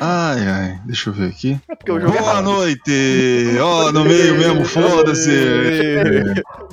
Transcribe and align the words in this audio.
Ai, 0.00 0.46
ai, 0.46 0.80
deixa 0.84 1.10
eu 1.10 1.14
ver 1.14 1.28
aqui. 1.28 1.60
É 1.68 1.74
porque 1.74 1.90
o 1.90 2.00
jogo 2.00 2.16
é 2.16 2.20
Boa 2.20 2.40
noite! 2.40 3.58
Ó, 3.60 3.90
no 3.90 4.04
meio 4.04 4.38
mesmo, 4.38 4.64
foda-se! 4.64 5.30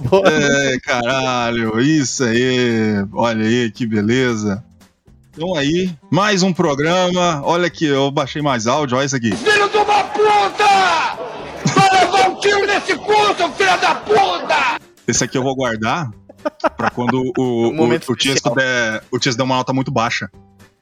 Boa 0.07 0.29
É, 0.29 0.79
caralho, 0.79 1.79
isso 1.79 2.23
aí! 2.23 3.03
Olha 3.11 3.45
aí, 3.45 3.71
que 3.71 3.87
beleza! 3.87 4.63
Então 5.31 5.55
aí, 5.55 5.91
mais 6.11 6.43
um 6.43 6.53
programa. 6.53 7.41
Olha 7.43 7.65
aqui, 7.65 7.85
eu 7.85 8.11
baixei 8.11 8.43
mais 8.43 8.67
áudio, 8.67 8.95
olha 8.95 9.05
isso 9.07 9.15
aqui. 9.15 9.35
Filho 9.35 9.69
de 9.69 9.77
uma 9.77 10.03
puta! 10.03 11.17
Vai 11.73 11.99
levar 11.99 12.29
um 12.29 12.39
tiro 12.39 12.67
nesse 12.67 12.95
cu, 12.95 13.35
seu 13.35 13.51
filho 13.53 13.81
da 13.81 13.95
puta! 13.95 14.79
Esse 15.07 15.23
aqui 15.23 15.35
eu 15.35 15.43
vou 15.43 15.55
guardar 15.55 16.11
pra 16.77 16.91
quando 16.91 17.23
o, 17.37 17.41
Um 17.41 17.69
o, 17.69 17.73
momento 17.73 18.11
o, 18.11 18.15
Tias 18.15 18.39
der, 18.55 19.03
o 19.11 19.17
der 19.17 19.41
uma 19.41 19.55
nota 19.55 19.73
muito 19.73 19.89
baixa. 19.89 20.29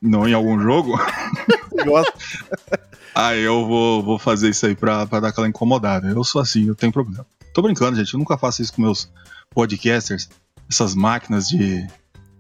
Não 0.02 0.28
em 0.28 0.34
algum 0.34 0.60
jogo. 0.60 1.00
Gosta. 1.88 2.14
Aí 3.16 3.42
eu 3.42 3.66
vou, 3.66 4.04
vou 4.04 4.20
fazer 4.20 4.50
isso 4.50 4.64
aí 4.68 4.76
pra, 4.76 5.08
pra 5.08 5.20
dar 5.20 5.30
aquela 5.30 5.48
incomodada. 5.48 6.08
Eu 6.08 6.24
sou 6.24 6.40
assim, 6.40 6.68
eu 6.68 6.76
tenho 6.76 6.92
problema. 6.94 7.26
Tô 7.52 7.64
brincando, 7.64 7.98
gente. 7.98 8.14
Eu 8.14 8.20
nunca 8.20 8.38
faço 8.38 8.62
isso 8.62 8.72
com 8.74 8.84
meus 8.84 9.10
podcasters. 9.50 10.30
Essas 10.70 10.94
máquinas 10.94 11.48
de. 11.50 11.88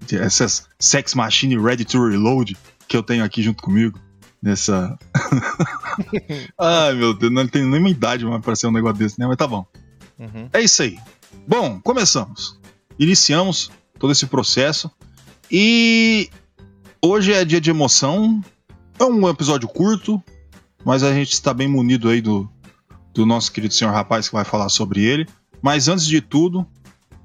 de- 0.06 0.18
essas 0.20 0.68
sex 0.80 1.16
machine 1.16 1.58
ready 1.58 1.84
to 1.84 2.08
reload 2.08 2.56
que 2.88 2.96
eu 2.96 3.02
tenho 3.02 3.24
aqui 3.24 3.42
junto 3.42 3.64
comigo. 3.64 4.00
Nessa. 4.40 5.00
Ai, 6.60 6.94
meu 6.94 7.14
Deus, 7.14 7.34
não 7.34 7.48
tenho 7.48 7.68
nenhuma 7.68 7.90
idade 7.90 8.24
mais 8.24 8.42
pra 8.44 8.56
ser 8.56 8.68
um 8.68 8.72
negócio 8.72 8.98
desse, 9.00 9.20
né? 9.20 9.26
Mas 9.26 9.38
tá 9.38 9.48
bom. 9.48 9.66
Uhum. 10.20 10.48
É 10.54 10.62
isso 10.62 10.84
aí. 10.84 11.00
Bom, 11.48 11.80
começamos. 11.82 12.60
Iniciamos 13.00 13.72
todo 13.98 14.12
esse 14.12 14.28
processo. 14.28 14.92
E 15.52 16.30
hoje 17.02 17.34
é 17.34 17.44
dia 17.44 17.60
de 17.60 17.72
emoção. 17.72 18.44
É 19.00 19.04
um 19.04 19.30
episódio 19.30 19.68
curto, 19.68 20.22
mas 20.84 21.04
a 21.04 21.14
gente 21.14 21.34
está 21.34 21.54
bem 21.54 21.68
munido 21.68 22.10
aí 22.10 22.20
do, 22.20 22.50
do 23.14 23.26
nosso 23.26 23.52
querido 23.52 23.74
senhor 23.74 23.92
rapaz 23.92 24.28
que 24.28 24.34
vai 24.34 24.44
falar 24.44 24.70
sobre 24.70 25.04
ele. 25.04 25.28
Mas 25.62 25.88
antes 25.88 26.06
de 26.06 26.20
tudo, 26.20 26.66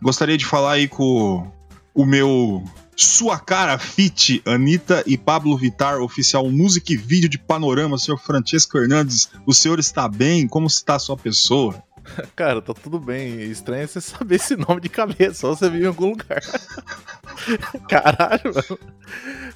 gostaria 0.01 0.37
de 0.37 0.45
falar 0.45 0.73
aí 0.73 0.87
com 0.89 1.51
o 1.95 2.05
meu 2.05 2.63
sua 2.95 3.39
cara 3.39 3.79
fit, 3.79 4.43
Anitta 4.45 5.03
e 5.07 5.17
Pablo 5.17 5.57
Vitar, 5.57 6.01
oficial 6.01 6.49
música 6.51 6.93
e 6.93 6.97
vídeo 6.97 7.29
de 7.29 7.39
panorama, 7.39 7.97
senhor 7.97 8.19
Francesco 8.19 8.77
Hernandes. 8.77 9.31
O 9.47 9.55
senhor 9.55 9.79
está 9.79 10.07
bem? 10.07 10.47
Como 10.47 10.67
está 10.67 10.97
a 10.97 10.99
sua 10.99 11.17
pessoa? 11.17 11.83
Cara, 12.37 12.61
tá 12.61 12.75
tudo 12.75 12.99
bem. 12.99 13.41
Estranho 13.51 13.85
é 13.85 13.87
você 13.87 14.01
saber 14.01 14.37
esse 14.37 14.57
nome 14.57 14.81
de 14.81 14.89
cabeça, 14.89 15.35
só 15.35 15.55
você 15.55 15.71
viu 15.71 15.83
em 15.83 15.87
algum 15.87 16.11
lugar. 16.11 16.43
Caralho, 17.89 18.53
mano. 18.55 18.79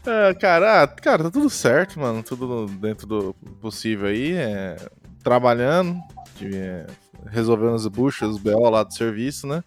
É, 0.07 0.35
cara, 0.35 0.83
ah, 0.83 0.89
cara, 0.89 1.25
tá 1.25 1.31
tudo 1.31 1.51
certo, 1.51 1.99
mano. 1.99 2.23
Tudo 2.23 2.67
dentro 2.67 3.07
do 3.07 3.35
possível 3.61 4.07
aí. 4.09 4.33
é, 4.35 4.77
trabalhando, 5.23 6.01
de, 6.37 6.57
é, 6.57 6.87
resolvendo 7.27 7.75
as 7.75 7.87
buchas, 7.89 8.31
os 8.31 8.39
BO 8.39 8.71
lá 8.71 8.85
do 8.85 8.95
serviço, 8.95 9.47
né? 9.47 9.65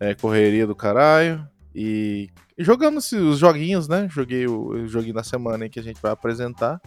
É, 0.00 0.14
correria 0.14 0.66
do 0.66 0.74
caralho. 0.74 1.46
E 1.74 2.30
jogando 2.58 2.98
os 2.98 3.38
joguinhos, 3.38 3.86
né? 3.86 4.08
Joguei 4.10 4.46
o, 4.48 4.70
o 4.70 4.88
joguinho 4.88 5.14
da 5.14 5.22
semana 5.22 5.64
aí 5.64 5.70
que 5.70 5.78
a 5.78 5.82
gente 5.82 6.02
vai 6.02 6.10
apresentar. 6.10 6.80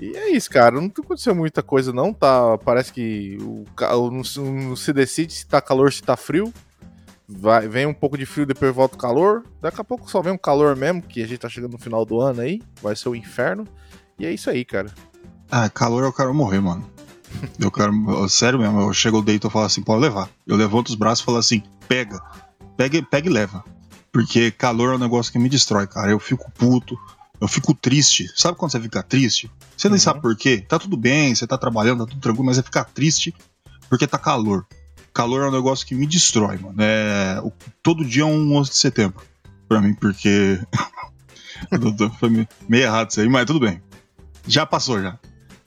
E 0.00 0.16
é 0.16 0.30
isso, 0.30 0.50
cara. 0.50 0.74
Não 0.80 0.86
aconteceu 0.86 1.34
muita 1.34 1.62
coisa, 1.62 1.92
não. 1.92 2.12
Tá, 2.12 2.58
parece 2.58 2.92
que 2.92 3.38
o, 3.40 3.64
não, 4.10 4.22
não 4.44 4.76
se 4.76 4.92
decide 4.92 5.32
se 5.32 5.46
tá 5.46 5.60
calor, 5.60 5.92
se 5.92 6.02
tá 6.02 6.16
frio. 6.16 6.52
Vai, 7.28 7.66
vem 7.68 7.86
um 7.86 7.94
pouco 7.94 8.16
de 8.16 8.24
frio, 8.24 8.46
depois 8.46 8.72
volta 8.74 8.94
o 8.94 8.98
calor. 8.98 9.44
Daqui 9.60 9.80
a 9.80 9.84
pouco 9.84 10.08
só 10.10 10.22
vem 10.22 10.32
um 10.32 10.38
calor 10.38 10.76
mesmo, 10.76 11.02
que 11.02 11.22
a 11.22 11.26
gente 11.26 11.38
tá 11.38 11.48
chegando 11.48 11.72
no 11.72 11.78
final 11.78 12.04
do 12.04 12.20
ano 12.20 12.40
aí. 12.42 12.62
Vai 12.80 12.94
ser 12.94 13.08
o 13.08 13.16
inferno. 13.16 13.66
E 14.18 14.24
é 14.24 14.32
isso 14.32 14.48
aí, 14.48 14.64
cara. 14.64 14.92
Ah, 15.50 15.68
calor 15.68 16.04
eu 16.04 16.12
quero 16.12 16.32
morrer, 16.34 16.60
mano. 16.60 16.88
Eu 17.58 17.70
quero. 17.70 17.92
Sério 18.28 18.58
mesmo, 18.58 18.80
eu 18.80 18.92
chego, 18.94 19.18
eu 19.18 19.22
deito 19.22 19.48
e 19.48 19.50
falo 19.50 19.66
assim, 19.66 19.82
pode 19.82 20.00
levar. 20.00 20.30
Eu 20.46 20.56
levanto 20.56 20.88
os 20.88 20.94
braços 20.94 21.20
e 21.22 21.24
falo 21.26 21.36
assim, 21.38 21.62
pega. 21.88 22.18
Pega, 22.76 22.96
e- 22.98 23.02
pega 23.02 23.28
e 23.28 23.32
leva. 23.32 23.62
Porque 24.12 24.50
calor 24.52 24.92
é 24.92 24.96
um 24.96 24.98
negócio 24.98 25.30
que 25.32 25.38
me 25.38 25.48
destrói, 25.48 25.86
cara. 25.86 26.10
Eu 26.10 26.18
fico 26.20 26.50
puto, 26.52 26.96
eu 27.40 27.46
fico 27.48 27.74
triste. 27.74 28.30
Sabe 28.34 28.56
quando 28.56 28.70
você 28.70 28.80
fica 28.80 29.02
triste? 29.02 29.50
Você 29.76 29.88
nem 29.88 29.94
Uhum. 29.96 30.00
sabe 30.00 30.20
por 30.22 30.34
quê. 30.36 30.64
Tá 30.66 30.78
tudo 30.78 30.96
bem, 30.96 31.34
você 31.34 31.46
tá 31.46 31.58
trabalhando, 31.58 32.06
tá 32.06 32.10
tudo 32.12 32.20
tranquilo, 32.22 32.46
mas 32.46 32.56
você 32.56 32.62
fica 32.62 32.84
triste 32.84 33.34
porque 33.90 34.06
tá 34.06 34.16
calor. 34.18 34.64
Calor 35.16 35.44
é 35.44 35.48
um 35.48 35.52
negócio 35.52 35.86
que 35.86 35.94
me 35.94 36.06
destrói, 36.06 36.58
mano. 36.58 36.74
É, 36.78 37.40
o- 37.42 37.50
todo 37.82 38.04
dia 38.04 38.22
é 38.22 38.26
um 38.26 38.54
11 38.54 38.70
de 38.70 38.76
setembro. 38.76 39.22
Pra 39.68 39.80
mim, 39.80 39.94
porque. 39.94 40.60
Foi 42.20 42.28
meio- 42.28 42.46
errado 42.84 43.10
isso 43.10 43.20
aí, 43.20 43.28
mas 43.28 43.46
tudo 43.46 43.60
bem. 43.60 43.80
Já 44.46 44.66
passou, 44.66 45.00
já. 45.02 45.18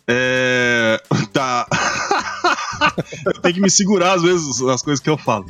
É. 0.07 1.01
Tá. 1.33 1.67
eu 3.25 3.33
tenho 3.41 3.55
que 3.55 3.61
me 3.61 3.69
segurar 3.69 4.13
às 4.13 4.21
vezes 4.21 4.61
as 4.61 4.81
coisas 4.81 4.99
que 5.01 5.09
eu 5.09 5.17
falo. 5.17 5.45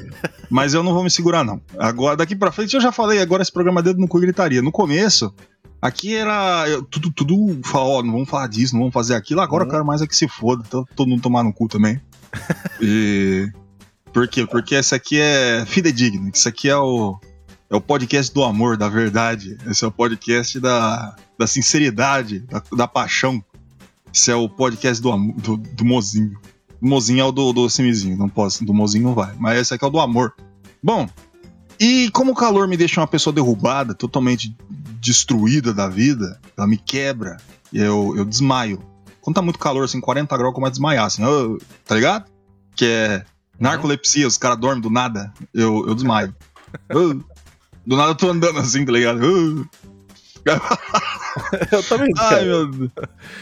Mas 0.50 0.74
eu 0.74 0.82
não 0.84 0.94
vou 0.94 1.04
me 1.04 1.10
segurar, 1.12 1.44
não. 1.44 1.62
Agora, 1.78 2.16
daqui 2.18 2.36
pra 2.36 2.52
frente, 2.52 2.74
eu 2.76 2.82
já 2.82 2.92
falei, 2.92 3.22
agora 3.22 3.42
esse 3.42 3.52
programa 3.52 3.82
dedo 3.84 4.00
no 4.00 4.08
cu 4.08 4.20
gritaria. 4.20 4.62
No 4.62 4.72
começo, 4.72 5.34
aqui 5.82 6.16
era. 6.16 6.66
eu- 6.68 6.84
tudo, 6.84 7.12
tudo 7.12 7.60
fala, 7.66 7.86
ó, 7.86 8.04
não 8.04 8.12
vamos 8.14 8.30
falar 8.30 8.48
disso, 8.48 8.74
não 8.74 8.82
vamos 8.82 8.94
fazer 8.94 9.16
aquilo. 9.16 9.42
Agora 9.42 9.64
eu 9.64 9.68
Uhum. 9.68 9.72
quero 9.72 9.86
mais 9.86 10.02
é 10.02 10.08
que 10.08 10.16
se 10.16 10.28
foda. 10.28 10.64
Todo 10.96 11.08
mundo 11.08 11.22
tomar 11.22 11.44
no 11.44 11.54
cu 11.54 11.68
também. 11.68 12.02
E. 12.82 13.50
Por 14.14 14.28
quê? 14.28 14.46
Porque 14.46 14.76
esse 14.76 14.94
aqui 14.96 15.20
é 15.20 15.66
fidedigno. 15.66 16.30
Isso 16.34 16.48
aqui 16.48 16.70
é 16.70 16.78
o. 16.78 17.20
É 17.70 17.76
o 17.76 17.82
podcast 17.82 18.34
do 18.34 18.44
amor, 18.44 18.76
da 18.78 18.90
verdade. 18.90 19.56
Esse 19.68 19.86
é 19.86 19.88
o 19.88 19.92
podcast 19.92 20.60
da, 20.60 21.16
da 21.38 21.46
sinceridade, 21.46 22.40
da, 22.40 22.64
da 22.76 22.88
paixão. 22.88 23.44
Esse 24.12 24.32
é 24.32 24.36
o 24.36 24.50
podcast 24.50 25.00
do, 25.02 25.16
do, 25.34 25.56
do 25.58 25.86
mozinho. 25.86 26.40
Mozinho 26.82 27.22
é 27.22 27.26
o 27.26 27.32
do, 27.32 27.54
do 27.54 27.70
semizinho, 27.70 28.18
não 28.18 28.28
posso, 28.28 28.66
do 28.66 28.74
mozinho 28.74 29.04
não 29.04 29.14
vai. 29.14 29.36
Mas 29.38 29.60
esse 29.60 29.74
aqui 29.74 29.86
é 29.86 29.88
o 29.88 29.92
do 29.92 30.00
amor. 30.00 30.34
Bom, 30.82 31.08
e 31.80 32.10
como 32.10 32.32
o 32.32 32.36
calor 32.36 32.68
me 32.68 32.76
deixa 32.76 33.00
uma 33.00 33.08
pessoa 33.08 33.32
derrubada, 33.34 33.94
totalmente 33.94 34.56
destruída 35.00 35.72
da 35.72 35.88
vida, 35.88 36.40
ela 36.58 36.66
me 36.66 36.78
quebra, 36.78 37.38
eu, 37.72 38.16
eu 38.18 38.26
desmaio. 38.26 38.82
Quando 39.22 39.36
tá 39.36 39.42
muito 39.44 39.60
calor, 39.60 39.84
assim, 39.86 40.02
40 40.02 40.36
graus, 40.38 40.56
eu 40.58 40.66
a 40.66 40.70
desmaiar, 40.70 41.06
assim, 41.06 41.22
eu- 41.22 41.60
tá 41.86 41.94
ligado? 41.94 42.26
Que 42.76 42.86
é 42.86 43.26
narcolepsia, 43.60 44.26
os 44.28 44.38
caras 44.38 44.58
dormem 44.58 44.82
do 44.82 44.90
nada, 44.90 45.34
eu, 45.54 45.86
eu 45.88 45.94
desmaio. 45.96 46.34
Eu- 46.88 47.16
do 47.86 47.96
nada 47.98 48.12
eu 48.12 48.16
tô 48.16 48.30
andando 48.30 48.60
assim, 48.60 48.86
tá 48.86 48.92
ligado? 48.92 49.24
Eu- 49.24 49.66
Eu 51.72 51.84
também, 51.84 52.10
Ai, 52.18 52.30
cara. 52.30 52.46
meu 52.46 52.68
Deus. 52.68 52.92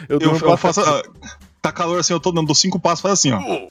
Eu, 0.09 0.19
Eu, 0.19 0.35
eu 0.37 0.57
faço. 0.57 0.81
ah, 0.81 1.03
tá 1.61 1.71
calor 1.71 1.99
assim, 1.99 2.13
eu 2.13 2.19
tô 2.19 2.31
dando, 2.31 2.47
dou 2.47 2.55
cinco 2.55 2.79
passos, 2.79 3.01
faz 3.01 3.13
assim, 3.13 3.31
ó. 3.33 3.39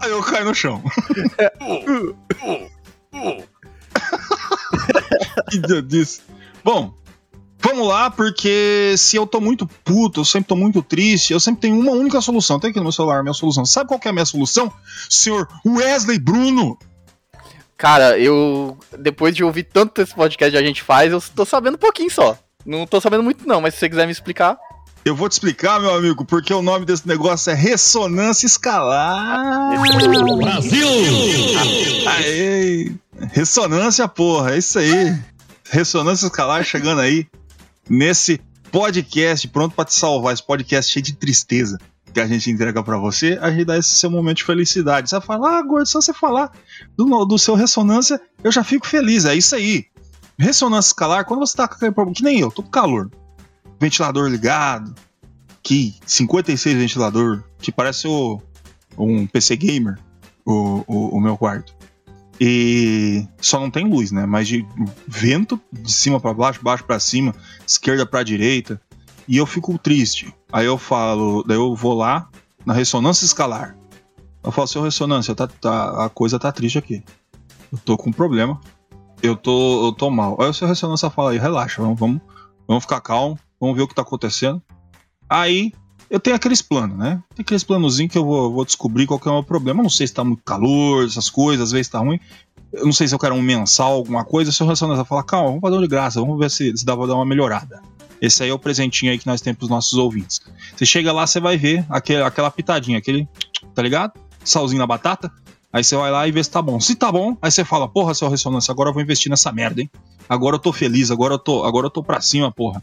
Aí 0.00 0.10
eu 0.10 0.22
caio 0.22 0.46
no 0.46 0.54
chão. 0.54 0.82
que 5.50 5.56
idiotice. 5.56 6.22
Bom, 6.64 6.94
vamos 7.60 7.86
lá, 7.86 8.10
porque 8.10 8.94
se 8.96 9.16
eu 9.16 9.26
tô 9.26 9.40
muito 9.40 9.66
puto, 9.84 10.20
eu 10.20 10.24
sempre 10.24 10.48
tô 10.48 10.56
muito 10.56 10.82
triste, 10.82 11.32
eu 11.32 11.40
sempre 11.40 11.62
tenho 11.62 11.78
uma 11.78 11.92
única 11.92 12.20
solução. 12.20 12.58
Tem 12.58 12.70
aqui 12.70 12.78
no 12.78 12.84
meu 12.84 12.92
celular 12.92 13.20
a 13.20 13.22
minha 13.22 13.34
solução. 13.34 13.64
Sabe 13.64 13.88
qual 13.88 14.00
que 14.00 14.08
é 14.08 14.10
a 14.10 14.14
minha 14.14 14.24
solução? 14.24 14.72
Senhor 15.08 15.46
Wesley 15.64 16.18
Bruno! 16.18 16.78
Cara, 17.76 18.18
eu. 18.18 18.76
Depois 18.98 19.34
de 19.34 19.42
ouvir 19.42 19.64
tanto 19.64 20.02
esse 20.02 20.14
podcast 20.14 20.50
que 20.50 20.62
a 20.62 20.66
gente 20.66 20.82
faz, 20.82 21.12
eu 21.12 21.22
tô 21.34 21.44
sabendo 21.44 21.76
um 21.76 21.78
pouquinho 21.78 22.10
só. 22.10 22.36
Não 22.64 22.86
tô 22.86 23.00
sabendo 23.00 23.22
muito, 23.22 23.46
não, 23.46 23.60
mas 23.60 23.74
se 23.74 23.80
você 23.80 23.88
quiser 23.88 24.06
me 24.06 24.12
explicar. 24.12 24.58
Eu 25.02 25.16
vou 25.16 25.30
te 25.30 25.32
explicar, 25.32 25.80
meu 25.80 25.94
amigo, 25.94 26.26
porque 26.26 26.52
o 26.52 26.60
nome 26.60 26.84
desse 26.84 27.08
negócio 27.08 27.50
é 27.50 27.54
ressonância 27.54 28.44
escalar. 28.44 29.80
Brasil! 30.36 30.86
Aê! 32.06 32.92
Ressonância, 33.32 34.06
porra, 34.06 34.54
é 34.54 34.58
isso 34.58 34.78
aí. 34.78 35.18
Ressonância 35.70 36.26
escalar 36.26 36.62
chegando 36.64 37.00
aí 37.00 37.26
nesse 37.88 38.40
podcast 38.70 39.46
pronto 39.48 39.74
pra 39.74 39.84
te 39.84 39.94
salvar, 39.94 40.32
esse 40.32 40.46
podcast 40.46 40.92
cheio 40.92 41.04
de 41.04 41.14
tristeza 41.14 41.78
que 42.12 42.20
a 42.20 42.26
gente 42.26 42.50
entrega 42.50 42.82
pra 42.82 42.98
você, 42.98 43.38
a 43.40 43.50
gente 43.50 43.64
dá 43.64 43.78
esse 43.78 43.90
seu 43.90 44.10
momento 44.10 44.38
de 44.38 44.44
felicidade. 44.44 45.08
Você 45.08 45.16
vai 45.16 45.26
falar, 45.26 45.60
ah, 45.60 45.86
só 45.86 46.00
você 46.00 46.12
falar 46.12 46.52
do, 46.96 47.24
do 47.24 47.38
seu 47.38 47.54
ressonância, 47.54 48.20
eu 48.42 48.50
já 48.50 48.64
fico 48.64 48.86
feliz, 48.86 49.24
é 49.24 49.34
isso 49.34 49.54
aí. 49.54 49.86
Ressonância 50.38 50.90
escalar, 50.90 51.24
quando 51.24 51.40
você 51.40 51.56
tá 51.56 51.68
com 51.68 51.74
aquele 51.74 51.92
problema, 51.92 52.16
que 52.16 52.24
nem 52.24 52.40
eu, 52.40 52.50
tô 52.50 52.62
com 52.62 52.70
calor. 52.70 53.10
Ventilador 53.78 54.28
ligado, 54.28 54.94
que 55.62 55.94
56 56.06 56.76
ventilador, 56.76 57.44
que 57.58 57.70
parece 57.70 58.08
o, 58.08 58.40
um 58.98 59.26
PC 59.26 59.56
gamer, 59.56 59.98
o, 60.44 60.84
o, 60.86 61.16
o 61.16 61.20
meu 61.20 61.36
quarto. 61.36 61.74
E 62.40 63.26
só 63.38 63.60
não 63.60 63.70
tem 63.70 63.86
luz, 63.86 64.10
né? 64.10 64.24
Mas 64.24 64.48
de 64.48 64.66
vento 65.06 65.60
de 65.70 65.92
cima 65.92 66.18
para 66.18 66.32
baixo, 66.32 66.62
baixo 66.62 66.84
para 66.84 66.98
cima, 66.98 67.34
esquerda 67.66 68.06
para 68.06 68.22
direita. 68.22 68.80
E 69.28 69.36
eu 69.36 69.44
fico 69.44 69.76
triste. 69.78 70.34
Aí 70.50 70.64
eu 70.64 70.78
falo, 70.78 71.44
daí 71.46 71.58
eu 71.58 71.74
vou 71.76 71.92
lá 71.92 72.30
na 72.64 72.72
ressonância 72.72 73.26
escalar. 73.26 73.76
Eu 74.42 74.50
falo, 74.50 74.66
seu 74.66 74.82
ressonância, 74.82 75.34
tá, 75.34 75.46
tá, 75.46 76.06
a 76.06 76.08
coisa 76.08 76.38
tá 76.38 76.50
triste 76.50 76.78
aqui. 76.78 77.04
Eu 77.70 77.78
tô 77.78 77.98
com 77.98 78.08
um 78.08 78.12
problema. 78.12 78.58
Eu 79.22 79.36
tô, 79.36 79.86
eu 79.86 79.92
tô 79.92 80.08
mal. 80.08 80.40
Aí 80.40 80.48
o 80.48 80.54
seu 80.54 80.66
ressonância 80.66 81.10
fala 81.10 81.32
aí, 81.32 81.38
relaxa, 81.38 81.82
vamos, 81.82 82.00
vamos, 82.00 82.22
vamos 82.66 82.84
ficar 82.84 83.02
calmo, 83.02 83.38
vamos 83.60 83.76
ver 83.76 83.82
o 83.82 83.88
que 83.88 83.94
tá 83.94 84.00
acontecendo. 84.00 84.62
Aí 85.28 85.74
eu 86.10 86.18
tenho 86.18 86.34
aqueles 86.34 86.60
planos, 86.60 86.98
né? 86.98 87.22
Tem 87.34 87.44
aqueles 87.44 87.62
planozinhos 87.62 88.10
que 88.10 88.18
eu 88.18 88.24
vou, 88.24 88.52
vou 88.52 88.64
descobrir 88.64 89.06
qual 89.06 89.18
que 89.18 89.28
é 89.28 89.30
o 89.30 89.34
meu 89.34 89.44
problema. 89.44 89.78
Eu 89.78 89.84
não 89.84 89.90
sei 89.90 90.08
se 90.08 90.12
tá 90.12 90.24
muito 90.24 90.42
calor, 90.42 91.06
essas 91.06 91.30
coisas, 91.30 91.68
às 91.68 91.72
vezes 91.72 91.88
tá 91.88 92.00
ruim. 92.00 92.18
Eu 92.72 92.84
não 92.84 92.92
sei 92.92 93.06
se 93.06 93.14
eu 93.14 93.18
quero 93.18 93.34
um 93.34 93.40
mensal, 93.40 93.92
alguma 93.92 94.24
coisa. 94.24 94.50
Se 94.50 94.60
o 94.62 94.66
ressonância 94.66 95.04
fala, 95.04 95.22
calma, 95.22 95.48
vamos 95.48 95.60
fazer 95.60 95.76
um 95.76 95.80
de 95.80 95.86
graça, 95.86 96.20
vamos 96.20 96.36
ver 96.36 96.50
se, 96.50 96.76
se 96.76 96.84
dá 96.84 96.96
pra 96.96 97.06
dar 97.06 97.14
uma 97.14 97.24
melhorada. 97.24 97.80
Esse 98.20 98.42
aí 98.42 98.50
é 98.50 98.52
o 98.52 98.58
presentinho 98.58 99.12
aí 99.12 99.18
que 99.18 99.26
nós 99.26 99.40
temos 99.40 99.58
pros 99.58 99.70
nossos 99.70 99.94
ouvintes. 99.94 100.40
Você 100.76 100.84
chega 100.84 101.12
lá, 101.12 101.26
você 101.26 101.38
vai 101.38 101.56
ver 101.56 101.86
aquele, 101.88 102.22
aquela 102.22 102.50
pitadinha, 102.50 102.98
aquele, 102.98 103.28
tá 103.72 103.80
ligado? 103.80 104.12
Salzinho 104.44 104.80
na 104.80 104.86
batata. 104.86 105.32
Aí 105.72 105.84
você 105.84 105.94
vai 105.96 106.10
lá 106.10 106.26
e 106.26 106.32
vê 106.32 106.42
se 106.42 106.50
tá 106.50 106.60
bom. 106.60 106.80
Se 106.80 106.96
tá 106.96 107.12
bom, 107.12 107.36
aí 107.40 107.50
você 107.50 107.64
fala, 107.64 107.88
porra, 107.88 108.12
seu 108.14 108.28
ressonância, 108.28 108.72
agora 108.72 108.90
eu 108.90 108.92
vou 108.92 109.02
investir 109.02 109.30
nessa 109.30 109.52
merda, 109.52 109.80
hein? 109.80 109.90
Agora 110.28 110.56
eu 110.56 110.60
tô 110.60 110.72
feliz, 110.72 111.10
agora 111.10 111.34
eu 111.34 111.38
tô, 111.38 111.64
agora 111.64 111.86
eu 111.86 111.90
tô 111.90 112.02
pra 112.02 112.20
cima, 112.20 112.50
porra. 112.50 112.82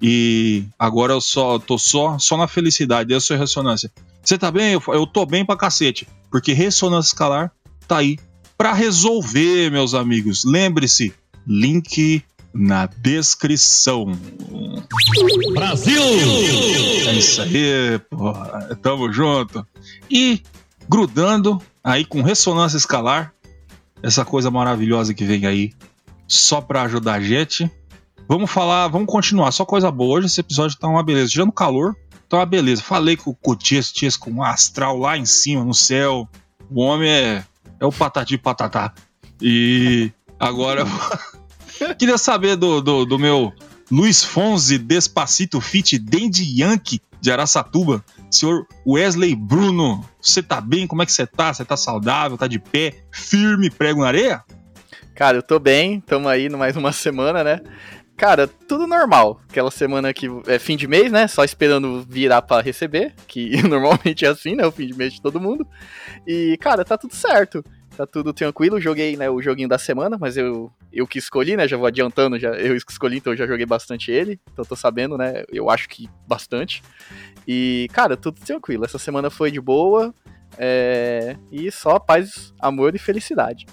E 0.00 0.64
agora 0.78 1.12
eu 1.12 1.20
só 1.20 1.58
tô 1.58 1.78
só, 1.78 2.18
só 2.18 2.36
na 2.36 2.46
felicidade. 2.46 3.12
Eu 3.12 3.20
sou 3.20 3.36
ressonância. 3.36 3.90
Você 4.22 4.36
tá 4.36 4.50
bem? 4.50 4.72
Eu, 4.72 4.82
eu 4.88 5.06
tô 5.06 5.24
bem 5.24 5.44
pra 5.44 5.56
cacete. 5.56 6.06
Porque 6.30 6.52
ressonância 6.52 7.10
escalar 7.10 7.52
tá 7.86 7.98
aí 7.98 8.18
pra 8.58 8.72
resolver, 8.72 9.70
meus 9.70 9.94
amigos. 9.94 10.44
Lembre-se, 10.44 11.14
link 11.46 12.22
na 12.52 12.86
descrição. 12.86 14.06
Brasil! 15.52 16.02
É 17.06 17.12
isso 17.14 17.42
aí, 17.42 17.98
porra. 18.10 18.76
Tamo 18.82 19.12
junto. 19.12 19.66
E 20.10 20.42
grudando 20.88 21.60
aí 21.82 22.04
com 22.04 22.22
ressonância 22.22 22.76
escalar, 22.76 23.32
essa 24.02 24.24
coisa 24.24 24.50
maravilhosa 24.50 25.14
que 25.14 25.24
vem 25.24 25.46
aí, 25.46 25.72
só 26.26 26.60
pra 26.60 26.82
ajudar 26.82 27.14
a 27.14 27.20
gente. 27.20 27.70
Vamos 28.28 28.50
falar, 28.50 28.88
vamos 28.88 29.06
continuar, 29.06 29.52
só 29.52 29.64
coisa 29.64 29.88
boa. 29.90 30.18
Hoje 30.18 30.26
esse 30.26 30.40
episódio 30.40 30.76
tá 30.76 30.88
uma 30.88 31.02
beleza. 31.02 31.30
Tirando 31.30 31.52
calor, 31.52 31.94
tá 32.28 32.38
uma 32.38 32.46
beleza. 32.46 32.82
Falei 32.82 33.16
com 33.16 33.36
o 33.40 33.56
Tias, 33.56 33.92
Tias 33.92 34.16
com 34.16 34.30
um 34.30 34.42
astral 34.42 34.98
lá 34.98 35.16
em 35.16 35.24
cima, 35.24 35.64
no 35.64 35.72
céu. 35.72 36.28
O 36.68 36.80
homem 36.80 37.08
é, 37.08 37.44
é 37.78 37.86
o 37.86 37.92
patati 37.92 38.36
patatá. 38.36 38.92
E 39.40 40.10
agora 40.40 40.84
queria 41.96 42.18
saber 42.18 42.56
do, 42.56 42.80
do, 42.80 43.04
do 43.04 43.18
meu 43.18 43.52
Luiz 43.92 44.24
Fonzi 44.24 44.76
Despacito 44.76 45.60
Fit 45.60 45.96
Dendi 45.96 46.60
Yankee 46.60 47.00
de 47.20 47.30
Araçatuba. 47.30 48.04
Senhor 48.28 48.66
Wesley 48.84 49.36
Bruno, 49.36 50.04
você 50.20 50.42
tá 50.42 50.60
bem? 50.60 50.88
Como 50.88 51.00
é 51.00 51.06
que 51.06 51.12
você 51.12 51.26
tá? 51.28 51.54
Você 51.54 51.64
tá 51.64 51.76
saudável? 51.76 52.36
Tá 52.36 52.48
de 52.48 52.58
pé? 52.58 53.04
Firme? 53.12 53.70
Prego 53.70 54.00
na 54.00 54.08
areia? 54.08 54.42
Cara, 55.16 55.38
eu 55.38 55.42
tô 55.42 55.58
bem, 55.58 55.98
tamo 56.00 56.28
aí 56.28 56.46
no 56.50 56.58
mais 56.58 56.76
uma 56.76 56.92
semana, 56.92 57.42
né? 57.42 57.60
Cara, 58.16 58.48
tudo 58.48 58.86
normal. 58.86 59.40
Aquela 59.48 59.70
semana 59.70 60.12
que 60.14 60.26
é 60.46 60.58
fim 60.58 60.76
de 60.76 60.88
mês, 60.88 61.12
né? 61.12 61.28
Só 61.28 61.44
esperando 61.44 62.02
virar 62.08 62.40
para 62.40 62.62
receber, 62.62 63.14
que 63.28 63.62
normalmente 63.68 64.24
é 64.24 64.28
assim, 64.28 64.54
né? 64.54 64.66
O 64.66 64.72
fim 64.72 64.86
de 64.86 64.94
mês 64.94 65.12
de 65.12 65.20
todo 65.20 65.40
mundo. 65.40 65.66
E, 66.26 66.56
cara, 66.58 66.84
tá 66.84 66.96
tudo 66.96 67.14
certo. 67.14 67.62
Tá 67.94 68.06
tudo 68.06 68.32
tranquilo. 68.32 68.80
Joguei, 68.80 69.16
né, 69.16 69.28
o 69.28 69.42
joguinho 69.42 69.68
da 69.68 69.78
semana, 69.78 70.16
mas 70.18 70.36
eu, 70.36 70.72
eu 70.90 71.06
que 71.06 71.18
escolhi, 71.18 71.56
né? 71.56 71.68
Já 71.68 71.76
vou 71.76 71.86
adiantando, 71.86 72.38
já, 72.38 72.50
eu 72.50 72.74
que 72.80 72.92
escolhi, 72.92 73.18
então 73.18 73.34
eu 73.34 73.36
já 73.36 73.46
joguei 73.46 73.66
bastante 73.66 74.10
ele. 74.10 74.40
Então 74.50 74.64
tô 74.64 74.76
sabendo, 74.76 75.18
né? 75.18 75.44
Eu 75.52 75.68
acho 75.68 75.86
que 75.86 76.08
bastante. 76.26 76.82
E, 77.46 77.86
cara, 77.92 78.16
tudo 78.16 78.40
tranquilo. 78.40 78.84
Essa 78.84 78.98
semana 78.98 79.28
foi 79.28 79.50
de 79.50 79.60
boa. 79.60 80.14
É... 80.56 81.36
E 81.52 81.70
só 81.70 81.98
paz, 81.98 82.54
amor 82.58 82.94
e 82.94 82.98
felicidade. 82.98 83.66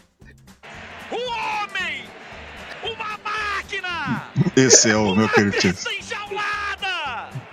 Esse 4.55 4.89
é 4.89 4.97
o 4.97 5.15
meu 5.15 5.29
querido! 5.29 5.57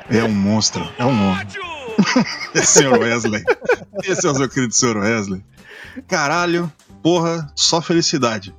É 0.09 0.25
um 0.25 0.33
monstro, 0.33 0.89
é 0.99 1.05
um 1.05 1.13
monstro. 1.13 1.61
Esse 2.55 2.79
senhor 2.79 2.99
Wesley. 2.99 3.45
Esse 4.03 4.27
é 4.27 4.31
o 4.31 4.35
seu 4.35 4.49
querido 4.49 4.75
senhor 4.75 4.97
Wesley. 4.97 5.45
Caralho, 6.09 6.73
porra, 7.03 7.47
só 7.55 7.81
felicidade. 7.81 8.55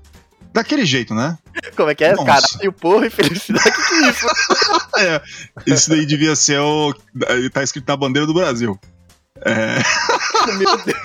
Daquele 0.54 0.86
jeito, 0.86 1.14
né? 1.14 1.38
Como 1.76 1.90
é 1.90 1.96
que 1.96 2.04
é? 2.04 2.14
Nossa. 2.14 2.26
Caralho, 2.26 2.74
porra 2.74 3.08
e 3.08 3.10
felicidade. 3.10 3.72
que 3.72 3.88
que 3.88 3.94
é 3.94 4.10
isso? 4.10 4.28
É, 4.98 5.22
isso 5.66 5.90
daí 5.90 6.06
devia 6.06 6.36
ser 6.36 6.60
o. 6.60 6.94
Tá 7.52 7.64
escrito 7.64 7.88
na 7.88 7.98
bandeira 7.98 8.28
do 8.28 8.34
Brasil. 8.34 8.80
É, 9.44 9.78
Meu 10.58 10.78
Deus. 10.78 10.98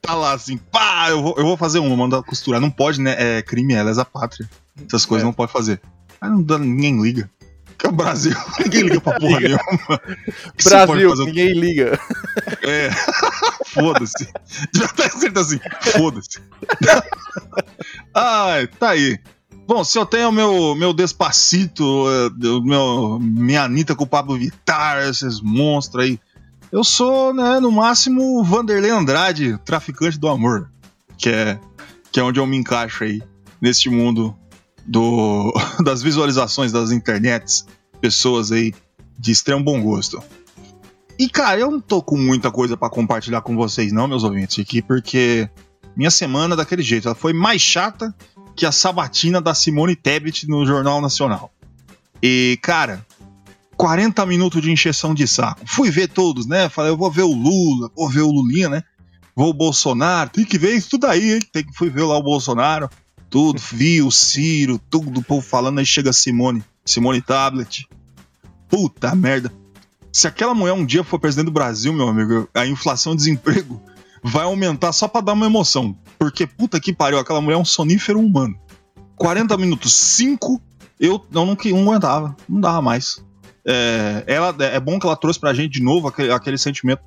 tá 0.00 0.14
lá 0.14 0.32
assim, 0.32 0.56
pá, 0.56 1.06
eu 1.10 1.22
vou, 1.22 1.34
eu 1.36 1.44
vou 1.44 1.56
fazer 1.56 1.78
uma, 1.80 1.96
mandar 1.96 2.22
costurar. 2.22 2.60
Não 2.60 2.70
pode, 2.70 3.00
né? 3.00 3.14
É 3.18 3.42
crime, 3.42 3.74
é 3.74 3.82
lesa 3.82 4.04
pátria. 4.04 4.48
Essas 4.86 5.04
coisas 5.04 5.22
É. 5.24 5.26
não 5.26 5.32
pode 5.32 5.52
fazer. 5.52 5.80
Aí 6.20 6.30
não 6.30 6.42
dá, 6.42 6.58
ninguém 6.58 7.00
liga. 7.02 7.28
Que 7.76 7.86
é 7.86 7.88
o 7.88 7.92
Brasil. 7.92 8.32
Ninguém 8.60 8.82
liga 8.82 9.00
pra 9.00 9.18
porra 9.18 9.40
Liga. 9.40 9.48
nenhuma. 9.48 10.00
Que 10.56 10.64
Brasil, 10.68 11.14
ninguém 11.26 11.52
liga. 11.58 11.98
É. 12.62 12.88
Foda-se. 13.74 14.28
Já 14.72 14.86
tá 14.88 15.06
escrito 15.06 15.40
assim. 15.40 15.58
Foda-se. 15.92 16.40
Ai, 18.14 18.66
tá 18.68 18.90
aí. 18.90 19.18
Bom, 19.66 19.82
se 19.82 19.98
eu 19.98 20.06
tenho 20.06 20.30
meu, 20.30 20.74
meu 20.76 20.92
Despacito, 20.92 22.04
eh, 22.08 22.60
meu, 22.62 23.18
minha 23.20 23.62
Anitta 23.64 23.94
com 23.96 24.04
o 24.04 24.06
Pablo 24.06 24.36
Vittar, 24.36 25.02
esses 25.08 25.40
monstros 25.40 26.04
aí, 26.04 26.20
eu 26.74 26.82
sou, 26.82 27.32
né, 27.32 27.60
no 27.60 27.70
máximo, 27.70 28.42
Vanderlei 28.42 28.90
Andrade, 28.90 29.56
traficante 29.64 30.18
do 30.18 30.26
amor, 30.26 30.68
que 31.16 31.28
é, 31.28 31.56
que 32.10 32.18
é 32.18 32.22
onde 32.24 32.40
eu 32.40 32.46
me 32.48 32.56
encaixo 32.56 33.04
aí, 33.04 33.22
neste 33.60 33.88
mundo 33.88 34.36
do, 34.84 35.54
das 35.84 36.02
visualizações 36.02 36.72
das 36.72 36.90
internets, 36.90 37.64
pessoas 38.00 38.50
aí 38.50 38.74
de 39.16 39.30
extremo 39.30 39.62
bom 39.62 39.80
gosto. 39.80 40.20
E, 41.16 41.28
cara, 41.28 41.60
eu 41.60 41.70
não 41.70 41.80
tô 41.80 42.02
com 42.02 42.16
muita 42.16 42.50
coisa 42.50 42.76
pra 42.76 42.90
compartilhar 42.90 43.42
com 43.42 43.54
vocês, 43.54 43.92
não, 43.92 44.08
meus 44.08 44.24
ouvintes, 44.24 44.58
aqui, 44.58 44.82
porque 44.82 45.48
minha 45.96 46.10
semana, 46.10 46.56
daquele 46.56 46.82
jeito, 46.82 47.06
ela 47.06 47.14
foi 47.14 47.32
mais 47.32 47.62
chata 47.62 48.12
que 48.56 48.66
a 48.66 48.72
sabatina 48.72 49.40
da 49.40 49.54
Simone 49.54 49.94
Tebet 49.94 50.48
no 50.48 50.66
Jornal 50.66 51.00
Nacional. 51.00 51.52
E, 52.20 52.58
cara, 52.60 53.06
40 53.84 54.24
minutos 54.24 54.62
de 54.62 54.72
encheção 54.72 55.12
de 55.12 55.28
saco. 55.28 55.60
Fui 55.66 55.90
ver 55.90 56.08
todos, 56.08 56.46
né? 56.46 56.70
Falei, 56.70 56.90
eu 56.90 56.96
vou 56.96 57.10
ver 57.10 57.24
o 57.24 57.34
Lula, 57.34 57.90
vou 57.94 58.08
ver 58.08 58.22
o 58.22 58.30
Lulinha, 58.30 58.66
né? 58.70 58.82
Vou 59.36 59.50
o 59.50 59.52
Bolsonaro, 59.52 60.30
tem 60.30 60.42
que 60.42 60.56
ver 60.56 60.74
isso 60.74 60.88
tudo 60.88 61.06
aí, 61.06 61.34
hein? 61.34 61.40
Tem 61.52 61.62
que 61.62 61.76
fui 61.76 61.90
ver 61.90 62.04
lá 62.04 62.16
o 62.16 62.22
Bolsonaro, 62.22 62.88
tudo, 63.28 63.60
vi 63.70 64.00
o 64.00 64.10
Ciro, 64.10 64.80
tudo 64.88 65.20
o 65.20 65.22
povo 65.22 65.46
falando, 65.46 65.80
aí 65.80 65.84
chega 65.84 66.08
a 66.08 66.12
Simone, 66.14 66.64
Simone 66.82 67.20
Tablet. 67.20 67.86
Puta 68.70 69.14
merda. 69.14 69.52
Se 70.10 70.26
aquela 70.26 70.54
mulher 70.54 70.72
um 70.72 70.86
dia 70.86 71.04
for 71.04 71.18
presidente 71.18 71.44
do 71.44 71.52
Brasil, 71.52 71.92
meu 71.92 72.08
amigo, 72.08 72.48
a 72.54 72.66
inflação 72.66 73.12
e 73.12 73.16
desemprego 73.16 73.82
vai 74.22 74.44
aumentar 74.44 74.94
só 74.94 75.06
pra 75.06 75.20
dar 75.20 75.34
uma 75.34 75.44
emoção. 75.44 75.94
Porque, 76.18 76.46
puta 76.46 76.80
que 76.80 76.94
pariu, 76.94 77.18
aquela 77.18 77.42
mulher 77.42 77.56
é 77.56 77.60
um 77.60 77.66
sonífero 77.66 78.18
humano. 78.18 78.58
40 79.16 79.54
minutos, 79.58 79.92
5, 79.92 80.58
eu, 80.98 81.12
eu 81.12 81.22
não, 81.30 81.54
não 81.54 81.82
aguentava, 81.82 82.34
não 82.48 82.62
dava 82.62 82.80
mais. 82.80 83.22
É, 83.66 84.24
ela, 84.26 84.54
é 84.60 84.78
bom 84.78 84.98
que 84.98 85.06
ela 85.06 85.16
trouxe 85.16 85.40
pra 85.40 85.54
gente 85.54 85.72
de 85.72 85.82
novo 85.82 86.08
aquele, 86.08 86.32
aquele 86.32 86.58
sentimento 86.58 87.02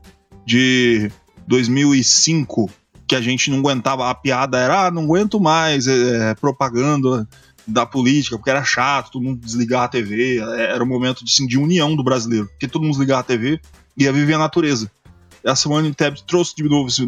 de 0.45 1.11
2005, 1.47 2.69
que 3.07 3.15
a 3.15 3.21
gente 3.21 3.49
não 3.49 3.59
aguentava, 3.59 4.09
a 4.09 4.15
piada 4.15 4.57
era, 4.57 4.87
ah, 4.87 4.91
não 4.91 5.03
aguento 5.03 5.39
mais 5.39 5.87
é, 5.87 6.33
propaganda 6.35 7.27
da 7.65 7.85
política, 7.85 8.37
porque 8.37 8.49
era 8.49 8.63
chato, 8.63 9.11
todo 9.11 9.23
mundo 9.23 9.39
desligar 9.39 9.83
a 9.83 9.87
TV, 9.87 10.39
era 10.39 10.83
um 10.83 10.87
momento 10.87 11.23
de, 11.23 11.31
assim, 11.31 11.45
de 11.45 11.57
união 11.57 11.95
do 11.95 12.03
brasileiro, 12.03 12.47
porque 12.47 12.67
todo 12.67 12.81
mundo 12.81 12.91
desligava 12.91 13.21
a 13.21 13.23
TV 13.23 13.59
e 13.97 14.03
ia 14.03 14.13
viver 14.13 14.33
a 14.33 14.39
natureza. 14.39 14.89
A 15.45 15.55
Simone 15.55 15.93
Tebet 15.93 16.23
trouxe 16.25 16.55
de 16.55 16.63
novo 16.63 16.89
esse, 16.89 17.05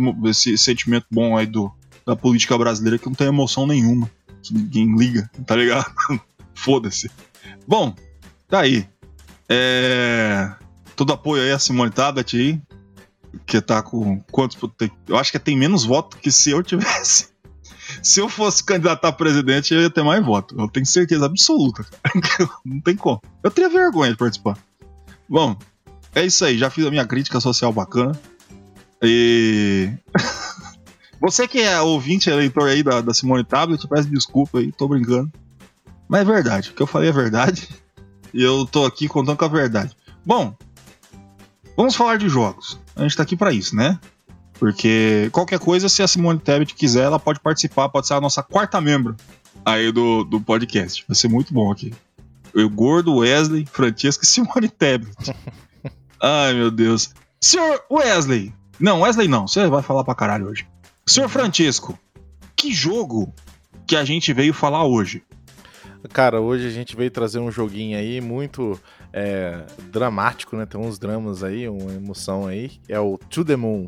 esse 0.54 0.58
sentimento 0.58 1.06
bom 1.10 1.38
aí 1.38 1.46
do, 1.46 1.72
da 2.06 2.16
política 2.16 2.58
brasileira 2.58 2.98
que 2.98 3.06
não 3.06 3.14
tem 3.14 3.28
emoção 3.28 3.66
nenhuma, 3.66 4.10
ninguém 4.52 4.96
liga, 4.96 5.30
tá 5.46 5.56
ligado? 5.56 5.92
Foda-se. 6.54 7.10
Bom, 7.68 7.96
tá 8.48 8.62
aí. 8.62 8.88
É... 9.50 10.52
Todo 10.96 11.14
apoio 11.14 11.44
aí 11.44 11.52
a 11.52 11.60
Simone 11.60 11.92
Tabet 11.92 12.38
aí, 12.38 12.62
que 13.46 13.62
tá 13.62 13.82
com 13.82 14.20
quantos... 14.32 14.58
Eu 15.08 15.18
acho 15.18 15.32
que 15.32 15.40
tem 15.40 15.58
menos 15.58 15.86
voto 15.86 16.18
que 16.18 16.32
se 16.32 16.52
eu 16.52 16.62
tivesse. 16.62 17.30
Se 18.04 18.20
eu 18.20 18.30
fosse 18.30 18.64
candidatar 18.64 19.08
a 19.08 19.12
presidente, 19.12 19.74
eu 19.74 19.82
ia 19.82 19.90
ter 19.90 20.04
mais 20.04 20.24
voto. 20.24 20.56
Eu 20.58 20.68
tenho 20.68 20.86
certeza 20.86 21.26
absoluta. 21.26 21.86
Não 22.64 22.80
tem 22.80 22.96
como. 22.96 23.22
Eu 23.44 23.52
teria 23.52 23.70
vergonha 23.70 24.12
de 24.12 24.18
participar. 24.18 24.58
Bom, 25.28 25.58
é 26.14 26.26
isso 26.26 26.46
aí. 26.46 26.58
Já 26.58 26.70
fiz 26.70 26.86
a 26.86 26.92
minha 26.92 27.06
crítica 27.06 27.40
social 27.40 27.74
bacana. 27.74 28.18
E. 29.02 29.90
Você 31.22 31.48
que 31.48 31.60
é 31.60 31.82
ouvinte, 31.82 32.30
eleitor 32.30 32.70
aí 32.70 32.82
da, 32.82 33.02
da 33.02 33.14
Simone 33.14 33.44
Tablet, 33.44 33.86
peço 33.88 34.10
desculpa 34.10 34.60
aí, 34.60 34.72
tô 34.72 34.88
brincando. 34.88 35.30
Mas 36.08 36.22
é 36.22 36.26
verdade. 36.26 36.70
O 36.70 36.74
que 36.74 36.82
eu 36.82 36.88
falei 36.88 37.10
é 37.10 37.14
verdade. 37.14 37.68
E 38.34 38.44
eu 38.44 38.66
tô 38.66 38.86
aqui 38.86 39.08
contando 39.08 39.38
com 39.38 39.46
a 39.46 39.50
verdade. 39.50 39.96
Bom, 40.26 40.56
vamos 41.76 41.96
falar 41.96 42.18
de 42.18 42.30
jogos. 42.30 42.80
A 42.96 43.02
gente 43.04 43.16
tá 43.16 43.24
aqui 43.24 43.36
pra 43.36 43.52
isso, 43.52 43.76
né? 43.76 44.00
Porque 44.54 45.30
qualquer 45.32 45.60
coisa, 45.60 45.88
se 45.88 46.04
a 46.04 46.08
Simone 46.08 46.40
Tebet 46.40 46.76
quiser, 46.76 47.04
ela 47.04 47.20
pode 47.20 47.40
participar, 47.40 47.88
pode 47.90 48.08
ser 48.08 48.14
a 48.14 48.22
nossa 48.22 48.44
quarta 48.44 48.82
membro 48.82 49.16
aí 49.66 49.92
do, 49.92 50.24
do 50.24 50.42
podcast. 50.42 51.06
Vai 51.08 51.16
ser 51.16 51.30
muito 51.30 51.54
bom 51.54 51.72
aqui. 51.72 51.94
Eu, 52.54 52.70
Gordo, 52.70 53.18
Wesley, 53.18 53.66
Francesca 53.66 54.24
e 54.24 54.28
Simone 54.28 54.68
Tebet. 54.68 55.12
Ai, 56.22 56.54
meu 56.54 56.70
Deus. 56.70 57.14
Senhor 57.40 57.82
Wesley. 57.90 58.54
Não, 58.80 59.02
Wesley 59.02 59.28
não. 59.28 59.48
Você 59.48 59.66
vai 59.68 59.82
falar 59.82 60.04
pra 60.04 60.14
caralho 60.14 60.48
hoje. 60.48 60.68
Senhor 61.08 61.30
Francisco, 61.30 61.98
que 62.56 62.74
jogo 62.74 63.34
que 63.88 63.96
a 63.96 64.04
gente 64.04 64.34
veio 64.34 64.54
falar 64.54 64.84
hoje? 64.84 65.24
Cara, 66.08 66.40
hoje 66.40 66.68
a 66.68 66.72
gente 66.72 66.96
veio 66.96 67.12
trazer 67.12 67.40
um 67.40 67.52
joguinho 67.52 67.98
aí 67.98 68.22
muito 68.22 68.80
é, 69.12 69.64
dramático, 69.92 70.56
né? 70.56 70.66
Tem 70.66 70.80
uns 70.80 70.98
dramas 70.98 71.44
aí, 71.44 71.68
uma 71.68 71.92
emoção 71.92 72.48
aí. 72.48 72.72
É 72.88 73.00
o 73.00 73.18
To 73.30 73.44
The 73.44 73.56
Moon. 73.56 73.88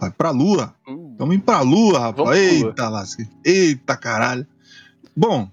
Rapaz, 0.00 0.12
pra 0.16 0.30
lua. 0.30 0.74
Vamos 1.18 1.34
ir 1.34 1.38
pra 1.40 1.60
lua, 1.60 1.98
rapaz. 1.98 2.16
Vamos. 2.28 2.36
Eita, 2.64 2.88
lasca. 2.88 3.28
Eita, 3.44 3.96
caralho. 3.96 4.46
Bom, 5.16 5.48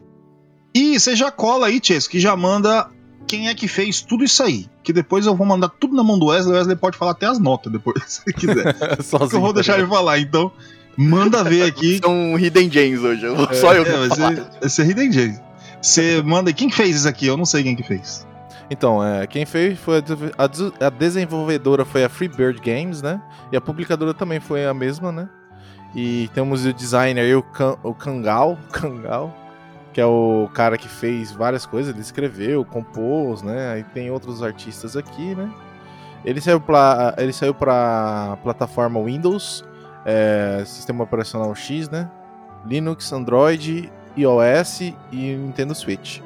e 0.74 1.00
você 1.00 1.16
já 1.16 1.32
cola 1.32 1.68
aí, 1.68 1.80
Chess, 1.84 2.08
que 2.08 2.20
já 2.20 2.36
manda 2.36 2.90
quem 3.28 3.48
é 3.50 3.54
que 3.56 3.68
fez 3.68 4.02
tudo 4.02 4.24
isso 4.24 4.42
aí. 4.44 4.68
Que 4.84 4.94
depois 4.94 5.26
eu 5.26 5.36
vou 5.36 5.46
mandar 5.46 5.68
tudo 5.70 5.96
na 5.96 6.04
mão 6.04 6.18
do 6.18 6.28
Wesley. 6.28 6.54
O 6.54 6.58
Wesley 6.58 6.76
pode 6.78 6.98
falar 6.98 7.12
até 7.12 7.26
as 7.26 7.40
notas 7.40 7.72
depois, 7.72 8.02
se 8.08 8.34
quiser. 8.34 8.74
que 8.98 9.04
Sozinho. 9.04 9.38
eu 9.38 9.42
vou 9.42 9.52
deixar 9.54 9.74
tá 9.74 9.80
ele 9.80 9.88
falar. 9.88 10.20
Então, 10.20 10.52
manda 10.96 11.44
ver 11.44 11.64
aqui. 11.64 12.00
São 12.02 12.38
Hidden 12.40 12.72
Gems 12.72 13.02
hoje. 13.02 13.26
eu 13.26 13.36
vou- 13.36 13.54
Só 13.54 13.74
eu 13.74 13.84
que 13.84 13.90
É, 13.92 13.98
vou 13.98 14.08
vai 14.08 14.18
falar. 14.18 14.36
ser, 14.36 14.60
vai 14.62 14.70
ser 14.70 14.90
Hidden 14.90 15.12
Gems. 15.12 15.42
Você 15.82 16.22
manda. 16.24 16.54
Quem 16.54 16.70
que 16.70 16.76
fez 16.76 16.96
isso 16.96 17.08
aqui? 17.08 17.28
Eu 17.28 17.36
não 17.38 17.46
sei 17.46 17.64
quem 17.64 17.76
que 17.76 17.84
fez. 17.84 18.26
Então, 18.70 19.04
é, 19.04 19.26
quem 19.26 19.46
fez 19.46 19.80
foi 19.80 19.98
a, 20.00 20.44
a 20.44 20.88
a 20.88 20.90
desenvolvedora 20.90 21.86
foi 21.86 22.04
a 22.04 22.10
Freebird 22.10 22.60
Games, 22.62 23.02
né? 23.02 23.22
E 23.52 23.56
a 23.58 23.62
publicadora 23.62 24.14
também 24.14 24.40
foi 24.40 24.66
a 24.66 24.74
mesma, 24.74 25.12
né? 25.12 25.30
E 25.96 26.30
temos 26.34 26.66
o 26.66 26.74
designer 26.74 27.22
aí, 27.22 27.34
o, 27.36 27.42
Kan, 27.42 27.78
o 27.82 27.94
Kangal, 27.94 28.58
Kangal, 28.74 29.34
que 29.94 30.02
é 30.02 30.06
o 30.06 30.50
cara 30.54 30.78
que 30.78 30.90
fez 30.90 31.32
várias 31.32 31.66
coisas, 31.66 31.94
ele 31.94 32.02
escreveu, 32.02 32.66
compôs, 32.66 33.42
né? 33.42 33.72
Aí 33.72 33.84
tem 33.84 34.12
outros 34.12 34.44
artistas 34.44 34.98
aqui, 34.98 35.34
né? 35.34 35.50
Ele 36.26 36.42
saiu 36.42 36.60
pra, 36.60 37.16
ele 37.18 37.32
saiu 37.32 37.54
pra 37.54 38.38
plataforma 38.44 39.02
Windows, 39.02 39.64
é, 40.06 40.62
sistema 40.66 41.06
operacional 41.06 41.56
X, 41.56 41.90
né? 41.90 42.10
Linux, 42.66 43.14
Android, 43.14 43.90
iOS 44.18 44.82
e 44.82 44.94
Nintendo 45.14 45.74
Switch. 45.74 46.20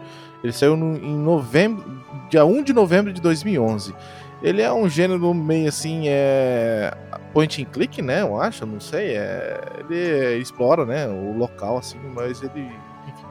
Ele 0.43 0.51
saiu 0.53 0.75
no- 0.75 0.97
em 0.97 1.15
novembro, 1.15 2.00
dia 2.31 2.45
1 2.45 2.63
de 2.63 2.73
novembro 2.73 3.11
de 3.11 3.21
2011. 3.21 3.93
Ele 4.41 4.61
é 4.61 4.73
um 4.73 4.89
gênero 4.89 5.33
meio 5.33 5.67
assim, 5.67 6.05
é. 6.07 6.91
Point 7.33 7.61
and 7.61 7.65
click, 7.65 8.01
né? 8.01 8.21
Eu 8.21 8.41
acho, 8.41 8.65
não 8.65 8.79
sei. 8.79 9.15
É, 9.15 9.61
ele 9.79 10.41
explora, 10.41 10.85
né? 10.85 11.07
O 11.07 11.37
local, 11.37 11.77
assim, 11.77 11.99
mas 12.15 12.41
ele. 12.41 12.71
Enfim. 13.07 13.25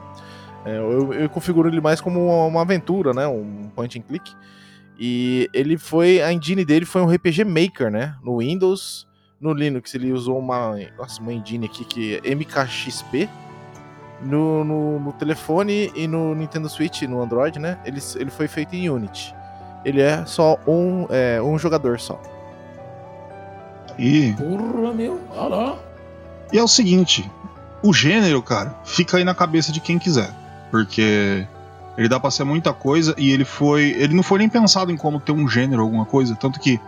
É, 0.65 0.77
eu, 0.77 1.13
eu 1.13 1.29
configuro 1.29 1.67
ele 1.67 1.81
mais 1.81 1.99
como 1.99 2.27
uma, 2.27 2.45
uma 2.45 2.61
aventura, 2.61 3.13
né? 3.13 3.27
Um 3.27 3.69
point 3.75 3.99
and 3.99 4.03
click. 4.03 4.31
E 4.97 5.49
ele 5.53 5.77
foi. 5.77 6.21
A 6.21 6.31
engine 6.31 6.63
dele 6.63 6.85
foi 6.85 7.01
um 7.01 7.11
RPG 7.11 7.43
Maker, 7.43 7.91
né? 7.91 8.15
No 8.23 8.37
Windows. 8.37 9.07
No 9.39 9.53
Linux 9.53 9.93
ele 9.95 10.13
usou 10.13 10.39
uma. 10.39 10.75
Nossa, 10.97 11.21
uma 11.21 11.33
engine 11.33 11.65
aqui 11.65 11.83
que 11.83 12.21
é 12.23 12.35
MKXP. 12.35 13.27
No, 14.23 14.63
no, 14.63 14.99
no 14.99 15.13
telefone 15.13 15.91
e 15.95 16.07
no 16.07 16.35
Nintendo 16.35 16.69
Switch, 16.69 17.01
no 17.03 17.21
Android, 17.23 17.57
né? 17.57 17.79
Ele, 17.83 17.99
ele 18.15 18.29
foi 18.29 18.47
feito 18.47 18.75
em 18.75 18.89
Unity. 18.89 19.33
Ele 19.83 19.99
é 19.99 20.23
só 20.25 20.59
um, 20.67 21.07
é, 21.09 21.41
um 21.41 21.57
jogador 21.57 21.99
só. 21.99 22.21
E, 23.97 24.33
Porra, 24.33 24.93
meu. 24.93 25.19
Olha 25.31 25.55
lá. 25.55 25.79
e 26.53 26.57
é 26.57 26.63
o 26.63 26.67
seguinte: 26.67 27.29
o 27.83 27.93
gênero, 27.93 28.41
cara, 28.41 28.75
fica 28.83 29.17
aí 29.17 29.23
na 29.23 29.33
cabeça 29.33 29.71
de 29.71 29.79
quem 29.79 29.97
quiser. 29.97 30.29
Porque 30.69 31.45
ele 31.97 32.07
dá 32.07 32.19
pra 32.19 32.31
ser 32.31 32.43
muita 32.43 32.73
coisa 32.73 33.13
e 33.17 33.31
ele 33.31 33.43
foi. 33.43 33.91
Ele 33.97 34.13
não 34.13 34.23
foi 34.23 34.39
nem 34.39 34.49
pensado 34.49 34.91
em 34.91 34.97
como 34.97 35.19
ter 35.19 35.31
um 35.31 35.47
gênero, 35.47 35.81
alguma 35.81 36.05
coisa. 36.05 36.35
Tanto 36.35 36.59
que 36.59 36.79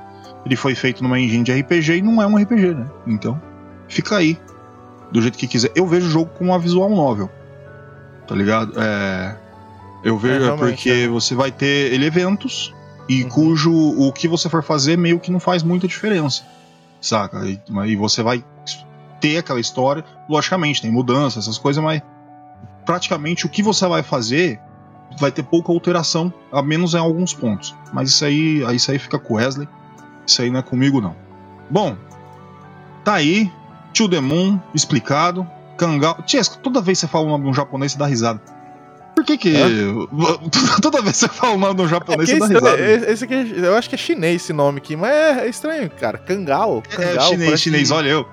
ele 0.46 0.56
foi 0.56 0.76
feito 0.76 1.02
numa 1.04 1.20
engine 1.20 1.44
de 1.44 1.52
RPG 1.52 1.98
e 1.98 2.02
não 2.02 2.22
é 2.22 2.28
um 2.28 2.38
RPG, 2.38 2.74
né? 2.74 2.88
Então, 3.08 3.42
fica 3.88 4.18
aí. 4.18 4.40
Do 5.14 5.22
jeito 5.22 5.38
que 5.38 5.48
quiser. 5.48 5.72
Eu 5.76 5.88
vejo 5.88 6.08
o 6.08 6.10
jogo 6.10 6.32
como 6.38 6.52
uma 6.52 6.60
visual 6.60 6.90
novel. 6.90 7.30
Tá 8.28 8.36
ligado? 8.36 8.74
É. 8.78 9.38
Eu 10.04 10.18
vejo 10.18 10.42
é 10.42 10.46
realmente, 10.46 10.76
porque 10.76 10.90
é. 10.90 11.08
você 11.08 11.36
vai 11.36 11.52
ter 11.52 11.94
ele 11.94 12.06
eventos 12.06 12.74
e 13.08 13.24
Uhum. 13.24 13.30
cujo 13.30 13.72
o 13.74 14.12
que 14.12 14.28
você 14.28 14.50
for 14.50 14.64
fazer 14.64 14.98
meio 14.98 15.20
que 15.20 15.32
não 15.32 15.40
faz 15.40 15.62
muita 15.64 15.88
diferença. 15.88 16.44
Saca? 17.00 17.46
E, 17.46 17.62
e 17.86 17.96
você 17.96 18.24
vai 18.24 18.44
ter 19.20 19.38
aquela 19.38 19.60
história. 19.60 20.04
Logicamente, 20.28 20.82
tem 20.82 20.92
mudanças, 20.92 21.44
essas 21.44 21.58
coisas, 21.58 21.84
mas 21.84 22.02
praticamente 22.86 23.46
o 23.46 23.50
que 23.50 23.62
você 23.62 23.88
vai 23.88 24.04
fazer 24.04 24.60
vai 25.20 25.32
ter 25.32 25.44
pouca 25.44 25.72
alteração, 25.72 26.34
a 26.52 26.62
menos 26.62 26.94
em 26.94 26.98
alguns 26.98 27.34
pontos. 27.34 27.76
Mas 27.94 28.10
isso 28.10 28.26
aí, 28.26 28.64
aí 28.66 28.78
isso 28.78 28.90
aí 28.90 29.00
fica 29.00 29.20
com 29.20 29.36
o 29.36 29.38
Wesley. 29.38 29.68
Isso 30.26 30.42
aí 30.42 30.50
não 30.50 30.60
é 30.60 30.64
comigo, 30.64 31.00
não. 31.00 31.16
Bom, 31.70 31.96
tá 33.04 33.16
aí. 33.16 33.52
To 33.94 34.10
the 34.10 34.20
Moon, 34.20 34.60
explicado. 34.74 35.48
Kangal. 35.78 36.22
Tiesco, 36.26 36.58
toda 36.60 36.82
vez 36.82 37.00
que 37.00 37.06
você 37.06 37.12
fala 37.12 37.26
o 37.26 37.30
nome 37.30 37.44
de 37.46 37.50
um 37.50 37.54
japonês, 37.54 37.92
você 37.94 37.98
dá 37.98 38.06
risada. 38.06 38.40
Por 39.16 39.24
que 39.24 39.38
que. 39.38 39.54
toda 40.82 41.02
vez 41.02 41.14
que 41.14 41.20
você 41.20 41.28
fala 41.28 41.54
o 41.54 41.58
nome 41.58 41.76
de 41.76 41.82
um 41.82 41.86
É 41.86 41.90
japonês, 41.90 42.30
que 42.32 42.40
você 42.40 42.54
dá 42.60 42.72
risada. 42.76 43.12
esse 43.12 43.24
aqui, 43.24 43.34
é- 43.34 43.68
eu 43.68 43.76
acho 43.76 43.90
que 43.90 43.96
é 43.96 43.98
chinês 43.98 44.42
esse 44.44 44.54
nome 44.54 44.80
aqui, 44.80 44.96
mas 44.96 45.12
é, 45.12 45.46
é 45.46 45.50
estranho, 45.50 45.90
cara. 45.90 46.18
Kangal. 46.18 46.82
É, 46.92 46.96
Kangal 46.96 47.30
chinês, 47.30 47.46
parece- 47.46 47.64
chinês. 47.64 47.92
Olha, 47.92 48.10
eu. 48.10 48.26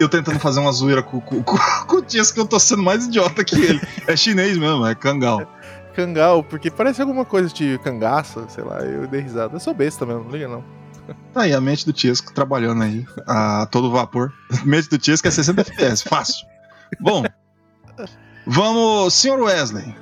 Eu 0.00 0.08
tentando 0.08 0.40
fazer 0.40 0.58
uma 0.58 0.72
zoeira 0.72 1.04
com, 1.04 1.20
com, 1.20 1.40
com, 1.44 1.56
com 1.86 1.96
o 1.98 2.02
Tiesco, 2.02 2.34
que 2.34 2.40
eu 2.40 2.46
tô 2.46 2.58
sendo 2.58 2.82
mais 2.82 3.06
idiota 3.06 3.44
que 3.44 3.54
ele. 3.54 3.80
É 4.08 4.16
chinês 4.16 4.58
mesmo, 4.58 4.84
é 4.84 4.92
Kangal. 4.94 5.42
Kangal, 5.94 6.42
porque 6.42 6.68
parece 6.68 7.00
alguma 7.00 7.24
coisa 7.24 7.48
de 7.54 7.78
cangaça, 7.78 8.44
sei 8.48 8.64
lá, 8.64 8.80
eu 8.80 9.06
dei 9.06 9.20
risada. 9.20 9.54
Eu 9.54 9.60
sou 9.60 9.72
besta 9.72 10.04
mesmo, 10.04 10.24
não 10.24 10.30
liga 10.32 10.48
não. 10.48 10.64
Tá 11.32 11.42
aí 11.42 11.52
a 11.52 11.60
mente 11.60 11.84
do 11.84 11.92
Tiesco 11.92 12.32
trabalhando 12.32 12.82
aí 12.82 13.06
a 13.26 13.66
todo 13.70 13.90
vapor. 13.90 14.32
Mente 14.64 14.88
do 14.88 14.98
Tiesco 14.98 15.26
é 15.28 15.30
60 15.30 15.60
FPS, 15.60 16.02
fácil. 16.08 16.46
Bom, 17.00 17.24
vamos, 18.46 19.14
senhor 19.14 19.40
Wesley. 19.40 19.94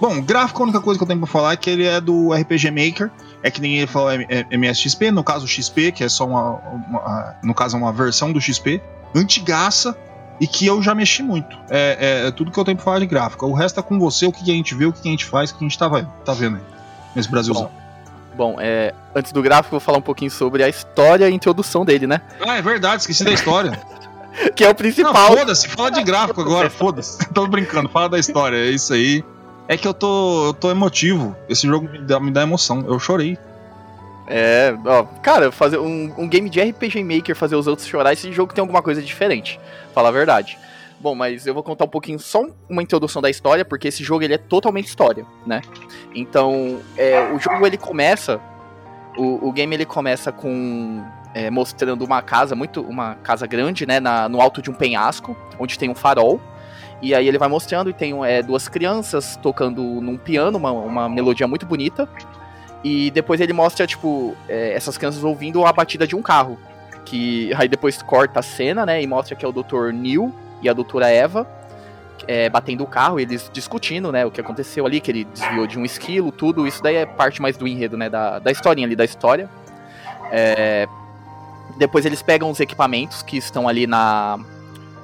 Bom, 0.00 0.20
gráfico, 0.20 0.60
a 0.60 0.64
única 0.64 0.80
coisa 0.80 0.98
que 0.98 1.02
eu 1.04 1.08
tenho 1.08 1.20
pra 1.20 1.28
falar 1.28 1.52
é 1.52 1.56
que 1.56 1.70
ele 1.70 1.84
é 1.86 2.00
do 2.00 2.32
RPG 2.32 2.70
Maker. 2.70 3.10
É 3.42 3.50
que 3.50 3.60
ninguém 3.60 3.86
falou 3.86 4.10
M- 4.12 4.26
é 4.28 4.46
MSXP, 4.50 5.10
no 5.10 5.22
caso 5.22 5.46
XP, 5.46 5.92
que 5.92 6.02
é 6.04 6.08
só 6.08 6.26
uma, 6.26 6.52
uma- 6.58 7.36
No 7.42 7.54
caso, 7.54 7.76
é 7.76 7.78
uma 7.80 7.92
versão 7.92 8.32
do 8.32 8.40
XP, 8.40 8.82
antigaça, 9.14 9.96
e 10.40 10.46
que 10.46 10.66
eu 10.66 10.82
já 10.82 10.94
mexi 10.94 11.22
muito. 11.22 11.56
É, 11.70 12.22
é- 12.24 12.28
é 12.28 12.30
tudo 12.30 12.50
que 12.50 12.58
eu 12.58 12.64
tenho 12.64 12.76
pra 12.76 12.84
falar 12.84 12.98
de 12.98 13.06
gráfico. 13.06 13.46
O 13.46 13.54
resto 13.54 13.78
é 13.80 13.82
com 13.82 13.98
você, 13.98 14.26
o 14.26 14.32
que 14.32 14.42
a 14.50 14.54
gente 14.54 14.74
vê, 14.74 14.84
o 14.86 14.92
que 14.92 15.06
a 15.08 15.10
gente 15.10 15.24
faz, 15.24 15.50
o 15.50 15.54
que 15.56 15.64
a 15.64 15.68
gente 15.68 15.78
tá, 15.78 15.88
tá 16.24 16.32
vendo 16.32 16.56
aí. 16.56 16.62
Nesse 17.14 17.30
Brasilzão. 17.30 17.64
Bom, 17.64 17.70
é, 18.60 18.94
antes 19.14 19.32
do 19.32 19.42
gráfico, 19.42 19.74
eu 19.74 19.78
vou 19.78 19.84
falar 19.84 19.98
um 19.98 20.02
pouquinho 20.02 20.30
sobre 20.30 20.62
a 20.62 20.68
história 20.68 21.24
e 21.24 21.28
a 21.28 21.30
introdução 21.30 21.84
dele, 21.84 22.06
né? 22.06 22.20
Ah, 22.40 22.56
é 22.56 22.62
verdade, 22.62 23.02
esqueci 23.02 23.24
da 23.24 23.32
história. 23.32 23.78
Que 24.56 24.64
é 24.64 24.68
o 24.68 24.74
principal. 24.74 25.28
foda-se, 25.28 25.68
fala 25.68 25.92
de 25.92 26.02
gráfico 26.02 26.40
agora, 26.40 26.68
foda-se. 26.68 27.24
Tô 27.32 27.46
brincando, 27.46 27.88
fala 27.88 28.08
da 28.08 28.18
história, 28.18 28.56
é 28.56 28.68
isso 28.68 28.92
aí. 28.92 29.24
É 29.68 29.76
que 29.76 29.86
eu 29.86 29.94
tô, 29.94 30.46
eu 30.46 30.52
tô 30.52 30.72
emotivo. 30.72 31.36
Esse 31.48 31.68
jogo 31.68 31.88
me 31.88 31.98
dá, 32.00 32.18
me 32.18 32.32
dá 32.32 32.42
emoção. 32.42 32.84
Eu 32.84 32.98
chorei. 32.98 33.38
É, 34.26 34.74
ó, 34.84 35.04
cara, 35.22 35.52
fazer 35.52 35.78
um, 35.78 36.12
um 36.16 36.28
game 36.28 36.48
de 36.48 36.60
RPG 36.60 37.04
Maker, 37.04 37.36
fazer 37.36 37.56
os 37.56 37.66
outros 37.66 37.86
chorar, 37.86 38.12
esse 38.12 38.32
jogo 38.32 38.54
tem 38.54 38.62
alguma 38.62 38.82
coisa 38.82 39.02
diferente, 39.02 39.60
falar 39.94 40.08
a 40.08 40.12
verdade. 40.12 40.58
Bom, 41.04 41.14
mas 41.14 41.46
eu 41.46 41.52
vou 41.52 41.62
contar 41.62 41.84
um 41.84 41.88
pouquinho, 41.88 42.18
só 42.18 42.46
uma 42.66 42.82
introdução 42.82 43.20
da 43.20 43.28
história, 43.28 43.62
porque 43.62 43.88
esse 43.88 44.02
jogo 44.02 44.24
ele 44.24 44.32
é 44.32 44.38
totalmente 44.38 44.86
história, 44.86 45.26
né? 45.46 45.60
Então, 46.14 46.80
é, 46.96 47.30
o 47.30 47.38
jogo 47.38 47.66
ele 47.66 47.76
começa, 47.76 48.40
o, 49.14 49.48
o 49.48 49.52
game 49.52 49.74
ele 49.76 49.84
começa 49.84 50.32
com 50.32 51.04
é, 51.34 51.50
mostrando 51.50 52.06
uma 52.06 52.22
casa 52.22 52.56
muito, 52.56 52.80
uma 52.80 53.16
casa 53.16 53.46
grande, 53.46 53.84
né, 53.84 54.00
na- 54.00 54.30
no 54.30 54.40
alto 54.40 54.62
de 54.62 54.70
um 54.70 54.72
penhasco, 54.72 55.36
onde 55.58 55.78
tem 55.78 55.90
um 55.90 55.94
farol. 55.94 56.40
E 57.02 57.14
aí 57.14 57.28
ele 57.28 57.36
vai 57.36 57.48
mostrando 57.50 57.90
e 57.90 57.92
tem 57.92 58.24
é, 58.24 58.42
duas 58.42 58.66
crianças 58.66 59.38
tocando 59.42 59.82
num 59.82 60.16
piano, 60.16 60.56
uma, 60.56 60.70
uma 60.72 61.06
melodia 61.06 61.46
muito 61.46 61.66
bonita. 61.66 62.08
E 62.82 63.10
depois 63.10 63.42
ele 63.42 63.52
mostra, 63.52 63.86
tipo, 63.86 64.34
é, 64.48 64.72
essas 64.72 64.96
crianças 64.96 65.22
ouvindo 65.22 65.66
a 65.66 65.72
batida 65.74 66.06
de 66.06 66.16
um 66.16 66.22
carro. 66.22 66.58
Que 67.04 67.52
aí 67.58 67.68
depois 67.68 68.00
corta 68.00 68.40
a 68.40 68.42
cena, 68.42 68.86
né? 68.86 69.02
E 69.02 69.06
mostra 69.06 69.36
que 69.36 69.44
é 69.44 69.48
o 69.48 69.52
Dr. 69.52 69.92
Neil 69.92 70.32
e 70.62 70.68
a 70.68 70.72
doutora 70.72 71.08
Eva 71.08 71.46
é, 72.26 72.48
batendo 72.48 72.84
o 72.84 72.86
carro, 72.86 73.18
eles 73.18 73.50
discutindo, 73.52 74.10
né? 74.12 74.24
O 74.24 74.30
que 74.30 74.40
aconteceu 74.40 74.86
ali, 74.86 75.00
que 75.00 75.10
ele 75.10 75.24
desviou 75.24 75.66
de 75.66 75.78
um 75.78 75.84
esquilo, 75.84 76.30
tudo. 76.30 76.66
Isso 76.66 76.82
daí 76.82 76.96
é 76.96 77.06
parte 77.06 77.40
mais 77.40 77.56
do 77.56 77.66
enredo, 77.66 77.96
né? 77.96 78.08
Da, 78.08 78.38
da 78.38 78.50
historinha 78.50 78.86
ali, 78.86 78.96
da 78.96 79.04
história. 79.04 79.48
É, 80.30 80.86
depois 81.76 82.04
eles 82.06 82.22
pegam 82.22 82.50
os 82.50 82.60
equipamentos 82.60 83.22
que 83.22 83.36
estão 83.36 83.68
ali 83.68 83.86
na, 83.86 84.38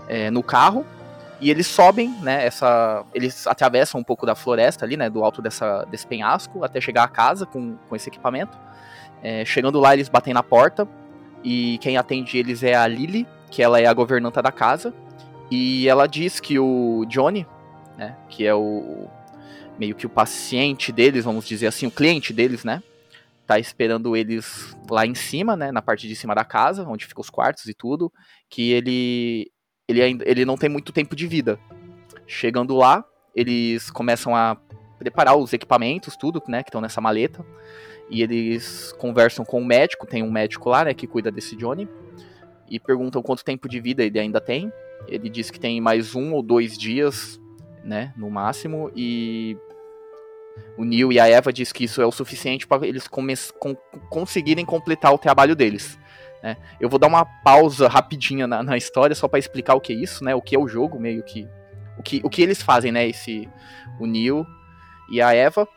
é, 0.08 0.30
no 0.30 0.42
carro. 0.42 0.84
E 1.40 1.50
eles 1.50 1.66
sobem, 1.66 2.10
né? 2.20 2.46
Essa, 2.46 3.02
eles 3.14 3.46
atravessam 3.46 4.00
um 4.00 4.04
pouco 4.04 4.26
da 4.26 4.34
floresta 4.34 4.84
ali, 4.84 4.96
né? 4.96 5.08
Do 5.08 5.24
alto 5.24 5.40
dessa, 5.40 5.84
desse 5.84 6.06
penhasco, 6.06 6.64
até 6.64 6.80
chegar 6.80 7.04
à 7.04 7.08
casa 7.08 7.46
com, 7.46 7.76
com 7.88 7.96
esse 7.96 8.08
equipamento. 8.08 8.56
É, 9.22 9.44
chegando 9.44 9.80
lá, 9.80 9.94
eles 9.94 10.08
batem 10.08 10.34
na 10.34 10.42
porta. 10.42 10.86
E 11.42 11.78
quem 11.78 11.96
atende 11.96 12.36
eles 12.36 12.62
é 12.62 12.74
a 12.74 12.86
Lily, 12.86 13.26
que 13.50 13.62
ela 13.62 13.80
é 13.80 13.86
a 13.86 13.92
governanta 13.94 14.42
da 14.42 14.52
casa. 14.52 14.92
E 15.50 15.88
ela 15.88 16.06
diz 16.06 16.38
que 16.38 16.58
o 16.58 17.04
Johnny, 17.06 17.46
né? 17.96 18.16
Que 18.28 18.46
é 18.46 18.54
o 18.54 19.08
meio 19.78 19.94
que 19.94 20.06
o 20.06 20.10
paciente 20.10 20.92
deles, 20.92 21.24
vamos 21.24 21.46
dizer 21.46 21.66
assim, 21.66 21.86
o 21.86 21.90
cliente 21.90 22.32
deles, 22.32 22.64
né? 22.64 22.82
Tá 23.46 23.58
esperando 23.58 24.14
eles 24.14 24.76
lá 24.88 25.06
em 25.06 25.14
cima, 25.14 25.56
né? 25.56 25.72
Na 25.72 25.82
parte 25.82 26.06
de 26.06 26.14
cima 26.14 26.34
da 26.34 26.44
casa, 26.44 26.86
onde 26.86 27.06
ficam 27.06 27.22
os 27.22 27.30
quartos 27.30 27.66
e 27.66 27.74
tudo. 27.74 28.12
Que 28.48 28.70
ele 28.70 29.50
ele, 29.90 30.02
ainda, 30.02 30.24
ele 30.28 30.44
não 30.44 30.56
tem 30.56 30.70
muito 30.70 30.92
tempo 30.92 31.16
de 31.16 31.26
vida. 31.26 31.58
Chegando 32.26 32.76
lá, 32.76 33.04
eles 33.34 33.90
começam 33.90 34.36
a 34.36 34.56
preparar 34.98 35.36
os 35.36 35.52
equipamentos, 35.52 36.16
tudo, 36.16 36.40
né, 36.46 36.62
que 36.62 36.68
estão 36.68 36.80
nessa 36.80 37.00
maleta. 37.00 37.44
E 38.08 38.22
eles 38.22 38.92
conversam 38.98 39.44
com 39.44 39.60
o 39.60 39.64
médico, 39.64 40.06
tem 40.06 40.22
um 40.22 40.30
médico 40.30 40.68
lá, 40.68 40.84
né, 40.84 40.94
que 40.94 41.06
cuida 41.06 41.30
desse 41.30 41.56
Johnny. 41.56 41.88
E 42.68 42.78
perguntam 42.78 43.22
quanto 43.22 43.44
tempo 43.44 43.68
de 43.68 43.80
vida 43.80 44.04
ele 44.04 44.18
ainda 44.18 44.40
tem. 44.40 44.72
Ele 45.08 45.28
diz 45.28 45.50
que 45.50 45.58
tem 45.58 45.80
mais 45.80 46.14
um 46.14 46.32
ou 46.32 46.42
dois 46.42 46.76
dias, 46.78 47.40
né, 47.84 48.12
no 48.16 48.30
máximo. 48.30 48.90
E 48.94 49.56
o 50.76 50.84
Neil 50.84 51.12
e 51.12 51.18
a 51.18 51.26
Eva 51.26 51.52
diz 51.52 51.72
que 51.72 51.84
isso 51.84 52.00
é 52.00 52.06
o 52.06 52.12
suficiente 52.12 52.66
para 52.66 52.86
eles 52.86 53.06
con- 53.06 53.76
conseguirem 54.08 54.64
completar 54.64 55.12
o 55.12 55.18
trabalho 55.18 55.56
deles. 55.56 55.98
né? 56.42 56.56
Eu 56.78 56.88
vou 56.88 56.98
dar 56.98 57.06
uma 57.08 57.24
pausa 57.24 57.88
rapidinha 57.88 58.46
na, 58.46 58.62
na 58.62 58.76
história 58.76 59.14
só 59.14 59.26
para 59.26 59.38
explicar 59.38 59.74
o 59.74 59.80
que 59.80 59.92
é 59.92 59.96
isso, 59.96 60.22
né? 60.24 60.34
O 60.34 60.42
que 60.42 60.54
é 60.54 60.58
o 60.58 60.68
jogo, 60.68 61.00
meio 61.00 61.22
que 61.22 61.48
o 61.98 62.02
que, 62.02 62.20
o 62.24 62.30
que 62.30 62.40
eles 62.40 62.62
fazem, 62.62 62.92
né? 62.92 63.06
Esse 63.06 63.48
o 63.98 64.06
Neil 64.06 64.46
e 65.10 65.20
a 65.20 65.34
Eva. 65.34 65.68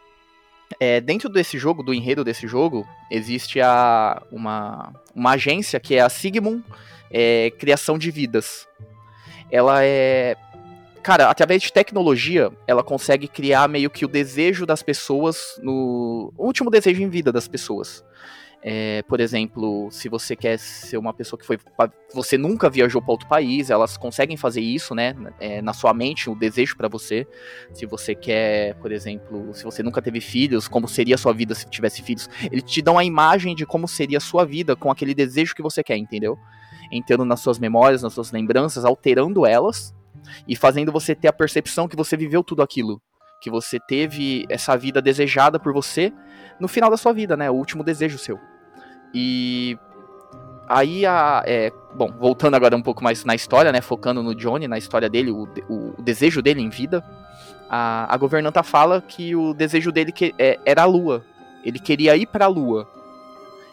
É, 0.79 0.99
dentro 1.01 1.29
desse 1.29 1.57
jogo, 1.57 1.83
do 1.83 1.93
enredo 1.93 2.23
desse 2.23 2.47
jogo, 2.47 2.87
existe 3.11 3.61
a, 3.61 4.21
uma, 4.31 4.93
uma 5.13 5.31
agência 5.31 5.79
que 5.79 5.95
é 5.95 6.01
a 6.01 6.09
Sigmund 6.09 6.63
é, 7.11 7.51
Criação 7.59 7.97
de 7.97 8.09
Vidas. 8.09 8.67
Ela 9.51 9.83
é. 9.83 10.35
Cara, 11.01 11.29
através 11.29 11.61
de 11.61 11.71
tecnologia, 11.71 12.49
ela 12.65 12.81
consegue 12.81 13.27
criar 13.27 13.67
meio 13.67 13.89
que 13.89 14.05
o 14.05 14.07
desejo 14.07 14.65
das 14.65 14.81
pessoas 14.81 15.59
no. 15.61 16.33
O 16.37 16.45
último 16.45 16.69
desejo 16.69 17.01
em 17.01 17.09
vida 17.09 17.31
das 17.31 17.47
pessoas. 17.47 18.03
É, 18.65 19.01
por 19.03 19.19
exemplo, 19.19 19.89
se 19.91 20.07
você 20.07 20.37
quer 20.37 20.57
ser 20.57 20.97
uma 20.97 21.13
pessoa 21.13 21.37
que 21.37 21.45
foi. 21.45 21.59
Você 22.13 22.37
nunca 22.37 22.69
viajou 22.69 23.01
para 23.01 23.11
outro 23.11 23.27
país, 23.27 23.69
elas 23.69 23.97
conseguem 23.97 24.37
fazer 24.37 24.61
isso, 24.61 24.95
né? 24.95 25.13
é, 25.39 25.61
na 25.61 25.73
sua 25.73 25.93
mente, 25.93 26.29
o 26.29 26.35
desejo 26.35 26.77
para 26.77 26.87
você. 26.87 27.27
Se 27.73 27.85
você 27.85 28.15
quer, 28.15 28.75
por 28.75 28.93
exemplo, 28.93 29.53
se 29.53 29.65
você 29.65 29.83
nunca 29.83 30.01
teve 30.01 30.21
filhos, 30.21 30.69
como 30.69 30.87
seria 30.87 31.15
a 31.15 31.17
sua 31.17 31.33
vida 31.33 31.53
se 31.53 31.69
tivesse 31.69 32.01
filhos. 32.01 32.29
Eles 32.49 32.63
te 32.63 32.81
dão 32.81 32.97
a 32.97 33.03
imagem 33.03 33.53
de 33.53 33.65
como 33.65 33.85
seria 33.85 34.19
a 34.19 34.21
sua 34.21 34.45
vida 34.45 34.77
com 34.77 34.89
aquele 34.89 35.13
desejo 35.13 35.53
que 35.53 35.61
você 35.61 35.83
quer, 35.83 35.97
entendeu? 35.97 36.39
Entrando 36.89 37.25
nas 37.25 37.41
suas 37.41 37.59
memórias, 37.59 38.01
nas 38.01 38.13
suas 38.13 38.31
lembranças, 38.31 38.85
alterando 38.85 39.45
elas 39.45 39.93
e 40.47 40.55
fazendo 40.55 40.89
você 40.89 41.13
ter 41.13 41.27
a 41.27 41.33
percepção 41.33 41.87
que 41.87 41.97
você 41.97 42.15
viveu 42.15 42.41
tudo 42.41 42.61
aquilo. 42.61 43.01
Que 43.41 43.49
você 43.49 43.77
teve 43.77 44.45
essa 44.47 44.77
vida 44.77 45.01
desejada 45.01 45.59
por 45.59 45.73
você 45.73 46.13
no 46.61 46.69
final 46.69 46.89
da 46.89 46.95
sua 46.95 47.11
vida, 47.11 47.35
né? 47.35 47.51
O 47.51 47.55
último 47.55 47.83
desejo 47.83 48.17
seu. 48.17 48.39
E 49.13 49.77
aí 50.67 51.05
a. 51.05 51.43
é, 51.45 51.71
bom, 51.93 52.11
voltando 52.19 52.55
agora 52.55 52.75
um 52.75 52.81
pouco 52.81 53.03
mais 53.03 53.23
na 53.25 53.35
história, 53.35 53.71
né? 53.71 53.81
Focando 53.81 54.23
no 54.23 54.33
Johnny, 54.33 54.67
na 54.67 54.77
história 54.77 55.09
dele, 55.09 55.31
o, 55.31 55.47
o- 55.69 55.93
o 55.97 56.01
desejo 56.01 56.41
dele 56.41 56.61
em 56.61 56.69
vida. 56.69 57.03
A, 57.69 58.13
a 58.13 58.17
governanta 58.17 58.61
fala 58.63 59.01
que 59.01 59.35
o 59.35 59.53
desejo 59.53 59.91
dele 59.91 60.11
que, 60.11 60.33
é, 60.37 60.59
era 60.65 60.83
a 60.83 60.85
lua. 60.85 61.23
Ele 61.63 61.79
queria 61.79 62.15
ir 62.15 62.25
pra 62.27 62.47
lua. 62.47 62.87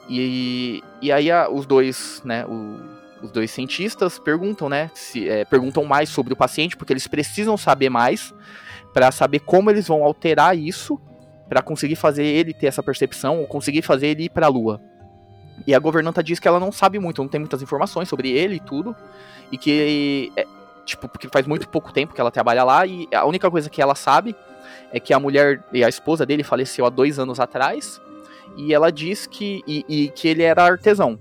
E, 0.08 0.82
e 1.00 1.12
aí 1.12 1.30
a- 1.30 1.48
os 1.48 1.66
dois, 1.66 2.22
né? 2.24 2.44
o- 2.46 3.00
os 3.22 3.30
dois 3.30 3.50
cientistas 3.50 4.18
perguntam, 4.18 4.68
né? 4.68 4.90
Se, 4.94 5.28
é, 5.28 5.44
perguntam 5.44 5.84
mais 5.84 6.08
sobre 6.08 6.32
o 6.32 6.36
paciente, 6.36 6.76
porque 6.76 6.92
eles 6.92 7.06
precisam 7.06 7.56
saber 7.56 7.90
mais 7.90 8.34
para 8.94 9.10
saber 9.12 9.40
como 9.40 9.70
eles 9.70 9.86
vão 9.86 10.02
alterar 10.02 10.56
isso 10.56 10.98
para 11.48 11.60
conseguir 11.62 11.96
fazer 11.96 12.24
ele 12.24 12.54
ter 12.54 12.66
essa 12.66 12.82
percepção 12.82 13.40
ou 13.40 13.46
conseguir 13.46 13.82
fazer 13.82 14.08
ele 14.08 14.24
ir 14.24 14.30
para 14.30 14.46
a 14.46 14.48
lua. 14.48 14.80
E 15.66 15.74
a 15.74 15.78
governanta 15.78 16.22
diz 16.22 16.38
que 16.38 16.48
ela 16.48 16.58
não 16.58 16.72
sabe 16.72 16.98
muito, 16.98 17.22
não 17.22 17.28
tem 17.28 17.38
muitas 17.38 17.62
informações 17.62 18.08
sobre 18.08 18.30
ele 18.30 18.56
e 18.56 18.60
tudo, 18.60 18.94
e 19.52 19.58
que 19.58 20.32
é, 20.36 20.46
tipo, 20.84 21.08
porque 21.08 21.28
faz 21.28 21.46
muito 21.46 21.68
pouco 21.68 21.92
tempo 21.92 22.14
que 22.14 22.20
ela 22.20 22.30
trabalha 22.30 22.64
lá 22.64 22.86
e 22.86 23.08
a 23.12 23.24
única 23.24 23.50
coisa 23.50 23.68
que 23.68 23.80
ela 23.80 23.94
sabe 23.94 24.34
é 24.92 24.98
que 24.98 25.12
a 25.12 25.20
mulher 25.20 25.62
e 25.72 25.84
a 25.84 25.88
esposa 25.88 26.26
dele 26.26 26.42
faleceu 26.42 26.86
há 26.86 26.90
dois 26.90 27.18
anos 27.18 27.38
atrás 27.38 28.00
e 28.56 28.74
ela 28.74 28.90
diz 28.90 29.26
que 29.26 29.62
e, 29.66 29.84
e 29.88 30.08
que 30.08 30.28
ele 30.28 30.42
era 30.42 30.64
artesão. 30.64 31.18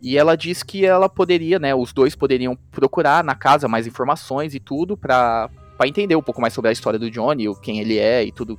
E 0.00 0.18
ela 0.18 0.36
diz 0.36 0.62
que 0.62 0.84
ela 0.84 1.08
poderia, 1.08 1.58
né, 1.58 1.74
os 1.74 1.92
dois 1.92 2.14
poderiam 2.14 2.54
procurar 2.70 3.24
na 3.24 3.34
casa 3.34 3.66
mais 3.66 3.86
informações 3.86 4.54
e 4.54 4.60
tudo 4.60 4.96
para 4.96 5.48
entender 5.84 6.14
um 6.14 6.22
pouco 6.22 6.42
mais 6.42 6.52
sobre 6.52 6.68
a 6.68 6.72
história 6.72 6.98
do 6.98 7.10
Johnny, 7.10 7.46
quem 7.62 7.80
ele 7.80 7.98
é 7.98 8.22
e 8.22 8.30
tudo, 8.30 8.58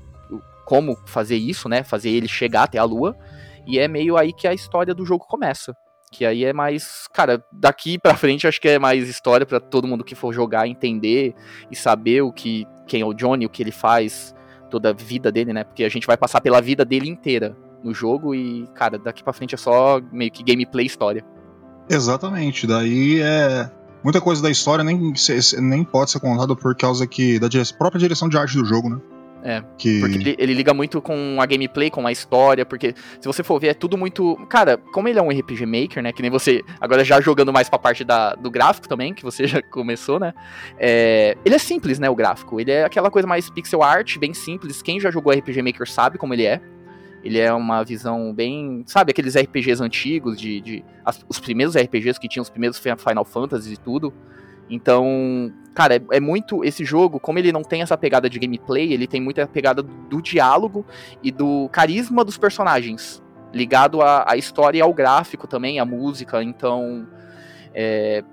como 0.66 0.98
fazer 1.06 1.36
isso, 1.36 1.70
né, 1.70 1.84
fazer 1.84 2.10
ele 2.10 2.28
chegar 2.28 2.64
até 2.64 2.80
a 2.80 2.84
lua. 2.84 3.16
E 3.66 3.80
é 3.80 3.88
meio 3.88 4.18
aí 4.18 4.32
que 4.34 4.48
a 4.48 4.54
história 4.54 4.94
do 4.94 5.06
jogo 5.06 5.26
começa. 5.28 5.76
Que 6.12 6.26
aí 6.26 6.46
é 6.46 6.54
mais, 6.54 7.08
cara, 7.14 7.44
daqui 7.52 7.98
pra 7.98 8.16
frente 8.16 8.48
acho 8.48 8.62
que 8.62 8.70
é 8.70 8.80
mais 8.80 9.10
história 9.10 9.46
pra 9.46 9.60
todo 9.60 9.88
mundo 9.88 10.04
que 10.04 10.16
for 10.16 10.34
jogar 10.34 10.68
entender 10.68 11.34
e 11.70 11.76
saber 11.76 12.22
o 12.22 12.32
que 12.32 12.66
quem 12.88 13.02
é 13.02 13.06
o 13.06 13.14
Johnny, 13.14 13.46
o 13.46 13.50
que 13.50 13.64
ele 13.64 13.72
faz, 13.72 14.34
toda 14.70 14.90
a 14.90 14.94
vida 14.94 15.32
dele, 15.32 15.52
né? 15.52 15.64
Porque 15.64 15.84
a 15.84 15.90
gente 15.90 16.08
vai 16.08 16.16
passar 16.16 16.42
pela 16.42 16.62
vida 16.62 16.86
dele 16.86 17.10
inteira 17.10 17.58
no 17.84 17.94
jogo 17.94 18.34
e, 18.34 18.68
cara, 18.74 18.98
daqui 18.98 19.24
pra 19.24 19.34
frente 19.34 19.56
é 19.56 19.58
só 19.58 20.00
meio 20.12 20.32
que 20.32 20.44
gameplay 20.44 20.86
história. 20.86 21.24
Exatamente. 21.90 22.66
Daí 22.66 23.22
é. 23.22 23.70
Muita 24.04 24.22
coisa 24.22 24.42
da 24.42 24.52
história 24.52 24.84
nem, 24.84 25.14
nem 25.62 25.84
pode 25.84 26.12
ser 26.12 26.20
contada 26.20 26.56
por 26.56 26.76
causa 26.76 27.08
que 27.08 27.40
da 27.40 27.48
própria 27.76 28.00
direção 28.00 28.30
de 28.30 28.38
arte 28.38 28.56
do 28.56 28.64
jogo, 28.64 28.88
né? 28.88 29.02
É, 29.48 29.62
Que... 29.78 30.00
Porque 30.00 30.16
ele, 30.18 30.36
ele 30.40 30.54
liga 30.56 30.74
muito 30.74 31.00
com 31.00 31.38
a 31.40 31.46
gameplay, 31.46 31.92
com 31.92 32.08
a 32.08 32.12
história, 32.12 32.66
porque 32.66 32.96
se 33.22 33.28
você 33.28 33.44
for 33.44 33.60
ver, 33.60 33.68
é 33.68 33.74
tudo 33.76 33.96
muito. 33.96 34.36
Cara, 34.50 34.76
como 34.76 35.08
ele 35.08 35.20
é 35.20 35.22
um 35.22 35.30
RPG 35.30 35.68
Maker, 35.68 36.02
né? 36.02 36.12
Que 36.12 36.24
nem 36.24 36.32
você. 36.32 36.64
Agora 36.82 37.04
já 37.04 37.22
jogando 37.22 37.54
mais 37.54 37.70
pra 37.70 37.78
parte 37.78 38.04
da, 38.04 38.34
do 38.34 38.50
gráfico 38.50 38.88
também, 38.90 39.14
que 39.14 39.22
você 39.24 39.46
já 39.48 39.62
começou, 39.62 40.20
né? 40.20 40.34
é, 40.80 41.38
ele 41.46 41.54
é 41.54 41.60
simples, 41.60 42.00
né? 42.00 42.10
O 42.10 42.16
gráfico. 42.16 42.60
Ele 42.60 42.72
é 42.72 42.86
aquela 42.86 43.12
coisa 43.12 43.28
mais 43.28 43.48
pixel 43.48 43.84
art, 43.84 44.18
bem 44.18 44.34
simples. 44.34 44.82
Quem 44.82 45.00
já 45.00 45.12
jogou 45.12 45.32
RPG 45.32 45.62
Maker 45.62 45.88
sabe 45.88 46.18
como 46.18 46.34
ele 46.34 46.46
é. 46.46 46.60
Ele 47.24 47.38
é 47.40 47.54
uma 47.54 47.84
visão 47.84 48.34
bem. 48.34 48.84
Sabe, 48.88 49.12
aqueles 49.12 49.36
RPGs 49.36 49.82
antigos, 49.82 50.40
de. 50.40 50.60
de 50.62 50.84
as- 51.06 51.24
os 51.30 51.40
primeiros 51.40 51.76
RPGs 51.76 52.20
que 52.20 52.28
tinham 52.28 52.42
os 52.42 52.50
primeiros 52.50 52.80
Fi- 52.80 52.96
Final 52.98 53.26
Fantasy 53.26 53.74
e 53.74 53.78
tudo. 53.78 54.12
Então, 54.70 55.52
cara, 55.74 55.96
é, 55.96 56.02
é 56.14 56.20
muito. 56.20 56.64
Esse 56.64 56.84
jogo, 56.84 57.20
como 57.20 57.40
ele 57.40 57.52
não 57.52 57.62
tem 57.64 57.82
essa 57.82 57.98
pegada 57.98 58.30
de 58.30 58.40
gameplay, 58.40 58.94
ele 58.94 59.08
tem 59.08 59.22
muita 59.22 59.46
pegada 59.48 59.84
do 59.84 60.22
diálogo 60.22 60.86
e 61.22 61.32
do 61.32 61.70
carisma 61.72 62.24
dos 62.26 62.38
personagens. 62.38 63.22
Ligado 63.54 64.02
à, 64.02 64.26
à 64.32 64.36
história 64.38 64.80
e 64.80 64.82
ao 64.82 64.94
gráfico 64.94 65.48
também, 65.48 65.80
à 65.80 65.86
música. 65.86 66.44
Então. 66.44 67.08
é, 67.74 68.24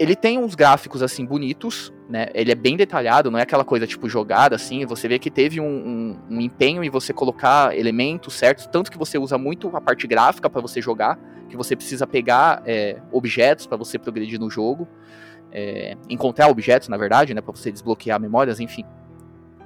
ele 0.00 0.14
tem 0.14 0.38
uns 0.38 0.54
gráficos 0.54 1.02
assim 1.02 1.24
bonitos, 1.26 1.92
né? 2.08 2.28
Ele 2.32 2.52
é 2.52 2.54
bem 2.54 2.76
detalhado, 2.76 3.32
não 3.32 3.38
é 3.38 3.42
aquela 3.42 3.64
coisa 3.64 3.84
tipo 3.84 4.08
jogada 4.08 4.54
assim. 4.54 4.86
Você 4.86 5.08
vê 5.08 5.18
que 5.18 5.28
teve 5.28 5.60
um, 5.60 5.64
um- 5.66 6.18
um 6.36 6.40
empenho 6.40 6.84
em 6.84 6.88
você 6.88 7.12
colocar 7.12 7.76
elementos 7.76 8.34
certos, 8.34 8.68
tanto 8.68 8.92
que 8.92 8.98
você 8.98 9.18
usa 9.18 9.36
muito 9.36 9.68
a 9.76 9.80
parte 9.80 10.06
gráfica 10.06 10.48
para 10.48 10.60
você 10.60 10.80
jogar, 10.80 11.18
que 11.48 11.56
você 11.56 11.74
precisa 11.74 12.06
pegar 12.06 12.62
é, 12.64 12.98
objetos 13.10 13.66
para 13.66 13.76
você 13.76 13.98
progredir 13.98 14.38
no 14.38 14.48
jogo, 14.48 14.86
é, 15.52 15.96
encontrar 16.08 16.48
objetos 16.48 16.88
na 16.88 16.96
verdade, 16.96 17.34
né? 17.34 17.40
Para 17.40 17.54
você 17.54 17.70
desbloquear 17.70 18.20
memórias, 18.20 18.60
enfim. 18.60 18.84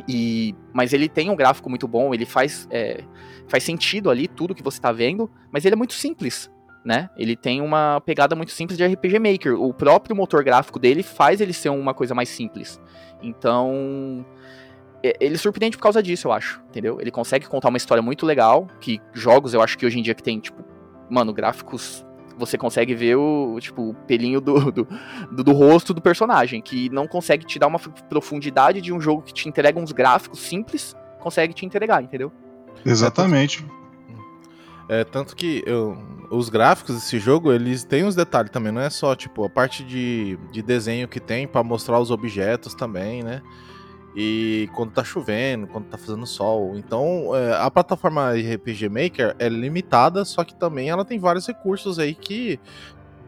E, 0.09 0.55
mas 0.73 0.93
ele 0.93 1.09
tem 1.09 1.31
um 1.31 1.37
gráfico 1.37 1.69
muito 1.69 1.87
bom, 1.87 2.15
ele 2.15 2.25
faz, 2.25 2.67
é, 2.71 3.05
faz 3.47 3.63
sentido 3.63 4.11
ali 4.11 4.27
tudo 4.27 4.55
que 4.55 4.63
você 4.63 4.81
tá 4.81 4.91
vendo, 4.91 5.31
mas 5.51 5.65
ele 5.65 5.75
é 5.75 5.77
muito 5.77 5.93
simples, 5.93 6.51
né? 6.85 7.09
Ele 7.17 7.37
tem 7.37 7.61
uma 7.61 8.01
pegada 8.01 8.35
muito 8.35 8.53
simples 8.53 8.77
de 8.77 8.85
RPG 8.85 9.19
Maker. 9.19 9.55
O 9.61 9.73
próprio 9.73 10.17
motor 10.17 10.43
gráfico 10.43 10.79
dele 10.79 11.03
faz 11.03 11.41
ele 11.41 11.53
ser 11.53 11.69
uma 11.69 11.95
coisa 11.95 12.15
mais 12.15 12.29
simples. 12.29 12.81
Então, 13.23 14.25
é- 15.03 15.17
ele 15.21 15.39
surpreende 15.39 15.77
por 15.77 15.83
causa 15.83 16.03
disso, 16.03 16.27
eu 16.27 16.33
acho, 16.33 16.61
entendeu? 16.69 17.01
Ele 17.01 17.11
consegue 17.11 17.47
contar 17.47 17.69
uma 17.69 17.77
história 17.77 18.03
muito 18.03 18.27
legal, 18.27 18.67
que 18.81 19.01
jogos 19.13 19.55
eu 19.55 19.63
acho 19.63 19.79
que 19.79 19.87
hoje 19.87 19.99
em 19.99 20.03
dia 20.03 20.15
que 20.15 20.23
tem, 20.23 20.41
tipo, 20.41 20.65
mano, 21.09 21.33
gráficos 21.33 22.05
você 22.39 22.57
consegue 22.59 22.95
ver 22.95 23.17
o, 23.17 23.59
tipo, 23.61 23.91
o 23.91 23.95
pelinho 23.95 24.41
do, 24.41 24.59
do, 24.73 24.89
do, 25.31 25.45
do 25.45 25.53
rosto 25.53 25.93
do 25.95 26.01
personagem, 26.01 26.61
que 26.63 26.89
não 26.91 27.07
consegue 27.07 27.45
te 27.47 27.59
dar 27.59 27.67
uma 27.67 27.79
profundidade 27.79 28.81
de 28.81 28.93
um 28.93 29.01
jogo 29.01 29.23
que 29.23 29.33
te 29.33 29.49
entrega 29.49 29.79
uns 29.79 29.93
gráficos 29.93 30.41
simples, 30.41 30.95
consegue 31.21 31.53
te 31.55 31.65
entregar, 31.67 32.03
entendeu? 32.03 32.33
Exatamente. 32.85 33.65
É, 34.89 35.05
tanto 35.05 35.35
que 35.37 35.63
eu- 35.67 35.97
os 36.31 36.49
gráficos 36.49 36.97
desse 36.97 37.19
jogo, 37.19 37.53
eles 37.53 37.85
têm 37.85 38.05
uns 38.05 38.15
detalhes 38.15 38.51
também, 38.51 38.73
não 38.73 38.81
é 38.81 38.91
só, 38.91 39.15
tipo, 39.15 39.45
a 39.45 39.49
parte 39.51 39.85
de, 39.85 40.39
de 40.51 40.63
desenho 40.63 41.07
que 41.09 41.21
tem 41.21 41.47
pra 41.47 41.63
mostrar 41.63 41.99
os 42.01 42.11
objetos 42.11 42.75
também, 42.75 43.23
né? 43.23 43.41
E 44.15 44.69
quando 44.75 44.93
tá 44.93 45.03
chovendo, 45.03 45.67
quando 45.67 45.87
tá 45.87 45.97
fazendo 45.97 46.27
sol. 46.27 46.77
Então, 46.77 47.35
é, 47.35 47.57
a 47.57 47.71
plataforma 47.71 48.33
RPG 48.33 48.89
Maker 48.89 49.35
é 49.39 49.49
limitada, 49.49 50.25
só 50.25 50.45
que 50.45 50.55
também 50.55 50.91
ela 50.91 51.05
tem 51.05 51.19
vários 51.19 51.47
recursos 51.47 51.99
aí 51.99 52.15
que 52.15 52.61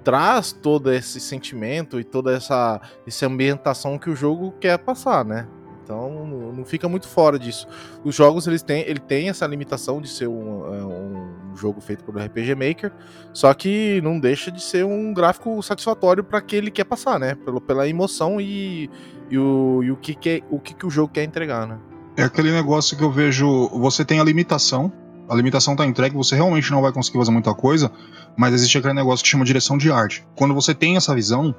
traz 0.05 0.53
todo 0.53 0.92
esse 0.92 1.18
sentimento 1.18 1.99
e 1.99 2.05
toda 2.05 2.35
essa, 2.35 2.81
essa 3.07 3.27
ambientação 3.27 3.99
que 3.99 4.11
o 4.11 4.14
jogo 4.14 4.53
quer 4.61 4.79
passar, 4.79 5.25
né? 5.25 5.49
Então 5.85 6.27
não- 6.57 6.64
fica 6.64 6.88
muito 6.88 7.07
fora 7.07 7.38
disso. 7.38 7.68
Os 8.03 8.14
jogos 8.14 8.47
eles 8.47 8.62
têm, 8.62 8.81
ele 8.88 8.99
tem 8.99 9.29
essa 9.29 9.47
limitação 9.47 10.01
de 10.01 10.09
ser 10.09 10.27
um, 10.27 10.75
é, 10.75 10.83
um 10.83 11.55
jogo 11.55 11.81
feito 11.81 12.03
pelo 12.03 12.18
RPG 12.18 12.55
Maker, 12.55 12.90
só 13.33 13.53
que 13.53 14.01
não 14.03 14.18
deixa 14.18 14.51
de 14.51 14.62
ser 14.62 14.85
um 14.85 15.12
gráfico 15.12 15.62
satisfatório 15.62 16.25
para 16.25 16.40
que 16.40 16.57
ele 16.57 16.70
quer 16.70 16.85
passar, 16.85 17.20
né? 17.20 17.35
Pelo, 17.35 17.61
pela 17.61 17.87
emoção 17.87 18.40
e, 18.40 18.90
e, 19.31 19.38
o, 19.38 19.83
e 19.85 19.90
o, 19.92 19.97
que, 19.97 20.14
que, 20.14 20.42
o 20.51 20.59
que, 20.59 20.75
que 20.75 20.87
o 20.87 20.90
jogo 20.90 21.12
quer 21.12 21.23
entregar, 21.23 21.66
né? 21.66 21.79
É 22.16 22.23
aquele 22.23 22.51
negócio 22.51 22.97
que 22.97 23.05
eu 23.05 23.11
vejo. 23.11 23.68
Você 23.81 24.05
tem 24.05 24.20
a 24.20 24.25
limitação. 24.25 24.90
A 25.29 25.35
limitação 25.35 25.75
tá 25.75 25.87
entregue, 25.87 26.14
você 26.14 26.35
realmente 26.35 26.70
não 26.70 26.83
vai 26.83 26.92
conseguir 26.92 27.16
fazer 27.18 27.31
muita 27.31 27.55
coisa, 27.55 27.90
mas 28.37 28.53
existe 28.53 28.77
aquele 28.77 28.92
negócio 28.92 29.25
que 29.25 29.31
chama 29.31 29.42
direção 29.42 29.79
de 29.79 29.90
arte. 29.90 30.23
Quando 30.37 30.53
você 30.53 30.75
tem 30.75 30.97
essa 30.97 31.14
visão, 31.14 31.55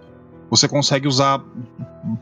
você 0.52 0.68
consegue 0.68 1.08
usar 1.08 1.44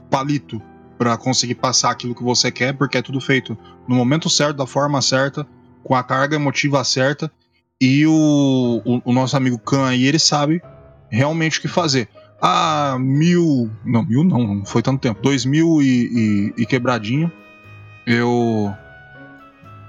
palito 0.09 0.61
Pra 0.97 1.17
conseguir 1.17 1.55
passar 1.55 1.91
aquilo 1.91 2.15
que 2.15 2.23
você 2.23 2.51
quer, 2.51 2.73
porque 2.73 2.97
é 2.97 3.01
tudo 3.01 3.19
feito 3.19 3.57
no 3.87 3.95
momento 3.95 4.29
certo, 4.29 4.57
da 4.57 4.67
forma 4.67 5.01
certa, 5.01 5.45
com 5.83 5.95
a 5.95 6.03
carga 6.03 6.35
emotiva 6.35 6.83
certa. 6.83 7.31
E 7.81 8.05
o, 8.05 8.81
o, 8.85 9.01
o 9.05 9.13
nosso 9.13 9.35
amigo 9.35 9.57
Khan 9.57 9.87
aí, 9.87 10.05
ele 10.05 10.19
sabe 10.19 10.61
realmente 11.09 11.59
o 11.59 11.61
que 11.61 11.67
fazer. 11.67 12.07
Ah, 12.41 12.97
mil. 12.99 13.71
Não, 13.85 14.03
mil 14.03 14.23
não, 14.23 14.55
não 14.55 14.65
foi 14.65 14.81
tanto 14.81 14.99
tempo. 14.99 15.21
Dois 15.21 15.45
mil 15.45 15.81
e, 15.81 16.53
e, 16.57 16.61
e 16.63 16.65
quebradinho. 16.65 17.31
Eu. 18.05 18.73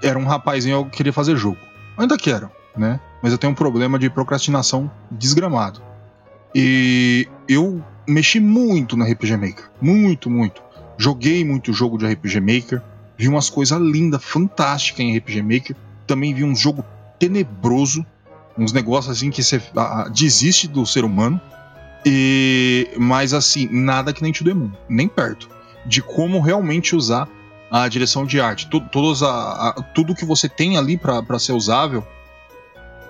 Era 0.03 0.19
um 0.19 0.25
rapazinho, 0.25 0.77
eu 0.77 0.85
queria 0.87 1.13
fazer 1.13 1.37
jogo. 1.37 1.59
Ainda 1.97 2.17
quero, 2.17 2.51
né? 2.77 3.01
Mas 3.23 3.33
eu 3.33 3.39
tenho 3.39 3.53
um 3.53 3.57
problema 3.57 3.99
de 3.99 4.11
procrastinação 4.11 4.91
desgramado. 5.11 5.81
E 6.55 7.27
eu 7.49 7.83
mexi 8.07 8.39
muito 8.39 8.97
na 8.97 9.05
RPG 9.07 9.37
Maker. 9.37 9.71
Muito, 9.81 10.31
muito. 10.31 10.63
Joguei 10.97 11.45
muito 11.45 11.73
jogo 11.73 11.99
de 11.99 12.07
RPG 12.07 12.41
Maker. 12.41 12.83
Vi 13.17 13.29
umas 13.29 13.49
coisas 13.51 13.81
lindas, 13.81 14.25
fantásticas 14.25 15.01
em 15.01 15.17
RPG 15.17 15.43
Maker. 15.43 15.77
Também 16.07 16.35
vi 16.35 16.45
um 16.45 16.55
jogo 16.55 16.85
tenebroso. 17.19 18.05
Uns 18.57 18.73
negócios 18.73 19.17
assim 19.17 19.31
que 19.31 19.43
você 19.43 19.61
ah, 19.77 20.09
desiste 20.13 20.69
do 20.69 20.85
ser 20.87 21.05
humano. 21.05 21.41
E, 22.07 22.89
mas 22.99 23.33
assim, 23.33 23.69
nada 23.71 24.13
que 24.13 24.23
nem 24.23 24.33
To 24.33 24.45
The 24.45 24.55
Moon, 24.55 24.71
nem 24.89 25.09
perto. 25.09 25.49
De 25.87 26.03
como 26.03 26.41
realmente 26.41 26.95
usar 26.95 27.29
a 27.71 27.89
direção 27.89 28.25
de 28.27 28.41
arte. 28.41 28.69
Tu- 28.69 28.81
todas 28.93 29.23
a, 29.23 29.29
a- 29.71 29.83
tudo 29.95 30.15
que 30.15 30.25
você 30.25 30.49
tem 30.49 30.77
ali 30.77 30.97
para 30.97 31.39
ser 31.39 31.53
usável 31.53 32.07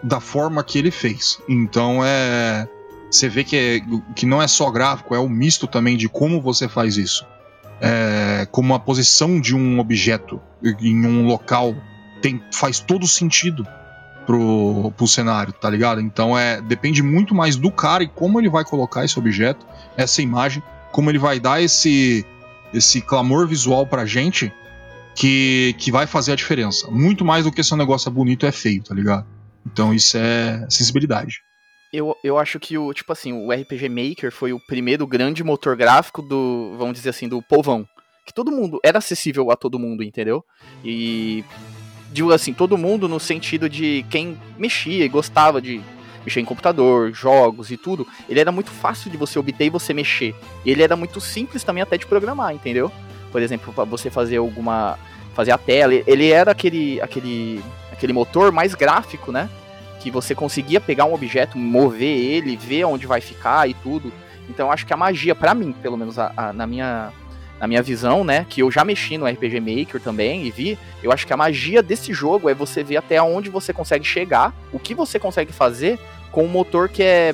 da 0.02 0.20
forma 0.20 0.62
que 0.62 0.78
ele 0.78 0.90
fez. 0.90 1.38
Então 1.48 2.00
é. 2.04 2.68
Você 3.10 3.28
vê 3.28 3.44
que, 3.44 3.56
é, 3.56 3.80
que 4.16 4.26
não 4.26 4.42
é 4.42 4.48
só 4.48 4.68
gráfico, 4.72 5.14
é 5.14 5.18
o 5.20 5.28
misto 5.28 5.68
também 5.68 5.96
de 5.96 6.08
como 6.08 6.40
você 6.40 6.68
faz 6.68 6.96
isso. 6.96 7.24
É, 7.80 8.46
como 8.50 8.74
a 8.74 8.78
posição 8.78 9.40
de 9.40 9.54
um 9.54 9.78
objeto 9.78 10.40
em 10.80 11.06
um 11.06 11.26
local 11.26 11.74
tem, 12.22 12.42
faz 12.52 12.78
todo 12.78 13.06
sentido 13.06 13.66
pro, 14.24 14.92
pro 14.96 15.06
cenário, 15.06 15.52
tá 15.52 15.68
ligado? 15.68 16.00
Então 16.00 16.38
é 16.38 16.60
depende 16.60 17.02
muito 17.02 17.34
mais 17.34 17.56
do 17.56 17.70
cara 17.70 18.02
e 18.02 18.08
como 18.08 18.40
ele 18.40 18.48
vai 18.48 18.64
colocar 18.64 19.04
esse 19.04 19.18
objeto, 19.18 19.66
essa 19.96 20.22
imagem, 20.22 20.62
como 20.92 21.10
ele 21.10 21.18
vai 21.18 21.38
dar 21.38 21.62
esse 21.62 22.24
esse 22.72 23.00
clamor 23.00 23.46
visual 23.46 23.87
pra 23.87 24.04
gente 24.04 24.52
que, 25.14 25.76
que 25.78 25.92
vai 25.92 26.06
fazer 26.06 26.32
a 26.32 26.37
diferença. 26.37 26.90
Muito 26.90 27.24
mais 27.24 27.44
do 27.44 27.52
que 27.52 27.62
se 27.62 27.72
um 27.72 27.76
negócio 27.76 28.08
é 28.08 28.12
bonito 28.12 28.44
é 28.46 28.50
feio, 28.50 28.82
tá 28.82 28.94
ligado? 28.94 29.26
Então 29.64 29.94
isso 29.94 30.16
é 30.16 30.66
sensibilidade. 30.68 31.40
Eu, 31.96 32.16
eu 32.24 32.37
acho 32.37 32.59
que 32.59 32.76
o, 32.76 32.92
tipo 32.92 33.12
assim, 33.12 33.33
o 33.33 33.52
RPG 33.52 33.88
Maker 33.88 34.33
foi 34.33 34.52
o 34.52 34.59
primeiro 34.59 35.07
grande 35.07 35.44
motor 35.44 35.76
gráfico 35.76 36.20
do, 36.20 36.74
vamos 36.76 36.94
dizer 36.94 37.11
assim, 37.11 37.28
do 37.28 37.40
povão. 37.40 37.87
Que 38.26 38.35
todo 38.35 38.50
mundo, 38.50 38.80
era 38.83 38.98
acessível 38.98 39.48
a 39.52 39.57
todo 39.57 39.78
mundo, 39.78 40.02
entendeu? 40.02 40.44
E, 40.85 41.44
digo 42.11 42.33
assim, 42.33 42.52
todo 42.52 42.76
mundo 42.76 43.09
no 43.09 43.20
sentido 43.20 43.68
de 43.68 44.04
quem 44.11 44.37
mexia 44.59 45.04
e 45.04 45.09
gostava 45.09 45.62
de 45.62 45.80
mexer 46.24 46.40
em 46.40 46.44
computador, 46.44 47.12
jogos 47.12 47.70
e 47.70 47.76
tudo, 47.76 48.04
ele 48.28 48.40
era 48.40 48.50
muito 48.50 48.72
fácil 48.72 49.09
de 49.09 49.16
você 49.16 49.38
obter 49.38 49.66
e 49.66 49.70
você 49.70 49.94
mexer. 49.94 50.35
E 50.64 50.72
ele 50.72 50.83
era 50.83 50.96
muito 50.96 51.20
simples 51.20 51.62
também 51.62 51.83
até 51.83 51.96
de 51.96 52.07
programar, 52.07 52.52
entendeu? 52.52 52.90
Por 53.30 53.40
exemplo, 53.40 53.72
para 53.72 53.85
você 53.85 54.11
fazer 54.11 54.38
alguma 54.38 54.98
fazer 55.33 55.52
a 55.52 55.59
tela, 55.59 55.94
ele 55.94 56.30
era 56.30 56.50
aquele 56.50 57.00
aquele 57.00 57.62
aquele 57.92 58.12
motor 58.12 58.50
mais 58.50 58.74
gráfico, 58.74 59.30
né? 59.30 59.48
Que 60.04 60.10
você 60.10 60.34
conseguia 60.34 60.80
pegar 60.80 61.06
um 61.06 61.14
objeto, 61.14 61.56
mover 61.58 62.16
ele, 62.16 62.56
ver 62.56 62.84
onde 62.84 63.06
vai 63.06 63.20
ficar 63.20 63.68
e 63.68 63.74
tudo. 63.74 64.12
Então 64.48 64.66
eu 64.66 64.72
acho 64.72 64.86
que 64.86 64.92
a 64.92 64.96
magia, 64.96 65.34
pra 65.34 65.54
mim, 65.54 65.72
pelo 65.72 65.96
menos 65.96 66.18
a- 66.18 66.32
a- 66.36 66.52
na 66.52 66.66
minha 66.66 67.10
na 67.60 67.68
minha 67.68 67.82
visão, 67.82 68.24
né, 68.24 68.44
que 68.50 68.60
eu 68.60 68.70
já 68.70 68.84
mexi 68.84 69.16
no 69.16 69.24
RPG 69.26 69.60
Maker 69.60 70.00
também 70.00 70.44
e 70.44 70.50
vi, 70.50 70.76
eu 71.02 71.10
acho 71.12 71.24
que 71.26 71.32
a 71.32 71.36
magia 71.36 71.82
desse 71.82 72.12
jogo 72.12 72.50
é 72.50 72.54
você 72.54 72.82
ver 72.82 72.96
até 72.98 73.22
onde 73.22 73.48
você 73.48 73.72
consegue 73.72 74.04
chegar, 74.04 74.52
o 74.72 74.78
que 74.78 74.92
você 74.92 75.18
consegue 75.20 75.52
fazer 75.52 75.98
com 76.32 76.44
um 76.44 76.48
motor 76.48 76.88
que 76.90 77.02
é, 77.02 77.32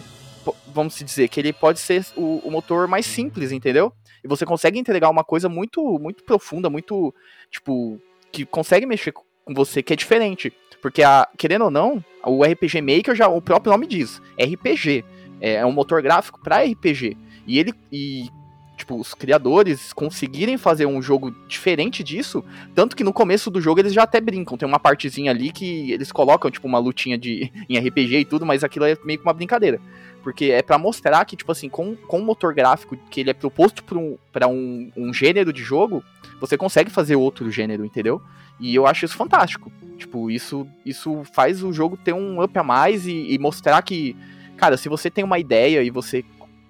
vamos 0.73 0.95
dizer, 0.99 1.27
que 1.29 1.41
ele 1.41 1.53
pode 1.55 1.81
ser 1.81 2.05
o, 2.17 2.41
o 2.45 2.51
motor 2.51 2.87
mais 2.87 3.07
simples, 3.07 3.51
entendeu? 3.51 3.93
E 4.23 4.29
você 4.29 4.45
consegue 4.47 4.79
entregar 4.79 5.09
uma 5.09 5.25
coisa 5.25 5.49
muito 5.49 5.83
muito 5.99 6.23
profunda, 6.23 6.69
muito, 6.71 7.13
tipo, 7.51 7.99
que 8.31 8.45
consegue 8.45 8.87
mexer 8.87 9.13
com 9.13 9.25
você, 9.55 9.83
que 9.83 9.95
é 9.95 9.97
diferente. 9.97 10.53
Porque, 10.81 11.03
a, 11.03 11.29
querendo 11.37 11.67
ou 11.67 11.71
não, 11.71 12.03
o 12.25 12.45
RPG 12.45 12.81
Maker 12.81 13.15
já, 13.15 13.29
o 13.29 13.41
próprio 13.41 13.73
nome 13.73 13.87
diz, 13.87 14.21
RPG. 14.39 15.05
É, 15.41 15.55
é 15.55 15.67
um 15.67 15.73
motor 15.73 16.03
gráfico 16.03 16.41
para 16.41 16.63
RPG. 16.63 17.17
E 17.47 17.59
ele, 17.59 17.73
e, 17.91 18.29
tipo, 18.77 18.97
os 18.97 19.15
criadores 19.15 19.93
conseguirem 19.93 20.57
fazer 20.57 20.87
um 20.87 21.01
jogo 21.01 21.31
diferente 21.49 22.03
disso, 22.03 22.45
tanto 22.75 22.97
que 22.97 23.05
no 23.05 23.13
começo 23.13 23.51
do 23.51 23.61
jogo 23.61 23.81
eles 23.81 23.93
já 23.93 24.03
até 24.03 24.21
brincam. 24.21 24.59
Tem 24.59 24.69
uma 24.69 24.79
partezinha 24.79 25.31
ali 25.31 25.53
que 25.53 25.93
eles 25.93 26.13
colocam, 26.13 26.51
tipo, 26.51 26.67
uma 26.67 26.79
lutinha 26.79 27.17
de, 27.17 27.51
em 27.69 27.79
RPG 27.79 28.19
e 28.19 28.25
tudo, 28.25 28.47
mas 28.47 28.65
aquilo 28.65 28.85
é 28.85 28.97
meio 29.05 29.19
que 29.19 29.25
uma 29.25 29.35
brincadeira. 29.35 29.81
Porque 30.23 30.47
é 30.47 30.63
pra 30.63 30.77
mostrar 30.77 31.25
que, 31.25 31.37
tipo 31.37 31.51
assim, 31.51 31.69
com, 31.69 31.97
com 31.97 32.19
o 32.19 32.25
motor 32.25 32.55
gráfico 32.55 32.97
que 33.11 33.21
ele 33.21 33.31
é 33.31 33.35
proposto 33.35 33.83
pra, 33.83 33.99
um, 33.99 34.19
um, 34.47 34.93
um 34.97 35.15
gênero 35.15 35.51
de 35.53 35.63
jogo, 35.63 36.05
você 36.39 36.57
consegue 36.59 36.91
fazer 36.91 37.17
outro 37.17 37.51
gênero, 37.51 37.85
entendeu? 37.85 38.21
E 38.59 38.75
eu 38.75 38.87
acho 38.87 39.07
isso 39.07 39.17
fantástico. 39.17 39.73
Tipo, 40.01 40.31
isso, 40.31 40.67
isso 40.85 41.23
faz 41.33 41.63
o 41.63 41.73
jogo 41.73 41.97
ter 41.97 42.13
um 42.15 42.43
up 42.43 42.59
a 42.59 42.63
mais 42.65 43.07
e, 43.07 43.33
e 43.35 43.39
mostrar 43.39 43.81
que, 43.83 44.17
cara, 44.57 44.77
se 44.77 44.89
você 44.89 45.11
tem 45.11 45.23
uma 45.23 45.39
ideia 45.39 45.83
e 45.83 45.91
você 45.91 46.25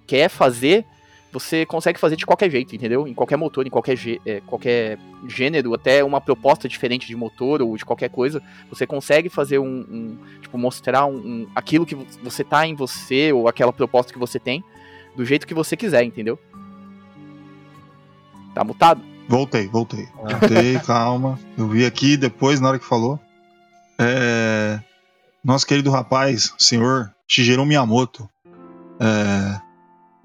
quer 0.06 0.28
fazer, 0.28 0.84
você 1.32 1.64
consegue 1.64 1.98
fazer 2.00 2.16
de 2.16 2.26
qualquer 2.26 2.50
jeito, 2.50 2.74
entendeu? 2.74 3.06
Em 3.06 3.14
qualquer 3.14 3.36
motor, 3.36 3.64
em 3.64 3.70
qualquer, 3.70 3.96
é, 4.26 4.40
qualquer 4.40 4.98
gênero, 5.28 5.72
até 5.72 6.02
uma 6.02 6.20
proposta 6.20 6.68
diferente 6.68 7.06
de 7.06 7.14
motor 7.14 7.62
ou 7.62 7.76
de 7.76 7.84
qualquer 7.84 8.10
coisa, 8.10 8.42
você 8.68 8.84
consegue 8.84 9.28
fazer 9.28 9.60
um. 9.60 9.86
um- 9.88 10.18
tipo, 10.42 10.58
mostrar 10.58 11.06
um, 11.06 11.16
um- 11.16 11.46
aquilo 11.54 11.86
que 11.86 11.94
você 11.94 12.42
tá 12.42 12.66
em 12.66 12.74
você 12.74 13.32
ou 13.32 13.46
aquela 13.46 13.72
proposta 13.72 14.12
que 14.12 14.18
você 14.18 14.40
tem 14.40 14.64
do 15.14 15.24
jeito 15.24 15.46
que 15.46 15.54
você 15.54 15.76
quiser, 15.76 16.02
entendeu? 16.02 16.36
Tá 18.54 18.64
mutado? 18.64 19.00
Voltei, 19.30 19.68
voltei. 19.68 20.08
Voltei, 20.14 20.78
calma. 20.84 21.38
Eu 21.56 21.68
vi 21.68 21.86
aqui 21.86 22.16
depois, 22.16 22.58
na 22.60 22.68
hora 22.68 22.78
que 22.80 22.84
falou. 22.84 23.18
É... 23.98 24.80
Nosso 25.44 25.64
querido 25.66 25.90
rapaz, 25.90 26.52
senhor 26.58 27.14
Shigeru 27.28 27.64
Miyamoto, 27.64 28.28
é... 28.98 29.60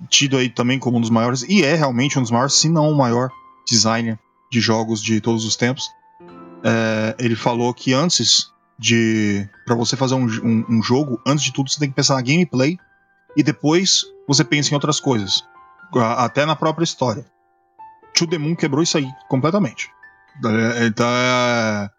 tido 0.09 0.37
aí 0.37 0.49
também 0.49 0.79
como 0.79 0.97
um 0.97 1.01
dos 1.01 1.09
maiores, 1.11 1.43
e 1.47 1.63
é 1.63 1.75
realmente 1.75 2.17
um 2.17 2.21
dos 2.23 2.31
maiores, 2.31 2.55
se 2.55 2.67
não 2.67 2.89
o 2.91 2.97
maior 2.97 3.29
designer 3.69 4.17
de 4.51 4.59
jogos 4.59 5.01
de 5.01 5.21
todos 5.21 5.45
os 5.45 5.55
tempos. 5.55 5.83
É, 6.63 7.15
Ele 7.19 7.35
falou 7.35 7.71
que 7.73 7.93
antes 7.93 8.51
de. 8.79 9.47
para 9.67 9.75
você 9.75 9.95
fazer 9.95 10.15
um, 10.15 10.25
um- 10.25 10.65
um 10.77 10.83
jogo, 10.83 11.21
antes 11.25 11.43
de 11.45 11.53
tudo 11.53 11.69
você 11.69 11.79
tem 11.79 11.89
que 11.89 11.95
pensar 11.95 12.15
na 12.15 12.21
gameplay 12.21 12.77
e 13.37 13.43
depois 13.43 14.03
você 14.27 14.43
pensa 14.43 14.71
em 14.71 14.73
outras 14.73 14.99
coisas. 14.99 15.43
Até 16.17 16.43
na 16.45 16.55
própria 16.55 16.83
história. 16.83 17.25
To 18.15 18.27
The 18.27 18.37
Moon 18.37 18.55
quebrou 18.55 18.81
isso 18.81 18.97
aí 18.97 19.07
completamente. 19.27 19.89
Então, 20.37 21.07
é, 21.07 21.89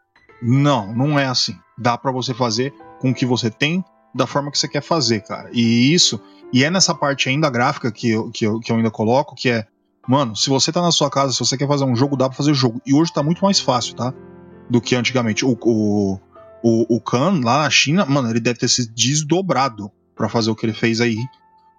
não, 0.43 0.95
não 0.95 1.19
é 1.19 1.27
assim. 1.27 1.59
Dá 1.79 1.97
pra 1.97 2.13
você 2.13 2.35
fazer 2.35 2.75
com 3.01 3.11
o 3.11 3.15
que 3.15 3.27
você 3.27 3.51
tem, 3.51 3.85
da 4.15 4.27
forma 4.27 4.51
que 4.51 4.59
você 4.59 4.69
quer 4.69 4.83
fazer, 4.83 5.21
cara. 5.21 5.51
E 5.53 5.93
isso, 5.93 6.21
e 6.53 6.65
é 6.65 6.71
nessa 6.71 6.95
parte 6.95 7.29
ainda 7.29 7.51
gráfica 7.51 7.91
que 7.93 8.11
eu, 8.11 8.31
que 8.31 8.47
eu, 8.47 8.61
que 8.61 8.73
eu 8.73 8.77
ainda 8.77 8.91
coloco, 8.91 9.35
que 9.35 9.51
é, 9.51 9.67
mano, 10.09 10.35
se 10.35 10.49
você 10.49 10.73
tá 10.73 10.81
na 10.81 10.91
sua 10.91 11.11
casa, 11.11 11.33
se 11.33 11.39
você 11.39 11.57
quer 11.57 11.69
fazer 11.69 11.85
um 11.85 11.97
jogo, 11.97 12.17
dá 12.17 12.29
pra 12.29 12.37
fazer 12.37 12.55
jogo. 12.55 12.81
E 12.87 12.95
hoje 12.95 13.13
tá 13.13 13.23
muito 13.23 13.45
mais 13.45 13.61
fácil, 13.61 13.95
tá? 13.95 14.15
Do 14.69 14.81
que 14.81 14.95
antigamente. 14.95 15.45
O, 15.45 15.57
o, 15.63 16.21
o, 16.63 16.97
o 16.97 17.01
Khan, 17.01 17.41
lá 17.45 17.63
na 17.63 17.71
China, 17.71 18.07
mano, 18.07 18.31
ele 18.31 18.41
deve 18.41 18.59
ter 18.59 18.69
se 18.69 18.91
desdobrado 18.91 19.91
pra 20.15 20.29
fazer 20.29 20.51
o 20.51 20.57
que 20.57 20.65
ele 20.65 20.73
fez 20.73 21.01
aí 21.01 21.19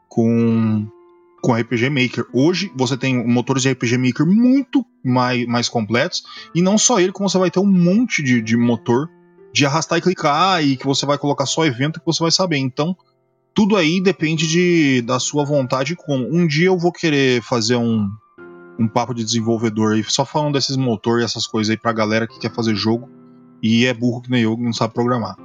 com 0.08 0.88
com 1.42 1.54
RPG 1.54 1.90
Maker. 1.90 2.26
Hoje 2.34 2.72
você 2.76 2.98
tem 2.98 3.26
motores 3.26 3.62
de 3.62 3.72
RPG 3.72 3.98
Maker 3.98 4.26
muito 4.26 4.86
mais, 5.04 5.46
mais 5.46 5.70
completos, 5.70 6.24
e 6.54 6.62
não 6.62 6.78
só 6.78 7.00
ele, 7.00 7.12
como 7.12 7.30
você 7.30 7.38
vai 7.38 7.52
ter 7.52 7.60
um 7.60 7.66
monte 7.66 8.24
de, 8.24 8.42
de 8.42 8.58
motor 8.58 9.10
de 9.54 9.66
arrastar 9.66 9.98
e 9.98 10.02
clicar, 10.02 10.64
e 10.64 10.78
que 10.78 10.86
você 10.86 11.06
vai 11.06 11.18
colocar 11.18 11.46
só 11.46 11.66
evento 11.66 12.00
que 12.00 12.06
você 12.06 12.22
vai 12.22 12.32
saber. 12.32 12.58
Então, 12.58 12.96
tudo 13.54 13.76
aí 13.76 14.02
depende 14.02 14.48
de, 14.48 15.02
da 15.02 15.20
sua 15.20 15.44
vontade 15.44 15.96
como. 15.96 16.28
Um 16.28 16.46
dia 16.46 16.68
eu 16.68 16.78
vou 16.78 16.92
querer 16.92 17.42
fazer 17.42 17.76
um, 17.76 18.08
um 18.78 18.88
papo 18.88 19.14
de 19.14 19.24
desenvolvedor 19.24 19.94
aí, 19.94 20.04
só 20.04 20.24
falando 20.24 20.54
desses 20.54 20.78
motores 20.78 21.24
e 21.24 21.26
essas 21.26 21.48
coisas 21.48 21.72
aí 21.72 21.78
pra 21.78 21.92
galera 21.92 22.28
que 22.28 22.40
quer 22.40 22.54
fazer 22.54 22.76
jogo 22.76 23.10
e 23.62 23.86
é 23.86 23.94
burro 23.94 24.22
que 24.22 24.30
nem 24.30 24.44
eu, 24.44 24.56
que 24.56 24.64
não 24.64 24.74
sabe 24.74 24.94
programar. 24.94 25.36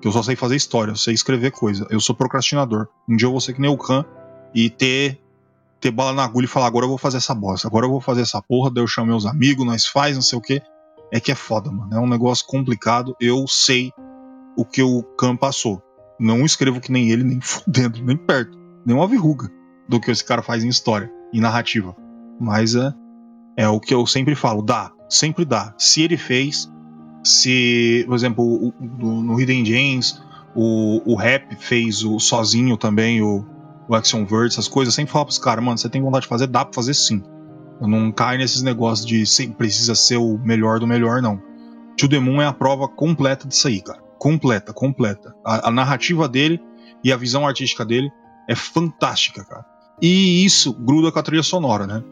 Que 0.00 0.08
eu 0.08 0.12
só 0.12 0.22
sei 0.22 0.36
fazer 0.36 0.56
história, 0.56 0.92
eu 0.92 0.96
sei 0.96 1.14
escrever 1.14 1.52
coisa. 1.52 1.86
Eu 1.88 2.00
sou 2.00 2.14
procrastinador. 2.14 2.88
Um 3.08 3.16
dia 3.16 3.26
eu 3.26 3.30
vou 3.30 3.40
ser 3.40 3.54
que 3.54 3.60
nem 3.60 3.70
o 3.70 3.78
Khan 3.78 4.04
e 4.54 4.68
ter 4.68 5.20
ter 5.82 5.90
bala 5.90 6.12
na 6.14 6.24
agulha 6.24 6.44
e 6.44 6.48
falar, 6.48 6.66
agora 6.68 6.84
eu 6.86 6.88
vou 6.88 6.96
fazer 6.96 7.18
essa 7.18 7.34
bosta, 7.34 7.66
agora 7.68 7.84
eu 7.86 7.90
vou 7.90 8.00
fazer 8.00 8.22
essa 8.22 8.40
porra, 8.40 8.70
daí 8.70 8.82
eu 8.82 8.86
chamo 8.86 9.08
meus 9.08 9.26
amigos, 9.26 9.66
nós 9.66 9.84
faz, 9.86 10.14
não 10.14 10.22
sei 10.22 10.38
o 10.38 10.42
que. 10.42 10.62
É 11.12 11.20
que 11.20 11.30
é 11.30 11.34
foda, 11.34 11.70
mano. 11.70 11.92
É 11.94 12.00
um 12.00 12.08
negócio 12.08 12.46
complicado. 12.46 13.14
Eu 13.20 13.46
sei 13.46 13.90
o 14.56 14.64
que 14.64 14.82
o 14.82 15.02
Khan 15.18 15.36
passou. 15.36 15.82
Não 16.18 16.42
escrevo 16.46 16.80
que 16.80 16.90
nem 16.90 17.10
ele, 17.10 17.22
nem 17.22 17.38
fudendo, 17.42 18.02
nem 18.02 18.16
perto. 18.16 18.56
Nem 18.86 18.96
uma 18.96 19.06
verruga 19.06 19.50
do 19.86 20.00
que 20.00 20.10
esse 20.10 20.24
cara 20.24 20.40
faz 20.40 20.64
em 20.64 20.68
história, 20.68 21.12
em 21.34 21.40
narrativa. 21.40 21.94
Mas 22.40 22.74
é. 22.74 22.94
É 23.58 23.68
o 23.68 23.78
que 23.78 23.92
eu 23.92 24.06
sempre 24.06 24.34
falo, 24.34 24.62
dá, 24.62 24.90
sempre 25.10 25.44
dá. 25.44 25.74
Se 25.76 26.00
ele 26.00 26.16
fez, 26.16 26.66
se, 27.22 28.04
por 28.06 28.14
exemplo, 28.14 28.42
o- 28.44 28.74
no 29.22 29.38
Hidden 29.38 29.64
Gems, 29.66 30.22
o, 30.54 31.02
o 31.12 31.14
Rap 31.14 31.54
fez 31.56 32.02
o 32.04 32.18
sozinho 32.18 32.78
também, 32.78 33.20
o, 33.22 33.44
o 33.88 33.94
Action 33.94 34.24
Verge, 34.24 34.54
essas 34.54 34.68
coisas, 34.68 34.94
sempre 34.94 35.12
falo 35.12 35.26
pros 35.26 35.38
caras, 35.38 35.64
mano, 35.64 35.78
você 35.78 35.88
tem 35.88 36.02
vontade 36.02 36.22
de 36.22 36.28
fazer, 36.28 36.46
dá 36.46 36.64
pra 36.64 36.74
fazer 36.74 36.94
sim. 36.94 37.22
Eu 37.80 37.88
não 37.88 38.12
caio 38.12 38.38
nesses 38.38 38.62
negócios 38.62 39.06
de 39.06 39.26
sempre 39.26 39.56
precisa 39.56 39.94
ser 39.94 40.16
o 40.16 40.38
melhor 40.38 40.78
do 40.78 40.86
melhor, 40.86 41.20
não. 41.20 41.40
To 41.98 42.08
The 42.08 42.16
é 42.16 42.44
a 42.44 42.52
prova 42.52 42.88
completa 42.88 43.46
disso 43.46 43.68
aí, 43.68 43.80
cara. 43.80 44.00
Completa, 44.18 44.72
completa. 44.72 45.34
A, 45.44 45.68
a 45.68 45.70
narrativa 45.70 46.28
dele 46.28 46.60
e 47.02 47.12
a 47.12 47.16
visão 47.16 47.46
artística 47.46 47.84
dele 47.84 48.10
é 48.48 48.54
fantástica, 48.54 49.44
cara. 49.44 49.64
E 50.00 50.44
isso 50.44 50.72
gruda 50.72 51.10
com 51.10 51.18
a 51.18 51.22
trilha 51.22 51.42
sonora, 51.42 51.86
né? 51.86 52.02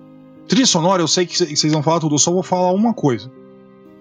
Trilha 0.48 0.66
sonora, 0.66 1.02
eu 1.02 1.09
sei 1.09 1.26
que 1.26 1.37
vocês 1.37 1.72
vão 1.72 1.83
falar 1.83 2.00
tudo, 2.00 2.16
eu 2.16 2.18
só 2.18 2.33
vou 2.33 2.42
falar 2.42 2.72
uma 2.72 2.92
coisa. 2.92 3.30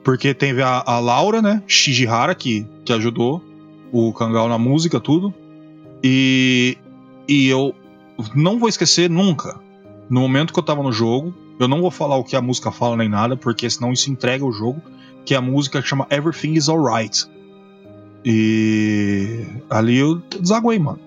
Porque 0.04 0.34
teve 0.34 0.62
a, 0.62 0.84
a 0.86 1.00
Laura, 1.00 1.42
né? 1.42 1.62
Shijihara, 1.68 2.34
que, 2.34 2.68
que 2.84 2.92
ajudou 2.92 3.44
o 3.92 4.12
Kangal 4.14 4.48
na 4.48 4.58
música, 4.58 5.00
tudo. 5.00 5.34
E, 6.04 6.78
e 7.32 7.48
eu 7.48 7.74
não 8.36 8.58
vou 8.60 8.68
esquecer 8.68 9.10
nunca. 9.10 9.60
No 10.10 10.22
momento 10.22 10.52
que 10.52 10.60
eu 10.60 10.64
tava 10.64 10.82
no 10.84 10.92
jogo, 10.92 11.34
eu 11.60 11.68
não 11.68 11.82
vou 11.82 11.92
falar 11.92 12.18
o 12.18 12.24
que 12.24 12.36
a 12.36 12.42
música 12.42 12.72
fala 12.72 12.98
nem 12.98 13.08
nada, 13.08 13.38
porque 13.38 13.70
senão 13.70 13.92
isso 13.94 14.12
entrega 14.12 14.44
o 14.46 14.52
jogo. 14.52 14.82
Que 15.26 15.36
é 15.36 15.38
a 15.38 15.42
música 15.42 15.82
que 15.82 15.88
chama 15.88 16.08
Everything 16.10 16.54
is 16.54 16.68
Alright. 16.68 17.26
E 18.26 19.46
ali 19.70 19.98
eu 19.98 20.16
desaguei, 20.42 20.80
mano. 20.80 21.00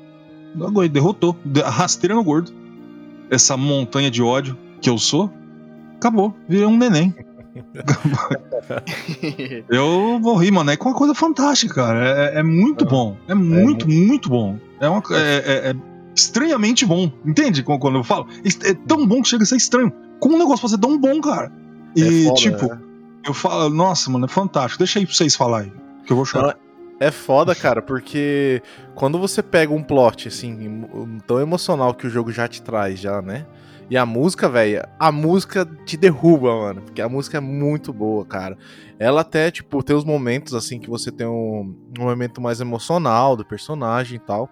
Desaguei, 0.55 0.89
derrotou. 0.89 1.37
De- 1.45 1.61
Rasteira 1.63 2.15
no 2.15 2.23
gordo. 2.23 2.53
Essa 3.31 3.57
montanha 3.57 4.11
de 4.11 4.23
ódio 4.23 4.57
que 4.81 4.89
eu 4.89 4.99
sou, 4.99 5.31
acabou. 5.97 6.35
Virei 6.49 6.67
um 6.67 6.77
neném. 6.77 7.15
Eu 9.69 10.19
vou 10.21 10.37
rir, 10.37 10.51
mano. 10.51 10.71
É 10.71 10.77
uma 10.81 10.95
coisa 10.95 11.15
fantástica, 11.15 11.75
cara. 11.75 12.31
É, 12.35 12.39
é 12.41 12.43
muito 12.43 12.85
É. 12.85 12.89
bom. 12.89 13.17
É 13.29 13.35
muito, 13.35 13.89
muito 13.89 14.29
bom. 14.29 14.57
É, 14.81 14.89
uma, 14.89 15.03
é, 15.13 15.37
é- 15.69 15.71
é 15.71 15.75
estranhamente 16.15 16.85
bom. 16.85 17.11
Entende 17.25 17.63
quando 17.63 17.97
eu 17.97 18.05
falo? 18.05 18.27
É 18.65 18.75
tão 18.75 19.07
bom 19.07 19.23
que 19.23 19.29
chega 19.29 19.43
a 19.43 19.47
ser 19.47 19.57
estranho. 19.57 19.93
Como 20.21 20.37
um 20.37 20.39
negócio 20.39 20.61
pode 20.61 20.73
ser 20.73 20.79
tão 20.81 20.99
bom, 20.99 21.21
cara? 21.21 21.53
E, 21.97 22.03
É 22.03 22.25
foda, 22.25 22.41
tipo, 22.41 22.67
né? 22.67 22.81
eu 23.27 23.35
falo, 23.35 23.71
nossa, 23.71 24.11
mano, 24.11 24.25
é 24.25 24.29
fantástico. 24.29 24.79
Deixa 24.79 24.99
aí 24.99 25.07
pra 25.07 25.15
vocês 25.15 25.35
falarem. 25.35 25.73
Que 26.07 26.13
eu 26.13 26.17
vou 26.17 26.25
chorar. 26.25 26.57
É 27.01 27.11
foda, 27.11 27.53
cara, 27.55 27.83
porque 27.83 28.63
quando 28.95 29.19
você 29.19 29.43
pega 29.43 29.73
um 29.73 29.83
plot, 29.83 30.29
assim, 30.29 30.85
tão 31.27 31.41
emocional 31.41 31.95
que 31.95 32.07
o 32.07 32.11
jogo 32.11 32.31
já 32.31 32.47
te 32.47 32.63
traz, 32.63 33.01
já, 33.01 33.21
né? 33.21 33.45
E 33.91 33.97
a 33.97 34.07
música, 34.07 34.49
velho, 34.49 34.87
a 34.99 35.11
música 35.11 35.67
te 35.85 35.97
derruba, 35.97 36.55
mano. 36.55 36.83
Porque 36.83 37.03
a 37.03 37.09
música 37.09 37.39
é 37.39 37.41
muito 37.41 37.93
boa, 37.93 38.25
cara. 38.25 38.57
Ela 38.99 39.23
até, 39.23 39.51
tipo, 39.51 39.83
tem 39.83 39.97
os 39.97 40.05
momentos, 40.05 40.55
assim, 40.55 40.79
que 40.79 40.89
você 40.89 41.11
tem 41.11 41.27
um, 41.27 41.75
um 41.99 42.05
momento 42.05 42.41
mais 42.41 42.61
emocional 42.61 43.37
do 43.37 43.45
personagem 43.45 44.17
e 44.17 44.21
tal. 44.21 44.49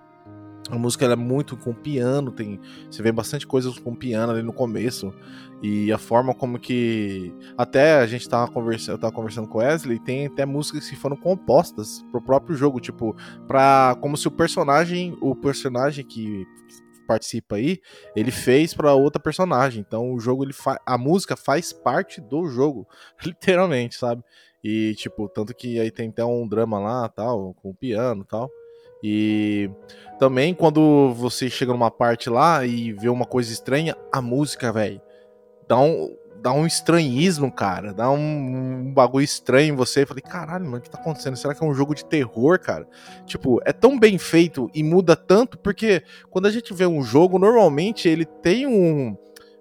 A 0.71 0.79
música 0.79 1.05
é 1.05 1.17
muito 1.17 1.57
com 1.57 1.75
piano, 1.75 2.31
tem. 2.31 2.61
Você 2.89 3.03
vê 3.03 3.11
bastante 3.11 3.47
coisas 3.47 3.77
com 3.79 3.95
piano 3.95 4.33
ali 4.33 4.43
no 4.43 4.53
começo. 4.53 5.13
E 5.61 5.93
a 5.93 5.99
forma 5.99 6.33
como 6.33 6.59
que. 6.59 7.35
Até 7.59 7.95
a 7.99 8.07
gente 8.07 8.29
tava 8.29 8.51
conversando, 8.51 8.99
tava 8.99 9.13
conversando 9.13 9.49
com 9.49 9.59
Wesley, 9.59 9.99
tem 9.99 10.27
até 10.27 10.47
músicas 10.47 10.89
que 10.89 10.95
foram 10.95 11.17
compostas 11.17 12.05
pro 12.13 12.23
próprio 12.23 12.57
jogo, 12.57 12.79
tipo, 12.79 13.17
pra. 13.49 13.97
Como 14.01 14.17
se 14.17 14.29
o 14.29 14.31
personagem. 14.31 15.17
O 15.21 15.35
personagem 15.35 16.05
que 16.05 16.47
participa 17.07 17.57
aí, 17.57 17.81
ele 18.15 18.31
fez 18.31 18.73
pra 18.73 18.95
outra 18.95 19.21
personagem. 19.21 19.85
Então 19.85 20.13
o 20.13 20.21
jogo, 20.21 20.45
ele 20.45 20.55
a 20.87 20.97
música 20.97 21.37
faz 21.37 21.73
parte 21.73 22.21
do 22.21 22.47
jogo, 22.47 22.87
literalmente, 23.27 23.97
sabe? 23.97 24.23
E, 24.63 24.95
tipo, 24.95 25.29
tanto 25.29 25.55
que 25.55 25.81
aí 25.81 25.91
tem 25.91 26.11
até 26.11 26.25
um 26.25 26.47
drama 26.47 26.79
lá, 26.79 27.09
tal, 27.09 27.55
com 27.55 27.71
o 27.71 27.75
piano 27.75 28.25
tal. 28.25 28.49
E 29.03 29.71
também 30.19 30.55
quando 30.55 31.15
você 31.15 31.49
chega 31.49 31.73
numa 31.73 31.91
parte 31.91 32.29
lá 32.29 32.65
e 32.65 32.93
vê 32.93 33.09
uma 33.09 33.25
coisa 33.25 33.53
estranha, 33.53 33.97
a 34.13 34.21
música, 34.21 34.73
velho, 34.73 35.01
dá 35.67 35.79
um, 35.79 36.15
dá 36.41 36.53
um 36.53 36.67
estranhismo, 36.67 37.51
cara. 37.51 37.93
Dá 37.93 38.11
um, 38.11 38.19
um 38.19 38.93
bagulho 38.93 39.25
estranho 39.25 39.73
em 39.73 39.77
você. 39.77 40.03
Eu 40.03 40.07
falei, 40.07 40.23
caralho, 40.23 40.65
mano, 40.65 40.79
o 40.79 40.81
que 40.81 40.91
tá 40.91 40.99
acontecendo? 40.99 41.37
Será 41.37 41.55
que 41.55 41.63
é 41.63 41.67
um 41.67 41.75
jogo 41.75 41.95
de 41.95 42.05
terror, 42.05 42.59
cara? 42.59 42.87
Tipo, 43.27 43.61
é 43.65 43.73
tão 43.73 43.99
bem 43.99 44.19
feito 44.19 44.71
e 44.75 44.83
muda 44.83 45.15
tanto, 45.15 45.59
porque 45.59 46.03
quando 46.29 46.47
a 46.47 46.51
gente 46.51 46.75
vê 46.75 46.87
um 46.87 47.03
jogo, 47.03 47.39
normalmente 47.39 48.09
ele 48.09 48.25
tem 48.25 48.67
um, 48.67 49.17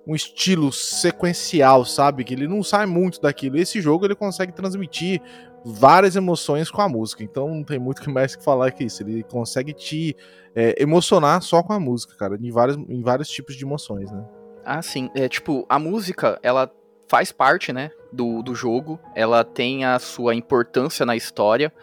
um 0.07 0.15
estilo 0.15 0.71
sequencial, 0.71 1.85
sabe? 1.85 2.23
Que 2.23 2.33
ele 2.33 2.47
não 2.47 2.63
sai 2.63 2.85
muito 2.85 3.21
daquilo. 3.21 3.57
Esse 3.57 3.81
jogo 3.81 4.05
ele 4.05 4.15
consegue 4.15 4.51
transmitir 4.51 5.21
várias 5.65 6.15
emoções 6.15 6.71
com 6.71 6.81
a 6.81 6.89
música. 6.89 7.23
Então 7.23 7.47
não 7.47 7.63
tem 7.63 7.79
muito 7.79 8.01
que 8.03 8.09
mais 8.09 8.35
que 8.35 8.43
falar 8.43 8.71
que 8.71 8.83
isso. 8.83 9.03
Ele 9.03 9.23
consegue 9.23 9.73
te 9.73 10.15
é, 10.55 10.81
emocionar 10.81 11.41
só 11.41 11.61
com 11.63 11.73
a 11.73 11.79
música, 11.79 12.15
cara, 12.15 12.37
em 12.39 12.51
vários, 12.51 12.77
em 12.77 13.01
vários 13.01 13.29
tipos 13.29 13.55
de 13.55 13.63
emoções, 13.63 14.11
né? 14.11 14.25
Ah, 14.65 14.81
sim. 14.81 15.09
É, 15.15 15.27
tipo, 15.27 15.65
a 15.67 15.79
música, 15.79 16.39
ela 16.43 16.71
faz 17.07 17.31
parte, 17.31 17.73
né, 17.73 17.91
do, 18.11 18.41
do 18.43 18.53
jogo. 18.53 18.99
Ela 19.15 19.43
tem 19.43 19.83
a 19.83 19.97
sua 19.99 20.35
importância 20.35 21.05
na 21.05 21.15
história. 21.15 21.73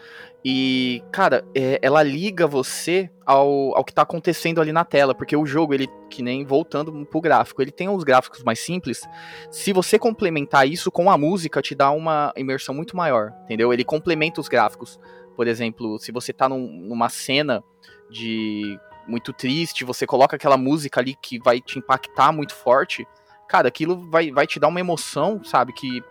E, 0.44 1.02
cara, 1.10 1.44
é, 1.54 1.78
ela 1.82 2.02
liga 2.02 2.46
você 2.46 3.10
ao, 3.24 3.76
ao 3.76 3.84
que 3.84 3.92
tá 3.92 4.02
acontecendo 4.02 4.60
ali 4.60 4.70
na 4.72 4.84
tela. 4.84 5.14
Porque 5.14 5.36
o 5.36 5.44
jogo, 5.44 5.74
ele, 5.74 5.88
que 6.08 6.22
nem 6.22 6.44
voltando 6.44 7.04
pro 7.06 7.20
gráfico, 7.20 7.60
ele 7.60 7.72
tem 7.72 7.88
os 7.88 8.04
gráficos 8.04 8.44
mais 8.44 8.60
simples. 8.60 9.02
Se 9.50 9.72
você 9.72 9.98
complementar 9.98 10.68
isso 10.68 10.90
com 10.90 11.10
a 11.10 11.18
música, 11.18 11.60
te 11.60 11.74
dá 11.74 11.90
uma 11.90 12.32
imersão 12.36 12.74
muito 12.74 12.96
maior, 12.96 13.32
entendeu? 13.44 13.72
Ele 13.72 13.84
complementa 13.84 14.40
os 14.40 14.48
gráficos. 14.48 15.00
Por 15.34 15.48
exemplo, 15.48 15.98
se 15.98 16.12
você 16.12 16.32
tá 16.32 16.48
num- 16.48 16.70
numa 16.70 17.08
cena 17.08 17.62
de 18.08 18.78
muito 19.06 19.32
triste, 19.32 19.84
você 19.84 20.06
coloca 20.06 20.36
aquela 20.36 20.56
música 20.56 21.00
ali 21.00 21.14
que 21.20 21.38
vai 21.38 21.60
te 21.60 21.78
impactar 21.78 22.32
muito 22.32 22.54
forte, 22.54 23.06
cara, 23.48 23.68
aquilo 23.68 24.08
vai, 24.10 24.30
vai 24.30 24.46
te 24.46 24.58
dar 24.58 24.68
uma 24.68 24.80
emoção, 24.80 25.42
sabe? 25.44 25.72
Que 25.72 26.02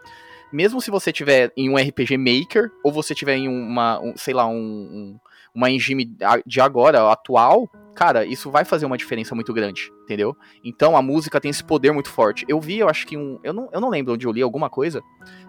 mesmo 0.55 0.79
se 0.81 0.89
você 0.89 1.11
tiver 1.11 1.51
em 1.57 1.69
um 1.69 1.75
RPG 1.77 2.17
Maker, 2.17 2.71
ou 2.83 2.91
você 2.91 3.13
tiver 3.13 3.35
em 3.35 3.47
uma, 3.47 3.99
um, 3.99 4.13
sei 4.15 4.33
lá, 4.33 4.47
um, 4.47 4.55
um- 4.55 5.19
uma 5.53 5.69
engine 5.69 6.09
de 6.45 6.59
agora, 6.59 7.09
atual, 7.11 7.69
cara, 7.95 8.25
isso 8.25 8.51
vai 8.51 8.65
fazer 8.65 8.85
uma 8.85 8.97
diferença 8.97 9.33
muito 9.33 9.53
grande, 9.53 9.89
entendeu? 10.03 10.35
Então 10.63 10.97
a 10.97 11.01
música 11.01 11.39
tem 11.39 11.49
esse 11.49 11.63
poder 11.63 11.91
muito 11.93 12.09
forte. 12.09 12.45
Eu 12.49 12.59
vi, 12.59 12.79
eu 12.79 12.89
acho 12.89 13.07
que 13.07 13.15
um. 13.17 13.39
Eu 13.43 13.53
não, 13.53 13.69
eu 13.71 13.79
não 13.79 13.89
lembro 13.89 14.13
onde 14.13 14.27
eu 14.27 14.31
li 14.33 14.41
alguma 14.41 14.69
coisa, 14.69 15.01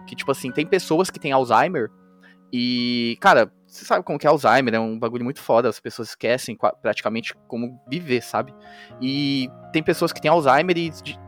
que, 0.07 0.15
tipo 0.15 0.31
assim, 0.31 0.49
tem 0.51 0.65
pessoas 0.65 1.09
que 1.09 1.19
têm 1.19 1.31
Alzheimer 1.33 1.89
e, 2.53 3.17
cara, 3.19 3.51
você 3.65 3.83
sabe 3.83 4.03
como 4.05 4.17
que 4.17 4.25
é 4.25 4.29
Alzheimer, 4.29 4.73
é 4.75 4.79
um 4.79 4.97
bagulho 4.97 5.25
muito 5.25 5.41
foda, 5.41 5.67
as 5.67 5.79
pessoas 5.79 6.09
esquecem 6.09 6.57
praticamente 6.81 7.35
como 7.47 7.77
viver, 7.89 8.21
sabe? 8.23 8.53
E 9.01 9.49
tem 9.73 9.83
pessoas 9.83 10.13
que 10.13 10.21
têm 10.21 10.31
Alzheimer 10.31 10.77
e 10.77 10.89
de- 10.89 11.19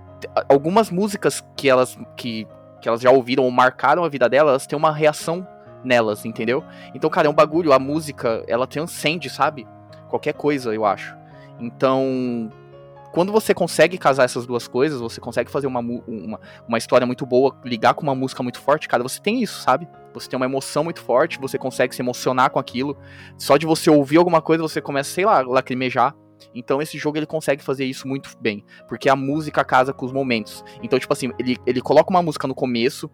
algumas 0.49 0.89
músicas 0.89 1.43
que 1.57 1.67
elas, 1.69 1.97
que, 2.15 2.47
que 2.81 2.87
elas 2.87 3.01
já 3.01 3.11
ouviram 3.11 3.43
ou 3.43 3.51
marcaram 3.51 4.03
a 4.03 4.09
vida 4.09 4.29
delas, 4.29 4.49
elas 4.49 4.67
têm 4.67 4.77
uma 4.77 4.91
reação 4.91 5.47
nelas, 5.83 6.25
entendeu? 6.25 6.63
Então, 6.93 7.09
cara, 7.09 7.27
é 7.27 7.29
um 7.29 7.33
bagulho, 7.33 7.73
a 7.73 7.79
música, 7.79 8.43
ela 8.47 8.67
transcende, 8.67 9.29
sabe? 9.29 9.67
Qualquer 10.09 10.33
coisa, 10.33 10.73
eu 10.73 10.85
acho. 10.85 11.15
Então, 11.59 12.51
quando 13.11 13.31
você 13.31 13.53
consegue 13.53 13.97
casar 13.97 14.23
essas 14.23 14.45
duas 14.45 14.67
coisas, 14.67 15.01
você 15.01 15.19
consegue 15.19 15.49
fazer 15.49 15.67
uma, 15.67 15.79
uma, 15.79 16.39
uma 16.67 16.77
história 16.77 17.07
muito 17.07 17.25
boa, 17.25 17.55
ligar 17.63 17.93
com 17.93 18.03
uma 18.03 18.15
música 18.15 18.43
muito 18.43 18.59
forte, 18.59 18.87
cara, 18.87 19.01
você 19.01 19.19
tem 19.19 19.41
isso, 19.41 19.61
sabe? 19.61 19.87
Você 20.13 20.29
tem 20.29 20.37
uma 20.37 20.45
emoção 20.45 20.83
muito 20.83 21.01
forte, 21.01 21.39
você 21.39 21.57
consegue 21.57 21.95
se 21.95 22.01
emocionar 22.01 22.49
com 22.49 22.59
aquilo. 22.59 22.97
Só 23.37 23.57
de 23.57 23.65
você 23.65 23.89
ouvir 23.89 24.17
alguma 24.17 24.41
coisa, 24.41 24.61
você 24.61 24.81
começa, 24.81 25.11
sei 25.11 25.25
lá, 25.25 25.41
lacrimejar. 25.41 26.13
Então 26.53 26.81
esse 26.81 26.97
jogo 26.97 27.17
ele 27.17 27.25
consegue 27.25 27.63
fazer 27.63 27.85
isso 27.85 28.07
muito 28.07 28.29
bem, 28.39 28.63
porque 28.87 29.09
a 29.09 29.15
música 29.15 29.63
casa 29.63 29.93
com 29.93 30.05
os 30.05 30.11
momentos. 30.11 30.63
Então, 30.81 30.99
tipo 30.99 31.11
assim, 31.13 31.31
ele, 31.39 31.57
ele 31.65 31.81
coloca 31.81 32.09
uma 32.09 32.21
música 32.21 32.47
no 32.47 32.55
começo 32.55 33.09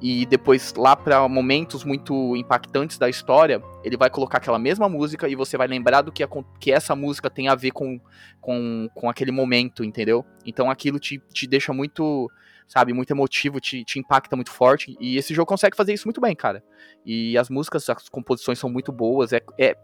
e 0.00 0.26
depois 0.26 0.74
lá 0.76 0.96
pra 0.96 1.28
momentos 1.28 1.84
muito 1.84 2.36
impactantes 2.36 2.98
da 2.98 3.08
história, 3.08 3.62
ele 3.84 3.96
vai 3.96 4.10
colocar 4.10 4.38
aquela 4.38 4.58
mesma 4.58 4.88
música 4.88 5.28
e 5.28 5.36
você 5.36 5.56
vai 5.56 5.68
lembrar 5.68 6.02
do 6.02 6.10
que, 6.10 6.24
acon- 6.24 6.44
que 6.58 6.72
essa 6.72 6.96
música 6.96 7.30
tem 7.30 7.46
a 7.46 7.54
ver 7.54 7.70
com, 7.70 8.00
com, 8.40 8.88
com 8.94 9.08
aquele 9.08 9.30
momento, 9.30 9.84
entendeu? 9.84 10.24
Então 10.44 10.68
aquilo 10.68 10.98
te, 10.98 11.22
te 11.32 11.46
deixa 11.46 11.72
muito, 11.72 12.28
sabe, 12.66 12.92
muito 12.92 13.12
emotivo, 13.12 13.60
te, 13.60 13.84
te 13.84 14.00
impacta 14.00 14.34
muito 14.34 14.50
forte. 14.50 14.96
E 14.98 15.16
esse 15.16 15.32
jogo 15.32 15.46
consegue 15.46 15.76
fazer 15.76 15.92
isso 15.94 16.08
muito 16.08 16.20
bem, 16.20 16.34
cara. 16.34 16.64
E 17.06 17.38
as 17.38 17.48
músicas, 17.48 17.88
as 17.88 18.08
composições 18.08 18.58
são 18.58 18.68
muito 18.68 18.90
boas. 18.90 19.32
É, 19.32 19.40
é, 19.56 19.76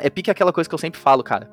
é 0.00 0.10
pique 0.10 0.30
aquela 0.30 0.52
coisa 0.52 0.68
que 0.68 0.74
eu 0.74 0.78
sempre 0.78 1.00
falo, 1.00 1.22
cara. 1.22 1.48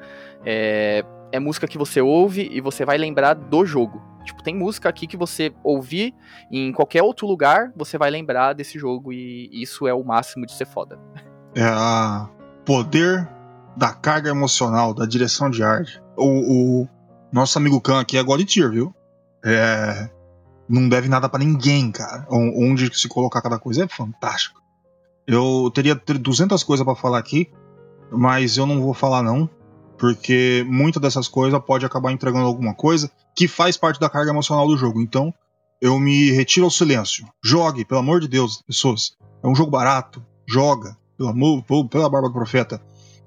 É, 0.45 1.03
é 1.31 1.39
música 1.39 1.67
que 1.67 1.77
você 1.77 2.01
ouve 2.01 2.49
e 2.51 2.59
você 2.61 2.85
vai 2.85 2.97
lembrar 2.97 3.33
do 3.33 3.65
jogo. 3.65 4.01
Tipo, 4.23 4.43
tem 4.43 4.55
música 4.55 4.87
aqui 4.87 5.07
que 5.07 5.17
você 5.17 5.51
ouvir 5.63 6.13
em 6.51 6.71
qualquer 6.71 7.01
outro 7.01 7.25
lugar, 7.25 7.71
você 7.75 7.97
vai 7.97 8.11
lembrar 8.11 8.53
desse 8.53 8.77
jogo 8.77 9.11
e 9.11 9.49
isso 9.51 9.87
é 9.87 9.93
o 9.93 10.03
máximo 10.03 10.45
de 10.45 10.53
ser 10.53 10.65
foda. 10.65 10.99
É 11.55 11.63
a 11.63 12.29
poder 12.65 13.27
da 13.75 13.93
carga 13.93 14.29
emocional, 14.29 14.93
da 14.93 15.05
direção 15.05 15.49
de 15.49 15.63
arte. 15.63 16.01
O, 16.17 16.83
o 16.83 16.87
nosso 17.31 17.57
amigo 17.57 17.81
Khan 17.81 17.99
aqui 17.99 18.17
é 18.17 18.23
God 18.23 18.41
Tier, 18.43 18.69
viu? 18.69 18.93
É. 19.43 20.09
não 20.69 20.87
deve 20.87 21.09
nada 21.09 21.27
pra 21.27 21.39
ninguém, 21.39 21.91
cara. 21.91 22.27
Onde 22.29 22.95
se 22.95 23.07
colocar 23.07 23.41
cada 23.41 23.57
coisa 23.57 23.85
é 23.85 23.87
fantástico. 23.87 24.61
Eu 25.25 25.71
teria 25.73 25.95
ter 25.95 26.17
200 26.17 26.63
coisas 26.63 26.85
pra 26.85 26.95
falar 26.95 27.17
aqui, 27.17 27.51
mas 28.11 28.57
eu 28.57 28.65
não 28.65 28.81
vou 28.81 28.93
falar 28.93 29.23
não, 29.23 29.49
porque 29.97 30.65
muita 30.67 30.99
dessas 30.99 31.27
coisas 31.27 31.59
pode 31.63 31.85
acabar 31.85 32.11
entregando 32.11 32.45
alguma 32.45 32.73
coisa 32.73 33.11
que 33.35 33.47
faz 33.47 33.77
parte 33.77 33.99
da 33.99 34.09
carga 34.09 34.31
emocional 34.31 34.67
do 34.67 34.77
jogo. 34.77 35.01
Então, 35.01 35.33
eu 35.81 35.99
me 35.99 36.31
retiro 36.31 36.65
ao 36.65 36.71
silêncio. 36.71 37.25
Jogue, 37.43 37.85
pelo 37.85 38.01
amor 38.01 38.19
de 38.19 38.27
Deus, 38.27 38.61
pessoas. 38.61 39.13
É 39.43 39.47
um 39.47 39.55
jogo 39.55 39.71
barato. 39.71 40.23
Joga, 40.47 40.97
pelo 41.17 41.29
amor, 41.29 41.63
pela 41.89 42.09
barba 42.09 42.27
do 42.27 42.33
profeta. 42.33 42.81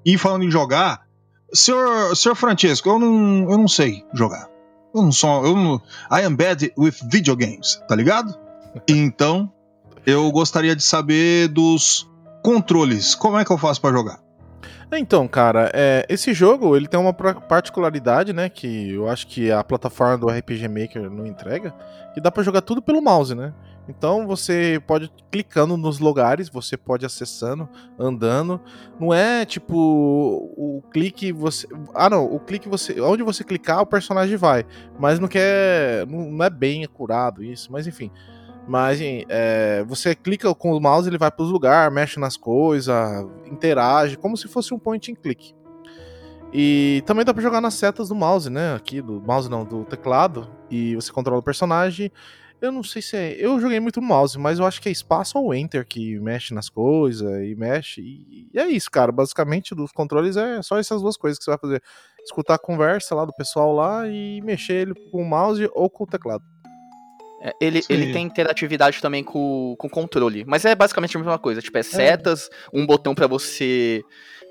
E 0.05 0.17
falando 0.17 0.43
em 0.43 0.51
jogar, 0.51 1.05
senhor, 1.53 2.15
senhor 2.15 2.35
Francesco, 2.35 2.87
eu 2.87 2.99
não, 2.99 3.51
eu 3.51 3.57
não 3.57 3.67
sei 3.67 4.05
jogar. 4.13 4.47
Eu 4.93 5.01
não 5.01 5.11
sou, 5.11 5.45
eu 5.45 5.55
não, 5.55 5.81
I 6.11 6.23
am 6.23 6.35
bad 6.35 6.71
with 6.77 6.95
videogames, 7.11 7.81
tá 7.87 7.95
ligado? 7.95 8.33
Então, 8.87 9.51
eu 10.05 10.31
gostaria 10.31 10.75
de 10.75 10.83
saber 10.83 11.49
dos 11.49 12.09
controles. 12.43 13.15
Como 13.15 13.37
é 13.37 13.43
que 13.43 13.51
eu 13.51 13.57
faço 13.57 13.81
pra 13.81 13.91
jogar? 13.91 14.24
Então, 14.91 15.27
cara, 15.27 15.71
é, 15.73 16.05
esse 16.09 16.33
jogo 16.33 16.75
ele 16.75 16.87
tem 16.87 16.99
uma 16.99 17.13
particularidade, 17.13 18.33
né? 18.33 18.49
Que 18.49 18.93
eu 18.93 19.09
acho 19.09 19.27
que 19.27 19.51
a 19.51 19.63
plataforma 19.63 20.17
do 20.17 20.27
RPG 20.27 20.67
Maker 20.67 21.09
não 21.09 21.25
entrega, 21.25 21.73
que 22.13 22.21
dá 22.21 22.31
pra 22.31 22.43
jogar 22.43 22.61
tudo 22.61 22.81
pelo 22.81 23.01
mouse, 23.01 23.35
né? 23.35 23.53
Então 23.87 24.25
você 24.25 24.81
pode 24.87 25.11
clicando 25.31 25.77
nos 25.77 25.99
lugares, 25.99 26.49
você 26.49 26.75
pode 26.75 27.05
acessando, 27.05 27.69
andando. 27.99 28.59
Não 28.99 29.13
é 29.13 29.45
tipo 29.45 29.75
o 29.75 30.81
clique 30.91 31.31
você, 31.31 31.67
ah 31.93 32.09
não, 32.09 32.25
o 32.25 32.39
clique 32.39 32.67
você, 32.67 32.99
onde 32.99 33.21
você 33.21 33.43
clicar 33.43 33.81
o 33.81 33.85
personagem 33.85 34.37
vai, 34.37 34.65
mas 34.99 35.19
não 35.19 35.27
quer, 35.27 36.05
não 36.07 36.43
é 36.43 36.49
bem 36.49 36.83
acurado 36.83 37.43
isso, 37.43 37.71
mas 37.71 37.85
enfim. 37.85 38.11
Mas 38.67 38.99
é, 39.01 39.83
você 39.87 40.15
clica 40.15 40.53
com 40.55 40.71
o 40.75 40.81
mouse, 40.81 41.07
ele 41.07 41.17
vai 41.17 41.31
para 41.31 41.43
os 41.43 41.51
lugares, 41.51 41.93
mexe 41.93 42.19
nas 42.19 42.35
coisas, 42.35 42.97
interage, 43.45 44.17
como 44.17 44.35
se 44.35 44.47
fosse 44.47 44.73
um 44.73 44.79
point 44.79 45.11
and 45.11 45.15
click. 45.15 45.53
E 46.57 47.03
também 47.05 47.25
dá 47.25 47.33
para 47.33 47.43
jogar 47.43 47.59
nas 47.59 47.73
setas 47.73 48.07
do 48.09 48.15
mouse, 48.15 48.49
né? 48.49 48.75
Aqui, 48.75 49.01
do 49.01 49.21
mouse 49.21 49.49
não, 49.49 49.65
do 49.65 49.83
teclado. 49.83 50.49
E 50.71 50.95
você 50.95 51.11
controla 51.11 51.39
o 51.39 51.43
personagem. 51.43 52.09
Eu 52.61 52.71
não 52.71 52.81
sei 52.81 53.01
se 53.01 53.17
é. 53.17 53.35
Eu 53.37 53.59
joguei 53.59 53.79
muito 53.79 53.99
no 53.99 54.07
mouse, 54.07 54.39
mas 54.39 54.57
eu 54.57 54.65
acho 54.65 54.81
que 54.81 54.87
é 54.87 54.91
espaço 54.91 55.37
ou 55.37 55.53
enter 55.53 55.85
que 55.85 56.17
mexe 56.19 56.53
nas 56.53 56.69
coisas 56.69 57.29
e 57.43 57.53
mexe. 57.55 58.01
E 58.01 58.49
é 58.57 58.67
isso, 58.67 58.89
cara. 58.89 59.11
Basicamente, 59.11 59.75
dos 59.75 59.91
controles 59.91 60.37
é 60.37 60.61
só 60.61 60.79
essas 60.79 61.01
duas 61.01 61.17
coisas 61.17 61.37
que 61.37 61.43
você 61.43 61.51
vai 61.51 61.59
fazer: 61.59 61.83
escutar 62.23 62.55
a 62.55 62.59
conversa 62.59 63.13
lá 63.13 63.25
do 63.25 63.33
pessoal 63.33 63.73
lá 63.73 64.07
e 64.07 64.41
mexer 64.41 64.75
ele 64.75 64.93
com 65.11 65.21
o 65.21 65.25
mouse 65.25 65.69
ou 65.73 65.89
com 65.89 66.05
o 66.05 66.07
teclado. 66.07 66.54
É, 67.47 67.53
ele, 67.61 67.83
ele 67.89 68.11
tem 68.11 68.25
interatividade 68.25 68.99
também 69.01 69.23
com 69.23 69.75
com 69.77 69.85
o 69.85 69.89
controle, 69.89 70.43
mas 70.47 70.65
é 70.65 70.73
basicamente 70.73 71.15
a 71.15 71.19
mesma 71.19 71.37
coisa. 71.37 71.61
Tipo, 71.61 71.77
é 71.77 71.83
setas, 71.83 72.49
um 72.73 72.85
botão 72.87 73.13
pra 73.13 73.27
você 73.27 74.01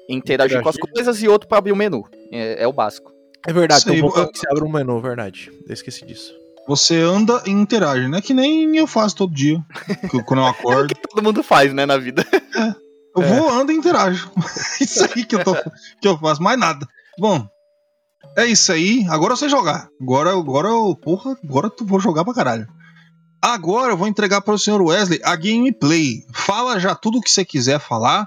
interagir, 0.08 0.62
com 0.62 0.68
as 0.68 0.76
Interagir. 0.76 0.94
coisas 0.94 1.22
e 1.22 1.26
outro 1.28 1.48
pra 1.48 1.58
abrir 1.58 1.72
o 1.72 1.76
menu. 1.76 2.04
É, 2.30 2.62
é 2.62 2.68
o 2.68 2.72
básico. 2.72 3.10
É 3.46 3.52
verdade, 3.52 3.84
aí, 3.86 3.94
tem 3.96 4.02
um 4.02 4.06
botão 4.06 4.22
eu- 4.22 4.30
que 4.32 4.38
se 4.38 4.48
abre 4.48 4.62
um 4.64 4.70
menu, 4.70 5.00
verdade. 5.00 5.50
Eu 5.66 5.74
esqueci 5.74 6.04
disso. 6.06 6.32
Você 6.68 6.96
anda 6.96 7.42
e 7.46 7.50
interage, 7.50 8.08
né? 8.08 8.22
Que 8.22 8.32
nem 8.32 8.76
eu 8.76 8.86
faço 8.86 9.16
todo 9.16 9.34
dia. 9.34 9.58
Quando 10.26 10.40
eu 10.40 10.46
É 10.46 10.48
o 10.48 10.50
acordo. 10.50 10.94
que 10.94 11.08
todo 11.08 11.22
mundo 11.22 11.42
faz, 11.42 11.72
né, 11.74 11.84
na 11.84 11.98
vida. 11.98 12.24
Eu 13.16 13.22
É. 13.22 13.26
vou, 13.26 13.50
ando 13.50 13.72
e 13.72 13.74
interajo. 13.76 14.30
isso 14.80 15.04
aí 15.04 15.24
que 15.24 15.34
eu, 15.34 15.44
tô, 15.44 15.54
que 16.00 16.06
eu 16.08 16.16
faço, 16.18 16.42
mais 16.42 16.58
nada. 16.58 16.86
Bom, 17.18 17.46
é 18.36 18.46
isso 18.46 18.72
aí. 18.72 19.04
Agora 19.10 19.32
eu 19.34 19.36
sei 19.36 19.48
jogar. 19.48 19.88
Agora, 20.00 20.30
agora 20.30 20.68
eu, 20.68 20.96
porra, 20.96 21.36
agora 21.44 21.70
eu 21.80 21.86
vou 21.86 22.00
jogar 22.00 22.24
pra 22.24 22.32
caralho. 22.34 22.66
Agora 23.46 23.92
eu 23.92 23.96
vou 23.96 24.08
entregar 24.08 24.40
para 24.40 24.54
o 24.54 24.58
senhor 24.58 24.80
Wesley 24.80 25.20
a 25.22 25.36
gameplay. 25.36 26.24
Fala 26.32 26.80
já 26.80 26.94
tudo 26.94 27.18
o 27.18 27.20
que 27.20 27.30
você 27.30 27.44
quiser 27.44 27.78
falar, 27.78 28.26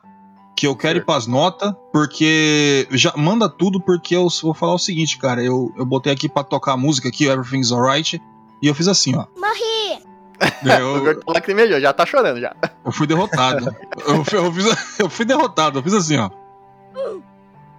que 0.56 0.68
eu 0.68 0.76
quero 0.76 1.00
ir 1.00 1.06
pras 1.06 1.26
notas, 1.26 1.74
porque 1.92 2.88
já 2.92 3.12
manda 3.18 3.50
tudo, 3.50 3.82
porque 3.82 4.16
eu 4.16 4.28
vou 4.44 4.54
falar 4.54 4.76
o 4.76 4.80
seguinte, 4.80 5.18
cara. 5.18 5.44
Eu, 5.44 5.74
eu 5.76 5.84
botei 5.88 6.14
aqui 6.14 6.30
pra 6.30 6.44
tocar 6.44 6.74
a 6.74 6.78
música 6.78 7.08
aqui, 7.10 7.28
o 7.28 7.32
Everything's 7.32 7.72
Alright, 7.72 8.22
e 8.62 8.68
eu 8.68 8.76
fiz 8.76 8.88
assim, 8.88 9.16
ó. 9.16 9.26
Morri! 9.40 10.06
Eu, 10.80 11.20
lacrimejou, 11.28 11.82
já 11.82 11.92
tá 11.92 12.06
chorando 12.06 12.40
já. 12.40 12.56
eu 12.86 12.92
fui 12.92 13.08
derrotado. 13.08 13.76
eu, 14.08 14.24
fui- 14.24 14.38
eu 14.38 14.54
fiz, 14.54 15.00
eu 15.00 15.10
fui 15.10 15.26
derrotado, 15.26 15.80
eu 15.80 15.84
fiz 15.84 15.96
assim, 15.96 16.18
ó. 16.18 16.30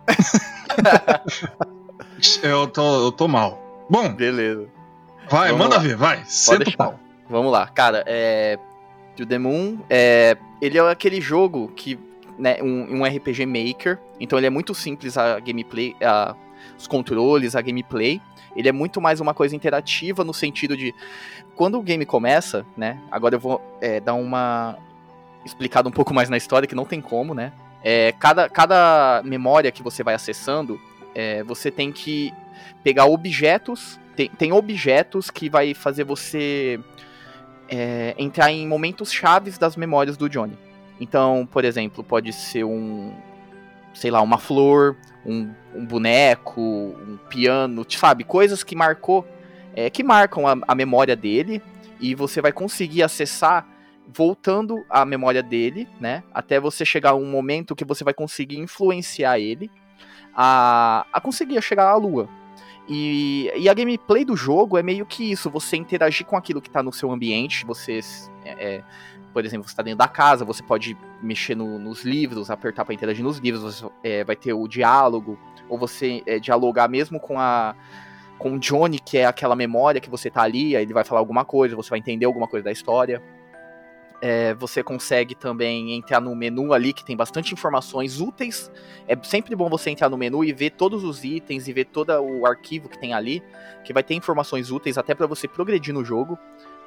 eu, 2.43 2.67
tô, 2.67 3.05
eu 3.05 3.13
tô 3.13 3.29
mal. 3.29 3.87
Bom, 3.89 4.13
Beleza. 4.13 4.67
vai, 5.31 5.53
Vamos 5.53 5.67
manda 5.67 5.77
lá. 5.77 5.83
ver, 5.83 5.97
vai. 5.97 6.25
Senta 6.27 6.69
o 6.69 6.77
pau. 6.77 6.99
Vamos 7.29 7.53
lá, 7.53 7.67
cara. 7.67 8.05
É. 8.07 8.59
To 9.17 9.27
the 9.27 9.37
Moon, 9.37 9.79
é, 9.91 10.37
ele 10.63 10.79
é 10.79 10.91
aquele 10.91 11.21
jogo 11.21 11.73
que. 11.75 11.99
Né, 12.39 12.63
um, 12.63 13.01
um 13.01 13.05
RPG 13.05 13.47
Maker. 13.47 13.99
Então 14.21 14.39
ele 14.39 14.47
é 14.47 14.51
muito 14.51 14.73
simples 14.73 15.19
a 15.19 15.41
gameplay, 15.41 15.97
a, 16.01 16.37
os 16.79 16.87
controles, 16.87 17.57
a 17.57 17.61
gameplay. 17.61 18.21
Ele 18.55 18.69
é 18.69 18.73
muito 18.73 19.01
mais 19.01 19.21
uma 19.21 19.35
coisa 19.35 19.57
interativa 19.57 20.23
no 20.25 20.33
sentido 20.33 20.77
de. 20.77 20.95
Quando 21.57 21.79
o 21.79 21.83
game 21.83 22.07
começa, 22.07 22.65
né? 22.77 23.01
Agora 23.11 23.35
eu 23.35 23.41
vou 23.41 23.61
é, 23.81 23.99
dar 23.99 24.15
uma. 24.15 24.79
explicada 25.45 25.89
um 25.89 25.93
pouco 25.93 26.15
mais 26.15 26.31
na 26.31 26.37
história, 26.37 26.69
que 26.69 26.75
não 26.75 26.85
tem 26.85 27.01
como, 27.01 27.35
né? 27.35 27.53
É, 27.83 28.13
cada, 28.13 28.49
cada 28.49 29.23
memória 29.25 29.71
que 29.73 29.83
você 29.83 30.03
vai 30.03 30.15
acessando, 30.15 30.81
é, 31.15 31.43
você 31.43 31.71
tem 31.71 31.91
que 31.91 32.33
pegar 32.83 33.07
objetos. 33.07 33.99
Tem, 34.15 34.29
tem 34.29 34.53
objetos 34.53 35.31
que 35.31 35.49
vai 35.49 35.75
fazer 35.75 36.05
você 36.05 36.81
é, 37.69 38.15
entrar 38.19 38.51
em 38.51 38.67
momentos 38.67 39.13
chaves 39.13 39.59
das 39.59 39.77
memórias 39.77 40.17
do 40.17 40.29
Johnny. 40.29 40.59
Então, 41.01 41.49
por 41.51 41.65
exemplo, 41.65 42.03
pode 42.03 42.33
ser 42.33 42.65
um, 42.65 43.13
sei 43.95 44.11
lá, 44.11 44.21
uma 44.21 44.39
flor, 44.39 44.97
um, 45.25 45.53
um 45.75 45.85
boneco, 45.85 46.61
um 46.61 47.19
piano, 47.29 47.85
sabe? 47.89 48.25
Coisas 48.25 48.65
que 48.65 48.75
marcou, 48.75 49.27
é, 49.75 49.91
que 49.91 50.03
marcam 50.03 50.47
a, 50.47 50.57
a 50.67 50.75
memória 50.75 51.15
dele 51.15 51.63
e 52.01 52.15
você 52.15 52.41
vai 52.41 52.53
conseguir 52.53 53.03
acessar 53.03 53.67
voltando 54.13 54.85
a 54.89 55.05
memória 55.05 55.43
dele, 55.43 55.87
né? 56.01 56.23
Até 56.33 56.59
você 56.59 56.85
chegar 56.85 57.11
a 57.11 57.15
um 57.15 57.27
momento 57.27 57.77
que 57.77 57.85
você 57.85 58.03
vai 58.03 58.15
conseguir 58.15 58.59
influenciar 58.59 59.39
ele 59.39 59.71
a, 60.35 61.07
a 61.13 61.21
conseguir 61.21 61.61
chegar 61.63 61.89
à 61.89 61.97
lua. 61.97 62.29
E, 62.89 63.53
e 63.55 63.69
a 63.69 63.75
gameplay 63.75 64.25
do 64.25 64.35
jogo 64.35 64.79
é 64.79 64.83
meio 64.83 65.05
que 65.05 65.31
isso, 65.31 65.51
você 65.51 65.77
interagir 65.77 66.25
com 66.27 66.37
aquilo 66.37 66.61
que 66.61 66.71
tá 66.71 66.83
no 66.83 66.93
seu 66.93 67.13
ambiente, 67.13 67.67
você, 67.67 68.01
é, 68.45 68.77
é, 68.77 68.85
por 69.33 69.45
exemplo, 69.45 69.69
você 69.69 69.77
tá 69.77 69.83
dentro 69.83 69.99
da 69.99 70.09
casa, 70.09 70.43
você 70.45 70.63
pode 70.63 70.97
mexer 71.23 71.55
no- 71.55 71.79
nos 71.79 72.03
livros, 72.03 72.51
apertar 72.51 72.87
para 72.87 72.95
interagir 72.95 73.23
nos 73.23 73.39
livros, 73.39 73.63
você 73.63 73.87
é, 74.03 74.25
vai 74.25 74.35
ter 74.35 74.55
o 74.55 74.67
diálogo, 74.67 75.39
ou 75.69 75.77
você 75.79 76.23
é, 76.27 76.39
dialogar 76.39 76.89
mesmo 76.89 77.21
com 77.21 77.39
a 77.39 77.75
com 78.39 78.53
o 78.55 78.59
Johnny, 78.61 79.01
que 79.01 79.19
é 79.19 79.27
aquela 79.27 79.57
memória 79.57 80.01
que 80.01 80.09
você 80.09 80.31
tá 80.31 80.43
ali, 80.43 80.77
aí 80.77 80.85
ele 80.85 80.93
vai 80.95 81.03
falar 81.03 81.21
alguma 81.21 81.45
coisa, 81.45 81.75
você 81.75 81.91
vai 81.91 81.99
entender 81.99 82.25
alguma 82.25 82.47
coisa 82.47 82.63
da 82.63 82.71
história. 82.71 83.21
É, 84.21 84.53
você 84.55 84.83
consegue 84.83 85.37
também 85.37 85.93
entrar 85.95 86.21
no 86.21 86.35
menu 86.35 86.73
ali 86.73 86.93
que 86.93 87.05
tem 87.05 87.17
bastante 87.17 87.53
informações 87.53 88.21
úteis. 88.21 88.71
É 89.07 89.17
sempre 89.23 89.55
bom 89.55 89.69
você 89.69 89.91
entrar 89.91 90.09
no 90.09 90.19
menu 90.19 90.43
e 90.45 90.53
ver 90.53 90.71
todos 90.71 91.05
os 91.05 91.23
itens 91.23 91.69
e 91.69 91.73
ver 91.73 91.85
todo 91.85 92.11
o 92.21 92.45
arquivo 92.45 92.89
que 92.89 92.99
tem 92.99 93.15
ali, 93.15 93.43
que 93.85 93.93
vai 93.93 94.03
ter 94.03 94.15
informações 94.15 94.73
úteis 94.73 94.99
até 94.99 95.15
pra 95.15 95.27
você 95.29 95.47
progredir 95.47 95.95
no 95.95 96.05
jogo, 96.05 96.37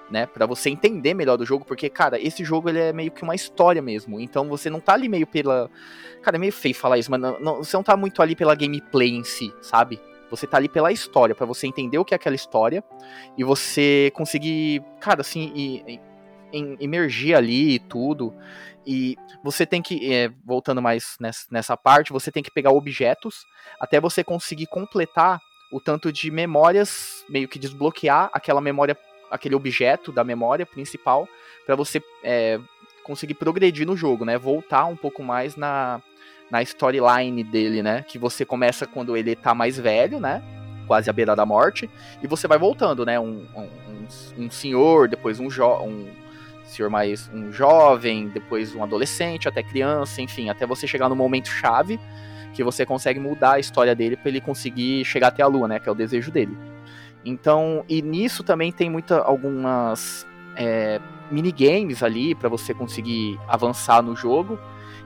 né? 0.09 0.25
Para 0.25 0.45
você 0.45 0.69
entender 0.69 1.13
melhor 1.13 1.37
do 1.37 1.45
jogo, 1.45 1.63
porque 1.63 1.89
cara, 1.89 2.19
esse 2.19 2.43
jogo 2.43 2.67
ele 2.67 2.79
é 2.79 2.91
meio 2.91 3.11
que 3.11 3.23
uma 3.23 3.33
história 3.33 3.81
mesmo. 3.81 4.19
Então 4.19 4.49
você 4.49 4.69
não 4.69 4.81
tá 4.81 4.91
ali 4.93 5.07
meio 5.07 5.25
pela, 5.25 5.69
cara, 6.21 6.35
é 6.35 6.39
meio 6.39 6.51
feio 6.51 6.75
falar 6.75 6.97
isso, 6.97 7.09
mas 7.09 7.21
não- 7.21 7.39
não- 7.39 7.57
você 7.63 7.77
não 7.77 7.83
tá 7.83 7.95
muito 7.95 8.21
ali 8.21 8.35
pela 8.35 8.53
gameplay 8.55 9.09
em 9.09 9.23
si, 9.23 9.53
sabe? 9.61 10.01
Você 10.29 10.45
tá 10.45 10.57
ali 10.57 10.67
pela 10.67 10.91
história, 10.91 11.33
pra 11.33 11.45
você 11.45 11.65
entender 11.65 11.97
o 11.97 12.03
que 12.03 12.13
é 12.13 12.17
aquela 12.17 12.35
história 12.35 12.83
e 13.37 13.43
você 13.43 14.11
conseguir, 14.13 14.81
cara, 14.99 15.21
assim, 15.21 15.51
e, 15.55 15.93
e- 15.95 16.10
em- 16.51 16.77
emergir 16.79 17.35
ali 17.35 17.75
e 17.75 17.79
tudo. 17.79 18.33
E 18.85 19.15
você 19.43 19.65
tem 19.65 19.81
que, 19.81 20.11
é, 20.13 20.31
voltando 20.45 20.81
mais 20.81 21.15
nessa, 21.19 21.45
nessa 21.51 21.77
parte, 21.77 22.11
você 22.11 22.31
tem 22.31 22.41
que 22.41 22.51
pegar 22.51 22.71
objetos 22.71 23.45
até 23.79 23.99
você 23.99 24.23
conseguir 24.23 24.65
completar 24.67 25.39
o 25.71 25.79
tanto 25.79 26.11
de 26.11 26.29
memórias, 26.31 27.23
meio 27.29 27.47
que 27.47 27.57
desbloquear 27.59 28.29
aquela 28.33 28.59
memória, 28.59 28.97
aquele 29.29 29.55
objeto 29.55 30.11
da 30.11 30.23
memória 30.23 30.65
principal, 30.65 31.27
pra 31.65 31.75
você 31.75 32.01
é, 32.23 32.59
conseguir 33.03 33.35
progredir 33.35 33.85
no 33.87 33.95
jogo, 33.95 34.25
né? 34.25 34.37
Voltar 34.37 34.85
um 34.85 34.95
pouco 34.97 35.23
mais 35.23 35.55
na, 35.55 36.01
na 36.49 36.61
storyline 36.63 37.43
dele, 37.43 37.81
né? 37.81 38.03
Que 38.07 38.17
você 38.17 38.43
começa 38.43 38.85
quando 38.85 39.15
ele 39.15 39.35
tá 39.35 39.53
mais 39.55 39.77
velho, 39.77 40.19
né? 40.19 40.43
Quase 40.87 41.09
à 41.09 41.13
beira 41.13 41.35
da 41.35 41.45
morte, 41.45 41.89
e 42.21 42.27
você 42.27 42.47
vai 42.47 42.57
voltando, 42.57 43.05
né? 43.05 43.17
Um, 43.19 43.45
um, 43.55 43.61
um- 43.61 44.45
um 44.45 44.51
senhor, 44.51 45.07
depois 45.07 45.39
um, 45.39 45.49
jo 45.49 45.65
um 45.83 46.09
senhor 46.71 46.89
mais 46.89 47.29
um 47.33 47.51
jovem, 47.51 48.29
depois 48.29 48.73
um 48.73 48.83
adolescente, 48.83 49.47
até 49.47 49.61
criança, 49.61 50.21
enfim, 50.21 50.49
até 50.49 50.65
você 50.65 50.87
chegar 50.87 51.09
no 51.09 51.15
momento 51.15 51.49
chave 51.49 51.99
que 52.53 52.63
você 52.63 52.85
consegue 52.85 53.19
mudar 53.19 53.53
a 53.53 53.59
história 53.59 53.95
dele 53.95 54.17
pra 54.17 54.29
ele 54.29 54.41
conseguir 54.41 55.05
chegar 55.05 55.27
até 55.27 55.41
a 55.41 55.47
lua, 55.47 55.67
né, 55.67 55.79
que 55.79 55.87
é 55.87 55.91
o 55.91 55.95
desejo 55.95 56.31
dele. 56.31 56.57
Então, 57.23 57.85
e 57.87 58.01
nisso 58.01 58.43
também 58.43 58.71
tem 58.71 58.89
muita 58.89 59.19
algumas 59.19 60.25
é, 60.55 60.99
minigames 61.29 62.03
ali 62.03 62.35
para 62.35 62.49
você 62.49 62.73
conseguir 62.73 63.39
avançar 63.47 64.01
no 64.01 64.15
jogo. 64.15 64.59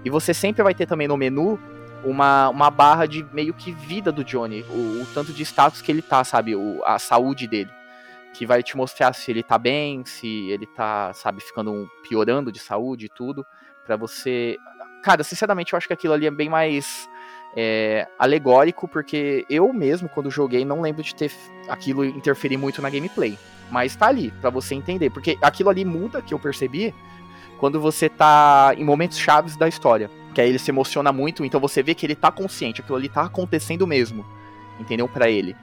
E 0.04 0.10
você 0.10 0.34
sempre 0.34 0.64
vai 0.64 0.74
ter 0.74 0.86
também 0.86 1.08
no 1.08 1.18
menu 1.18 1.60
uma, 2.04 2.50
uma 2.50 2.70
barra 2.70 3.06
de 3.06 3.26
meio 3.34 3.54
que 3.54 3.72
vida 3.72 4.12
do 4.12 4.24
Johnny, 4.24 4.64
o, 4.70 5.02
o 5.02 5.08
tanto 5.14 5.34
de 5.34 5.44
status 5.44 5.82
que 5.82 5.92
ele 5.92 6.02
tá, 6.02 6.24
sabe? 6.24 6.56
O, 6.56 6.82
a 6.86 6.98
saúde 7.00 7.48
dele. 7.48 7.70
Que 8.38 8.46
vai 8.46 8.62
te 8.62 8.76
mostrar 8.76 9.14
se 9.14 9.32
ele 9.32 9.44
tá 9.44 9.58
bem, 9.58 10.04
se 10.06 10.50
ele 10.50 10.66
tá, 10.66 11.14
sabe, 11.14 11.42
ficando 11.42 11.72
um- 11.72 11.88
piorando 12.08 12.52
de 12.52 12.60
saúde 12.60 13.06
e 13.06 13.10
tudo. 13.10 13.46
Pra 13.86 13.96
você. 13.96 14.58
Cara, 15.04 15.24
sinceramente, 15.24 15.74
eu 15.74 15.78
acho 15.78 15.88
que 15.88 15.94
aquilo 15.94 16.14
ali 16.14 16.26
é 16.26 16.32
bem 16.32 16.50
mais 16.50 17.08
é, 17.56 18.08
alegórico, 18.20 18.88
porque 18.88 19.46
eu 19.50 19.72
mesmo, 19.72 20.10
quando 20.10 20.30
joguei, 20.30 20.66
não 20.66 20.82
lembro 20.82 21.02
de 21.02 21.16
ter 21.16 21.32
aquilo 21.70 22.04
interferir 22.04 22.58
muito 22.58 22.82
na 22.82 22.90
gameplay. 22.90 23.38
Mas 23.72 23.96
tá 23.96 24.08
ali, 24.08 24.32
pra 24.42 24.50
você 24.50 24.76
entender. 24.76 25.10
Porque 25.10 25.38
aquilo 25.42 25.70
ali 25.70 25.86
muda, 25.86 26.22
que 26.22 26.34
eu 26.34 26.40
percebi, 26.40 26.94
quando 27.58 27.80
você 27.80 28.10
tá 28.10 28.74
em 28.78 28.84
momentos 28.84 29.18
chaves 29.18 29.56
da 29.56 29.68
história. 29.68 30.10
Que 30.34 30.42
aí 30.42 30.50
ele 30.50 30.60
se 30.60 30.70
emociona 30.70 31.14
muito, 31.14 31.46
então 31.46 31.62
você 31.62 31.82
vê 31.82 31.96
que 31.96 32.06
ele 32.06 32.16
tá 32.16 32.30
consciente, 32.30 32.82
aquilo 32.82 32.98
ali 32.98 33.08
tá 33.08 33.22
acontecendo 33.22 33.88
mesmo. 33.88 34.26
Entendeu? 34.78 35.08
Pra 35.08 35.30
ele. 35.30 35.56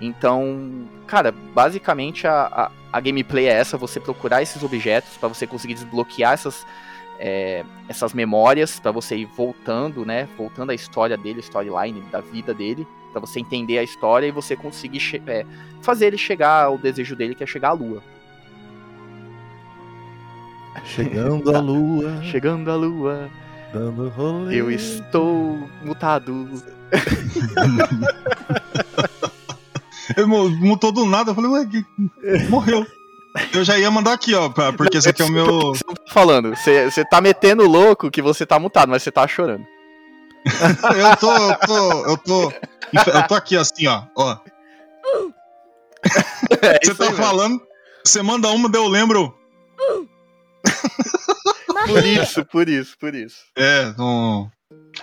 Então, 0.00 0.86
cara, 1.06 1.32
basicamente 1.54 2.26
a, 2.26 2.46
a, 2.46 2.70
a 2.92 3.00
gameplay 3.00 3.46
é 3.46 3.52
essa, 3.52 3.76
você 3.76 4.00
procurar 4.00 4.42
esses 4.42 4.62
objetos 4.62 5.16
pra 5.18 5.28
você 5.28 5.46
conseguir 5.46 5.74
desbloquear 5.74 6.32
essas, 6.32 6.66
é, 7.18 7.64
essas 7.88 8.14
memórias, 8.14 8.80
pra 8.80 8.90
você 8.90 9.16
ir 9.16 9.26
voltando, 9.26 10.06
né? 10.06 10.26
Voltando 10.38 10.70
a 10.70 10.74
história 10.74 11.16
dele, 11.18 11.40
a 11.40 11.40
storyline 11.40 12.00
da 12.10 12.20
vida 12.20 12.54
dele, 12.54 12.86
pra 13.12 13.20
você 13.20 13.40
entender 13.40 13.78
a 13.78 13.82
história 13.82 14.26
e 14.26 14.30
você 14.30 14.56
conseguir 14.56 15.22
é, 15.26 15.44
fazer 15.82 16.06
ele 16.06 16.18
chegar 16.18 16.64
ao 16.64 16.78
desejo 16.78 17.14
dele, 17.14 17.34
que 17.34 17.44
é 17.44 17.46
chegar 17.46 17.70
à 17.70 17.72
lua. 17.72 18.02
Chegando 20.84 21.54
a 21.54 21.58
lua, 21.60 22.22
Chegando 22.22 22.70
à 22.70 22.76
lua, 22.76 23.28
dando 23.72 24.08
rolê. 24.08 24.60
eu 24.60 24.70
estou 24.70 25.68
mutado. 25.84 26.48
Ele 30.16 30.26
mu- 30.26 30.48
mutou 30.50 30.90
do 30.92 31.04
nada, 31.06 31.30
eu 31.30 31.34
falei, 31.34 31.50
ué, 31.50 31.66
que... 31.66 31.84
morreu. 32.48 32.86
Eu 33.54 33.62
já 33.64 33.78
ia 33.78 33.90
mandar 33.90 34.12
aqui, 34.12 34.34
ó, 34.34 34.48
pra- 34.48 34.72
porque 34.72 34.96
esse 34.98 35.08
aqui 35.08 35.22
é 35.22 35.24
o 35.24 35.30
meu. 35.30 35.46
Você 35.74 35.84
não 35.86 35.94
tá 35.94 36.12
falando, 36.12 36.56
você 36.56 36.90
você 36.90 37.04
tá 37.04 37.20
metendo 37.20 37.66
louco 37.68 38.10
que 38.10 38.20
você 38.20 38.44
tá 38.44 38.58
mutado, 38.58 38.88
mas 38.88 39.02
você 39.02 39.12
tá 39.12 39.26
chorando. 39.28 39.64
Eu 40.96 41.16
tô, 41.18 41.32
eu 41.36 41.56
tô, 41.58 42.06
eu 42.10 42.16
tô. 42.16 42.52
Eu 42.92 43.26
tô 43.28 43.34
aqui 43.34 43.56
assim, 43.56 43.86
ó. 43.86 44.02
ó. 44.16 44.36
É 46.62 46.78
Você 46.82 46.94
tá 46.94 47.04
aí, 47.04 47.10
velho. 47.10 47.16
falando, 47.22 47.62
você 48.04 48.22
manda 48.22 48.48
uma, 48.48 48.68
daí 48.68 48.80
eu 48.82 48.88
lembro. 48.88 49.34
Por 51.86 52.04
isso, 52.04 52.44
por 52.46 52.68
isso, 52.68 52.96
por 52.98 53.14
isso. 53.14 53.36
É, 53.56 53.92
não. 53.96 54.50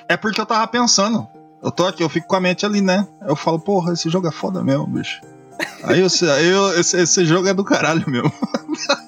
É 0.10 0.18
porque 0.18 0.40
eu 0.42 0.46
tava 0.46 0.68
pensando. 0.68 1.28
Eu 1.62 1.72
tô 1.72 1.86
aqui, 1.86 2.04
eu 2.04 2.10
fico 2.10 2.28
com 2.28 2.36
a 2.36 2.40
mente 2.40 2.66
ali, 2.66 2.82
né? 2.82 3.08
Eu 3.22 3.36
falo, 3.36 3.60
porra, 3.60 3.94
esse 3.94 4.10
jogo 4.10 4.28
é 4.28 4.32
foda 4.32 4.64
mesmo, 4.64 4.86
bicho. 4.88 5.22
Aí, 5.84 6.00
eu, 6.00 6.08
aí 6.34 6.48
eu, 6.48 6.80
esse, 6.80 6.98
esse 6.98 7.26
jogo 7.26 7.48
é 7.48 7.54
do 7.54 7.64
caralho 7.64 8.08
mesmo. 8.08 8.32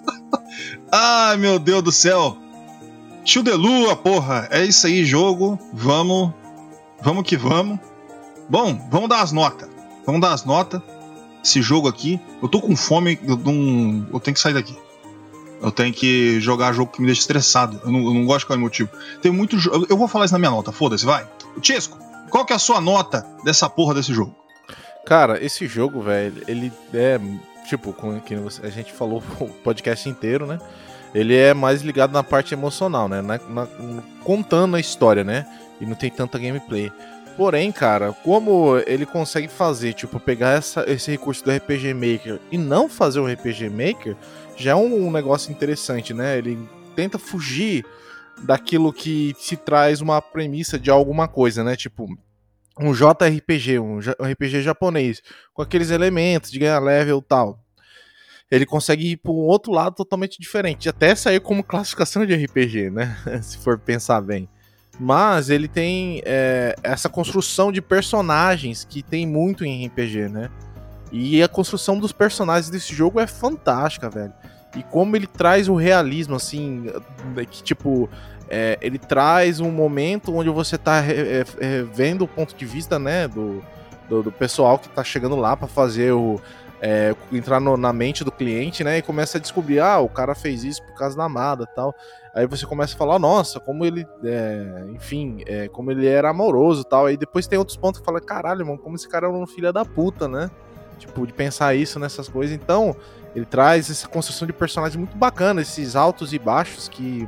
Ai, 0.91 1.37
meu 1.37 1.59
Deus 1.59 1.83
do 1.83 1.91
céu. 1.91 2.37
Tio 3.23 3.43
de 3.43 3.51
Lua, 3.51 3.95
porra. 3.95 4.47
É 4.49 4.65
isso 4.65 4.87
aí, 4.87 5.05
jogo. 5.05 5.59
Vamos. 5.73 6.33
Vamos 7.01 7.23
que 7.23 7.37
vamos. 7.37 7.79
Bom, 8.49 8.87
vamos 8.89 9.09
dar 9.09 9.21
as 9.21 9.31
notas. 9.31 9.69
Vamos 10.05 10.21
dar 10.21 10.33
as 10.33 10.43
notas. 10.43 10.81
Esse 11.43 11.61
jogo 11.61 11.87
aqui. 11.87 12.19
Eu 12.41 12.47
tô 12.47 12.59
com 12.59 12.75
fome. 12.75 13.19
Eu, 13.23 13.37
não, 13.37 14.07
eu 14.11 14.19
tenho 14.19 14.33
que 14.33 14.41
sair 14.41 14.53
daqui. 14.53 14.75
Eu 15.61 15.71
tenho 15.71 15.93
que 15.93 16.39
jogar 16.39 16.73
jogo 16.73 16.91
que 16.91 17.01
me 17.01 17.05
deixa 17.05 17.21
estressado. 17.21 17.79
Eu 17.83 17.91
não, 17.91 17.99
eu 17.99 18.13
não 18.13 18.25
gosto 18.25 18.39
de 18.39 18.45
qual 18.47 18.57
o 18.57 18.61
motivo. 18.61 18.89
Tem 19.21 19.31
muito. 19.31 19.57
Eu 19.87 19.97
vou 19.97 20.07
falar 20.07 20.25
isso 20.25 20.33
na 20.33 20.39
minha 20.39 20.51
nota, 20.51 20.71
foda-se, 20.71 21.05
vai. 21.05 21.27
Chesco, 21.61 21.97
qual 22.29 22.45
que 22.45 22.53
é 22.53 22.55
a 22.55 22.59
sua 22.59 22.79
nota 22.79 23.25
dessa 23.43 23.69
porra 23.69 23.93
desse 23.93 24.13
jogo? 24.13 24.35
Cara, 25.05 25.43
esse 25.43 25.65
jogo, 25.67 26.01
velho, 26.01 26.43
ele 26.47 26.71
é. 26.93 27.19
Tipo, 27.67 27.93
com 27.93 28.19
que 28.19 28.35
você- 28.35 28.65
a 28.65 28.69
gente 28.69 28.91
falou 28.91 29.21
o 29.39 29.47
podcast 29.47 30.07
inteiro, 30.09 30.45
né? 30.47 30.59
Ele 31.13 31.35
é 31.35 31.53
mais 31.53 31.81
ligado 31.81 32.11
na 32.11 32.23
parte 32.23 32.53
emocional, 32.53 33.07
né? 33.07 33.21
Na- 33.21 33.39
na- 33.49 33.67
contando 34.23 34.75
a 34.75 34.79
história, 34.79 35.23
né? 35.23 35.45
E 35.81 35.85
não 35.85 35.95
tem 35.95 36.09
tanta 36.09 36.37
gameplay. 36.37 36.91
Porém, 37.37 37.71
cara, 37.71 38.11
como 38.23 38.77
ele 38.85 39.05
consegue 39.05 39.47
fazer, 39.47 39.93
tipo, 39.93 40.19
pegar 40.19 40.57
essa- 40.57 40.83
esse 40.87 41.09
recurso 41.11 41.43
do 41.43 41.51
RPG 41.51 41.93
Maker 41.93 42.39
e 42.51 42.57
não 42.57 42.89
fazer 42.89 43.19
um 43.19 43.27
RPG 43.31 43.69
Maker, 43.69 44.15
já 44.57 44.71
é 44.71 44.75
um, 44.75 45.07
um 45.07 45.11
negócio 45.11 45.51
interessante, 45.51 46.13
né? 46.13 46.37
Ele 46.37 46.59
tenta 46.95 47.17
fugir 47.17 47.85
daquilo 48.43 48.93
que 48.93 49.35
se 49.37 49.55
traz 49.55 50.01
uma 50.01 50.21
premissa 50.21 50.79
de 50.79 50.89
alguma 50.89 51.27
coisa, 51.27 51.63
né? 51.63 51.75
Tipo, 51.75 52.07
um 52.79 52.93
JRPG, 52.93 53.79
um, 53.79 53.99
RPG 53.99 54.61
japonês, 54.61 55.21
com 55.53 55.61
aqueles 55.61 55.91
elementos 55.91 56.49
de 56.49 56.59
ganhar 56.59 56.79
level 56.79 57.19
e 57.19 57.27
tal. 57.27 57.59
Ele 58.49 58.65
consegue 58.65 59.11
ir 59.11 59.17
para 59.17 59.31
um 59.31 59.45
outro 59.45 59.71
lado 59.71 59.95
totalmente 59.95 60.39
diferente, 60.39 60.89
até 60.89 61.13
sair 61.13 61.39
como 61.39 61.63
classificação 61.63 62.25
de 62.25 62.33
RPG, 62.33 62.89
né? 62.89 63.15
Se 63.43 63.57
for 63.57 63.77
pensar 63.77 64.21
bem. 64.21 64.49
Mas 64.99 65.49
ele 65.49 65.67
tem 65.67 66.21
é, 66.25 66.75
essa 66.83 67.07
construção 67.07 67.71
de 67.71 67.81
personagens 67.81 68.83
que 68.83 69.01
tem 69.03 69.25
muito 69.25 69.63
em 69.63 69.87
RPG, 69.87 70.29
né? 70.29 70.49
E 71.11 71.41
a 71.41 71.47
construção 71.47 71.99
dos 71.99 72.11
personagens 72.11 72.69
desse 72.69 72.93
jogo 72.93 73.19
é 73.19 73.27
fantástica, 73.27 74.09
velho. 74.09 74.33
E 74.75 74.83
como 74.83 75.15
ele 75.15 75.27
traz 75.27 75.67
o 75.67 75.75
realismo, 75.75 76.35
assim, 76.35 76.85
que 77.49 77.63
tipo, 77.63 78.07
é, 78.49 78.77
ele 78.81 78.99
traz 78.99 79.59
um 79.59 79.71
momento 79.71 80.35
onde 80.35 80.49
você 80.49 80.77
tá 80.77 81.03
é, 81.05 81.43
é, 81.59 81.83
vendo 81.83 82.23
o 82.23 82.27
ponto 82.27 82.55
de 82.55 82.65
vista, 82.65 82.99
né, 82.99 83.27
do, 83.27 83.63
do, 84.07 84.23
do 84.23 84.31
pessoal 84.31 84.77
que 84.77 84.87
tá 84.89 85.03
chegando 85.03 85.35
lá 85.35 85.57
para 85.57 85.67
fazer 85.67 86.11
o. 86.11 86.39
é, 86.81 87.13
entrar 87.31 87.59
no- 87.59 87.75
na 87.75 87.91
mente 87.91 88.23
do 88.23 88.31
cliente, 88.31 88.83
né, 88.83 88.99
e 88.99 89.01
começa 89.01 89.37
a 89.37 89.41
descobrir, 89.41 89.79
ah, 89.79 89.99
o 89.99 90.07
cara 90.07 90.33
fez 90.33 90.63
isso 90.63 90.81
por 90.83 90.93
causa 90.95 91.17
da 91.17 91.25
amada 91.25 91.65
tal. 91.75 91.93
Aí 92.33 92.45
você 92.47 92.65
começa 92.65 92.93
a 92.95 92.97
falar, 92.97 93.19
nossa, 93.19 93.59
como 93.59 93.83
ele, 93.83 94.05
é, 94.23 94.85
enfim, 94.93 95.43
é, 95.47 95.67
como 95.67 95.91
ele 95.91 96.07
era 96.07 96.29
amoroso 96.29 96.83
tal. 96.83 97.07
Aí 97.07 97.17
depois 97.17 97.47
tem 97.47 97.57
outros 97.59 97.75
pontos 97.75 97.99
que 97.99 98.05
fala, 98.05 98.21
caralho, 98.21 98.65
mano, 98.65 98.77
como 98.77 98.95
esse 98.95 99.09
cara 99.09 99.27
era 99.27 99.35
um 99.35 99.47
filho 99.47 99.73
da 99.73 99.83
puta, 99.83 100.27
né? 100.27 100.49
Tipo, 100.99 101.25
de 101.25 101.33
pensar 101.33 101.75
isso 101.75 101.99
nessas 101.99 102.29
coisas. 102.29 102.55
Então, 102.55 102.95
ele 103.35 103.45
traz 103.45 103.89
essa 103.89 104.07
construção 104.07 104.45
de 104.47 104.53
personagem 104.53 104.97
muito 104.97 105.17
bacana, 105.17 105.61
esses 105.61 105.95
altos 105.95 106.33
e 106.33 106.39
baixos 106.39 106.87
que 106.87 107.27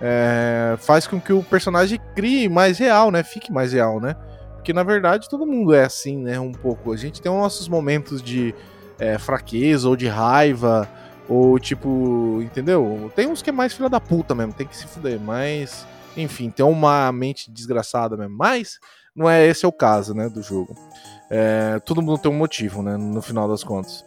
é, 0.00 0.76
faz 0.78 1.06
com 1.06 1.20
que 1.20 1.32
o 1.32 1.42
personagem 1.42 2.00
crie 2.14 2.48
mais 2.48 2.78
real, 2.78 3.10
né? 3.10 3.22
Fique 3.22 3.52
mais 3.52 3.72
real, 3.72 4.00
né? 4.00 4.14
Porque 4.54 4.72
na 4.72 4.82
verdade 4.82 5.28
todo 5.28 5.46
mundo 5.46 5.74
é 5.74 5.84
assim, 5.84 6.18
né? 6.18 6.38
Um 6.38 6.52
pouco. 6.52 6.92
A 6.92 6.96
gente 6.96 7.20
tem 7.20 7.30
os 7.30 7.38
nossos 7.38 7.68
momentos 7.68 8.22
de 8.22 8.54
é, 8.98 9.18
fraqueza 9.18 9.88
ou 9.88 9.96
de 9.96 10.06
raiva, 10.06 10.88
ou 11.28 11.58
tipo, 11.58 12.40
entendeu? 12.42 13.12
Tem 13.14 13.26
uns 13.26 13.42
que 13.42 13.50
é 13.50 13.52
mais 13.52 13.74
filha 13.74 13.88
da 13.88 14.00
puta 14.00 14.34
mesmo, 14.34 14.52
tem 14.52 14.66
que 14.66 14.76
se 14.76 14.86
fuder, 14.86 15.20
mas 15.20 15.86
enfim, 16.16 16.50
tem 16.50 16.64
uma 16.64 17.12
mente 17.12 17.50
desgraçada 17.50 18.16
mesmo. 18.16 18.36
Mas 18.36 18.78
não 19.14 19.28
é 19.28 19.46
esse 19.46 19.64
é 19.64 19.68
o 19.68 19.72
caso, 19.72 20.14
né? 20.14 20.28
Do 20.28 20.42
jogo. 20.42 20.74
É, 21.30 21.80
todo 21.84 22.00
mundo 22.00 22.18
tem 22.18 22.30
um 22.30 22.36
motivo, 22.36 22.82
né? 22.82 22.96
No 22.96 23.20
final 23.20 23.48
das 23.48 23.62
contas. 23.62 24.04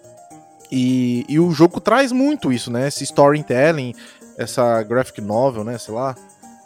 E, 0.72 1.26
e 1.28 1.40
o 1.40 1.52
jogo 1.52 1.82
traz 1.82 2.12
muito 2.12 2.52
isso, 2.52 2.72
né? 2.72 2.88
Esse 2.88 3.04
storytelling, 3.04 3.94
essa 4.38 4.82
graphic 4.84 5.20
novel, 5.20 5.64
né? 5.64 5.78
Sei 5.78 5.94
lá. 5.94 6.16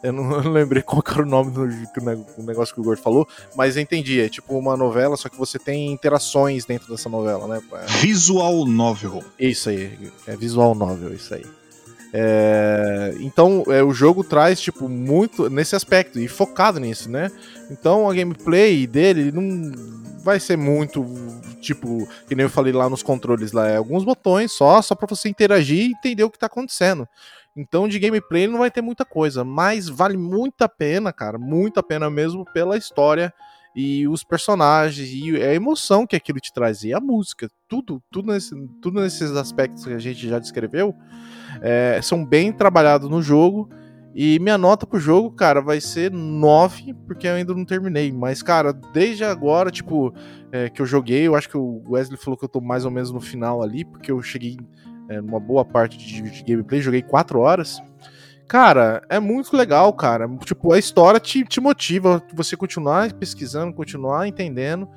Eu 0.04 0.14
não, 0.14 0.32
eu 0.38 0.44
não 0.44 0.52
lembrei 0.52 0.84
qual 0.84 1.04
era 1.08 1.24
o 1.24 1.26
nome 1.26 1.52
do, 1.52 1.68
do 1.68 2.44
negócio 2.44 2.74
que 2.74 2.80
o 2.80 2.84
Gordo 2.84 3.02
falou, 3.02 3.28
mas 3.56 3.76
eu 3.76 3.82
entendi. 3.82 4.22
É 4.22 4.30
tipo 4.30 4.58
uma 4.58 4.78
novela, 4.78 5.18
só 5.18 5.28
que 5.28 5.38
você 5.38 5.58
tem 5.58 5.92
interações 5.92 6.66
dentro 6.66 6.90
dessa 6.90 7.10
novela, 7.10 7.48
né? 7.48 7.62
Visual 8.02 8.66
Novel. 8.66 9.24
Isso 9.40 9.70
aí, 9.70 10.12
é 10.28 10.36
visual 10.36 10.76
novel, 10.76 11.14
isso 11.14 11.34
aí. 11.34 11.46
É, 12.18 13.14
então, 13.20 13.66
é, 13.68 13.84
o 13.84 13.92
jogo 13.92 14.24
traz, 14.24 14.62
tipo, 14.62 14.88
muito 14.88 15.50
nesse 15.50 15.76
aspecto 15.76 16.18
e 16.18 16.30
focado 16.30 16.80
nisso, 16.80 17.12
né? 17.12 17.30
Então, 17.70 18.10
a 18.10 18.14
gameplay 18.14 18.88
dele 18.88 19.34
não 19.34 19.70
vai 20.24 20.40
ser 20.40 20.56
muito, 20.56 21.06
tipo, 21.60 22.08
que 22.26 22.34
nem 22.34 22.46
eu 22.46 22.50
falei 22.50 22.72
lá 22.72 22.90
nos 22.90 23.04
controles 23.04 23.52
lá, 23.52 23.68
é 23.68 23.76
alguns 23.76 24.06
botões 24.06 24.54
só, 24.54 24.82
só 24.82 24.96
pra 24.96 25.08
você 25.10 25.28
interagir 25.28 25.90
e 25.90 25.92
entender 25.92 26.24
o 26.24 26.30
que 26.30 26.40
tá 26.40 26.46
acontecendo. 26.46 27.06
Então, 27.54 27.86
de 27.86 28.00
gameplay 28.00 28.48
não 28.48 28.60
vai 28.60 28.72
ter 28.72 28.82
muita 28.82 29.04
coisa, 29.04 29.44
mas 29.44 29.90
vale 29.90 30.16
muito 30.16 30.62
a 30.62 30.70
pena, 30.70 31.12
cara, 31.12 31.38
muito 31.38 31.82
a 31.82 31.84
pena 31.84 32.10
mesmo 32.10 32.46
pela 32.46 32.78
história 32.78 33.34
e 33.76 34.08
os 34.08 34.24
personagens 34.24 35.10
e 35.12 35.36
a 35.44 35.54
emoção 35.54 36.08
que 36.08 36.16
aquilo 36.16 36.40
te 36.40 36.54
traz 36.54 36.84
e 36.84 36.94
a 36.94 37.00
música, 37.00 37.50
tudo, 37.68 38.02
tudo, 38.10 38.32
nesse, 38.32 38.56
tudo 38.82 39.02
nesses 39.02 39.32
aspectos 39.32 39.86
que 39.86 39.94
a 39.94 40.00
gente 40.00 40.28
já 40.28 40.40
descreveu, 40.40 40.96
é, 41.62 42.00
são 42.02 42.26
bem 42.26 42.54
trabalhados 42.54 43.10
no 43.10 43.22
jogo 43.22 43.70
E 44.18 44.40
minha 44.40 44.58
nota 44.58 44.88
pro 44.88 44.98
jogo, 44.98 45.30
cara, 45.30 45.60
vai 45.60 45.82
ser 45.82 46.10
9, 46.10 46.94
porque 47.06 47.28
eu 47.28 47.34
ainda 47.34 47.54
não 47.54 47.66
terminei. 47.66 48.14
Mas, 48.14 48.42
cara, 48.42 48.72
desde 48.72 49.26
agora, 49.26 49.70
tipo, 49.70 50.14
é, 50.54 50.70
que 50.70 50.82
eu 50.82 50.86
joguei, 50.86 51.28
eu 51.28 51.36
acho 51.36 51.50
que 51.50 51.58
o 51.58 51.84
Wesley 51.86 52.18
falou 52.18 52.38
que 52.38 52.46
eu 52.46 52.50
tô 52.50 52.62
mais 52.62 52.86
ou 52.86 52.92
menos 52.92 53.12
no 53.12 53.20
final 53.20 53.62
ali, 53.62 53.84
porque 53.84 54.10
eu 54.10 54.22
cheguei 54.22 54.58
é, 55.10 55.20
numa 55.20 55.38
boa 55.38 55.66
parte 55.66 55.98
de, 55.98 56.22
de 56.22 56.44
gameplay, 56.44 56.80
joguei 56.80 57.02
4 57.02 57.38
horas. 57.40 57.82
Cara, 58.48 59.02
é 59.10 59.20
muito 59.20 59.56
legal, 59.56 59.92
cara. 59.94 60.28
Tipo, 60.46 60.74
a 60.74 60.80
história 60.80 61.20
te, 61.20 61.44
te 61.44 61.60
motiva 61.60 62.24
você 62.34 62.56
continuar 62.56 63.12
pesquisando, 63.14 63.74
continuar 63.74 64.28
entendendo. 64.28 64.88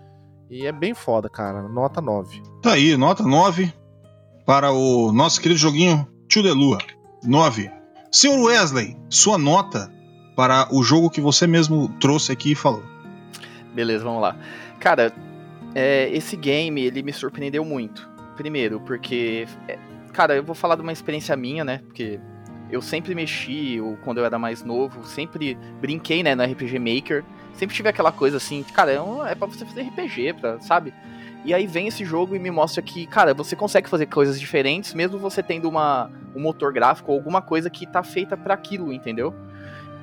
E 0.50 0.66
é 0.66 0.72
bem 0.72 0.94
foda, 0.94 1.28
cara. 1.28 1.62
Nota 1.62 2.00
9. 2.00 2.42
Tá 2.62 2.72
aí, 2.72 2.96
nota 2.96 3.22
9 3.22 3.72
para 4.46 4.72
o 4.72 5.12
nosso 5.12 5.40
querido 5.40 5.60
joguinho 5.60 6.06
Tio 6.28 6.42
de 6.42 6.50
Lua. 6.50 6.78
9. 7.24 7.70
Senhor 8.10 8.38
Wesley, 8.42 8.96
sua 9.10 9.36
nota 9.36 9.92
para 10.36 10.68
o 10.72 10.82
jogo 10.82 11.10
que 11.10 11.20
você 11.20 11.46
mesmo 11.46 11.88
trouxe 12.00 12.32
aqui 12.32 12.52
e 12.52 12.54
falou. 12.54 12.82
Beleza, 13.74 14.04
vamos 14.04 14.22
lá. 14.22 14.36
Cara, 14.80 15.12
é, 15.74 16.08
esse 16.10 16.36
game, 16.36 16.80
ele 16.80 17.02
me 17.02 17.12
surpreendeu 17.12 17.64
muito. 17.64 18.08
Primeiro, 18.36 18.80
porque... 18.80 19.46
é, 19.66 19.78
cara, 20.12 20.36
eu 20.36 20.44
vou 20.44 20.54
falar 20.54 20.76
de 20.76 20.82
uma 20.82 20.92
experiência 20.92 21.36
minha, 21.36 21.64
né? 21.64 21.82
Porque 21.86 22.20
eu 22.70 22.82
sempre 22.82 23.14
mexi, 23.14 23.76
eu, 23.76 23.98
quando 24.04 24.18
eu 24.18 24.24
era 24.24 24.38
mais 24.38 24.62
novo, 24.62 25.04
sempre 25.06 25.54
brinquei, 25.80 26.22
né, 26.22 26.34
no 26.34 26.42
RPG 26.42 26.78
Maker. 26.78 27.24
Sempre 27.54 27.74
tive 27.74 27.88
aquela 27.88 28.12
coisa 28.12 28.36
assim, 28.36 28.62
cara, 28.62 28.92
é, 28.92 29.32
é 29.32 29.34
pra 29.34 29.48
você 29.48 29.64
fazer 29.64 29.82
RPG, 29.82 30.34
pra, 30.34 30.60
sabe? 30.60 30.92
E 31.44 31.54
aí 31.54 31.66
vem 31.66 31.88
esse 31.88 32.04
jogo 32.04 32.36
e 32.36 32.38
me 32.38 32.50
mostra 32.50 32.82
que, 32.82 33.06
cara, 33.06 33.32
você 33.32 33.56
consegue 33.56 33.88
fazer 33.88 34.06
coisas 34.06 34.38
diferentes, 34.38 34.94
mesmo 34.94 35.18
você 35.18 35.42
tendo 35.42 35.68
uma, 35.68 36.10
um 36.34 36.40
motor 36.40 36.72
gráfico 36.72 37.10
ou 37.10 37.18
alguma 37.18 37.40
coisa 37.40 37.70
que 37.70 37.86
tá 37.86 38.02
feita 38.02 38.36
pra 38.36 38.54
aquilo, 38.54 38.92
entendeu? 38.92 39.34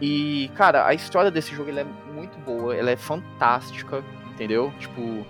E, 0.01 0.49
cara, 0.55 0.85
a 0.85 0.93
história 0.93 1.31
desse 1.31 1.55
jogo 1.55 1.69
é 1.71 1.85
muito 2.13 2.37
boa, 2.39 2.75
ela 2.75 2.91
é 2.91 2.97
fantástica, 2.97 4.03
entendeu? 4.33 4.73
Tipo, 4.79 5.25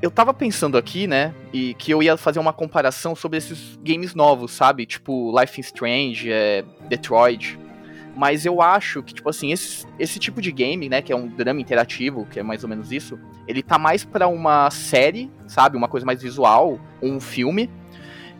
eu 0.00 0.10
tava 0.10 0.32
pensando 0.32 0.78
aqui, 0.78 1.06
né, 1.06 1.34
e 1.52 1.74
que 1.74 1.90
eu 1.90 2.02
ia 2.02 2.16
fazer 2.16 2.38
uma 2.38 2.52
comparação 2.52 3.16
sobre 3.16 3.38
esses 3.38 3.76
games 3.82 4.14
novos, 4.14 4.52
sabe? 4.52 4.86
Tipo, 4.86 5.38
Life 5.38 5.60
is 5.60 5.66
Strange, 5.66 6.30
é, 6.30 6.64
Detroit. 6.88 7.58
Mas 8.16 8.44
eu 8.44 8.60
acho 8.60 9.02
que, 9.02 9.14
tipo 9.14 9.28
assim, 9.28 9.52
esse, 9.52 9.86
esse 9.98 10.18
tipo 10.18 10.40
de 10.40 10.50
game, 10.50 10.88
né, 10.88 11.00
que 11.02 11.12
é 11.12 11.16
um 11.16 11.28
drama 11.28 11.60
interativo, 11.60 12.26
que 12.26 12.40
é 12.40 12.42
mais 12.42 12.62
ou 12.62 12.68
menos 12.68 12.90
isso, 12.90 13.18
ele 13.46 13.62
tá 13.62 13.78
mais 13.78 14.04
pra 14.04 14.26
uma 14.26 14.70
série, 14.70 15.30
sabe? 15.46 15.76
Uma 15.76 15.88
coisa 15.88 16.04
mais 16.04 16.22
visual, 16.22 16.80
um 17.00 17.20
filme. 17.20 17.70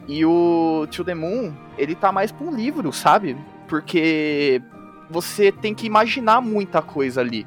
E 0.09 0.24
o 0.24 0.86
To 0.90 1.04
The 1.04 1.14
Moon, 1.14 1.52
ele 1.76 1.94
tá 1.94 2.11
mais 2.11 2.32
pra 2.32 2.46
um 2.46 2.54
livro, 2.54 2.92
sabe? 2.92 3.36
Porque 3.68 4.61
você 5.11 5.52
tem 5.52 5.74
que 5.74 5.86
imaginar 5.86 6.40
muita 6.40 6.82
coisa 6.82 7.20
ali. 7.20 7.46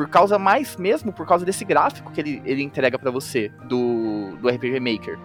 Por 0.00 0.08
causa 0.08 0.38
mais 0.38 0.78
mesmo, 0.78 1.12
por 1.12 1.26
causa 1.26 1.44
desse 1.44 1.62
gráfico 1.62 2.10
que 2.10 2.18
ele, 2.22 2.40
ele 2.46 2.62
entrega 2.62 2.98
pra 2.98 3.10
você 3.10 3.52
do, 3.64 4.34
do 4.40 4.48
RPG 4.48 4.80
Maker. 4.80 5.18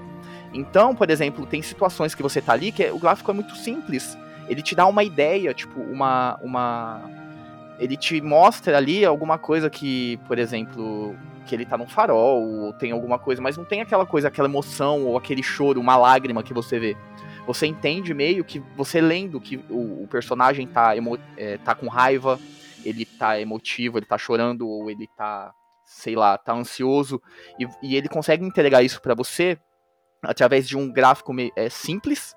Então, 0.53 0.93
por 0.93 1.09
exemplo, 1.09 1.45
tem 1.45 1.61
situações 1.61 2.13
que 2.13 2.21
você 2.21 2.41
tá 2.41 2.51
ali 2.51 2.73
que 2.73 2.83
é- 2.83 2.91
o 2.91 2.99
gráfico 2.99 3.31
é 3.31 3.33
muito 3.33 3.55
simples. 3.55 4.17
Ele 4.49 4.61
te 4.61 4.75
dá 4.75 4.85
uma 4.85 5.01
ideia, 5.01 5.53
tipo, 5.53 5.79
uma. 5.79 6.37
uma 6.43 7.09
ele 7.79 7.95
te 7.95 8.19
mostra 8.19 8.75
ali 8.75 9.05
alguma 9.05 9.37
coisa 9.37 9.69
que, 9.69 10.17
por 10.27 10.37
exemplo, 10.37 11.15
que 11.45 11.55
ele 11.55 11.65
tá 11.65 11.77
num 11.77 11.87
farol, 11.87 12.43
ou 12.43 12.73
tem 12.73 12.91
alguma 12.91 13.17
coisa, 13.17 13.41
mas 13.41 13.55
não 13.55 13.63
tem 13.63 13.79
aquela 13.79 14.05
coisa, 14.05 14.27
aquela 14.27 14.49
emoção, 14.49 15.05
ou 15.05 15.17
aquele 15.17 15.41
choro, 15.41 15.79
uma 15.79 15.95
lágrima 15.95 16.43
que 16.43 16.53
você 16.53 16.77
vê. 16.77 16.97
Você 17.47 17.65
entende 17.65 18.13
meio 18.13 18.43
que 18.43 18.61
você 18.75 18.99
lendo 18.99 19.39
que 19.39 19.55
o, 19.69 20.03
o 20.03 20.07
personagem 20.11 20.67
tá, 20.67 20.97
emo, 20.97 21.17
é, 21.37 21.57
tá 21.59 21.73
com 21.73 21.87
raiva, 21.87 22.37
ele 22.85 23.05
tá 23.05 23.39
emotivo, 23.39 23.97
ele 23.97 24.05
tá 24.05 24.17
chorando, 24.17 24.67
ou 24.67 24.89
ele 24.89 25.07
tá, 25.17 25.51
sei 25.85 26.15
lá, 26.15 26.37
tá 26.37 26.53
ansioso, 26.53 27.21
e, 27.59 27.67
e 27.81 27.95
ele 27.95 28.07
consegue 28.07 28.45
entregar 28.45 28.83
isso 28.83 29.01
pra 29.01 29.15
você 29.15 29.57
através 30.21 30.67
de 30.67 30.77
um 30.77 30.91
gráfico 30.91 31.33
é, 31.55 31.69
simples, 31.69 32.35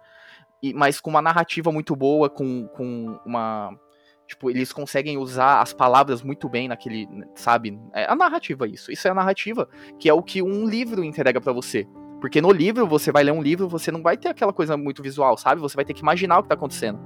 e, 0.62 0.74
mas 0.74 1.00
com 1.00 1.10
uma 1.10 1.22
narrativa 1.22 1.70
muito 1.70 1.94
boa, 1.94 2.28
com, 2.28 2.66
com 2.68 3.18
uma. 3.24 3.78
Tipo, 4.26 4.50
eles 4.50 4.72
conseguem 4.72 5.16
usar 5.16 5.62
as 5.62 5.72
palavras 5.72 6.22
muito 6.22 6.48
bem 6.48 6.68
naquele. 6.68 7.08
Sabe? 7.34 7.78
É 7.94 8.10
a 8.10 8.14
narrativa, 8.14 8.66
isso. 8.66 8.92
Isso 8.92 9.08
é 9.08 9.10
a 9.10 9.14
narrativa, 9.14 9.68
que 9.98 10.08
é 10.08 10.12
o 10.12 10.22
que 10.22 10.42
um 10.42 10.66
livro 10.66 11.02
entrega 11.02 11.40
pra 11.40 11.52
você. 11.52 11.86
Porque 12.20 12.40
no 12.40 12.50
livro, 12.50 12.86
você 12.86 13.12
vai 13.12 13.22
ler 13.22 13.32
um 13.32 13.40
livro, 13.40 13.68
você 13.68 13.92
não 13.92 14.02
vai 14.02 14.16
ter 14.16 14.28
aquela 14.28 14.52
coisa 14.52 14.76
muito 14.76 15.02
visual, 15.02 15.38
sabe? 15.38 15.60
Você 15.60 15.76
vai 15.76 15.84
ter 15.84 15.94
que 15.94 16.02
imaginar 16.02 16.38
o 16.38 16.42
que 16.42 16.48
tá 16.48 16.56
acontecendo. 16.56 16.98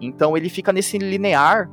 Então 0.00 0.36
ele 0.36 0.50
fica 0.50 0.72
nesse 0.72 0.98
linear 0.98 1.70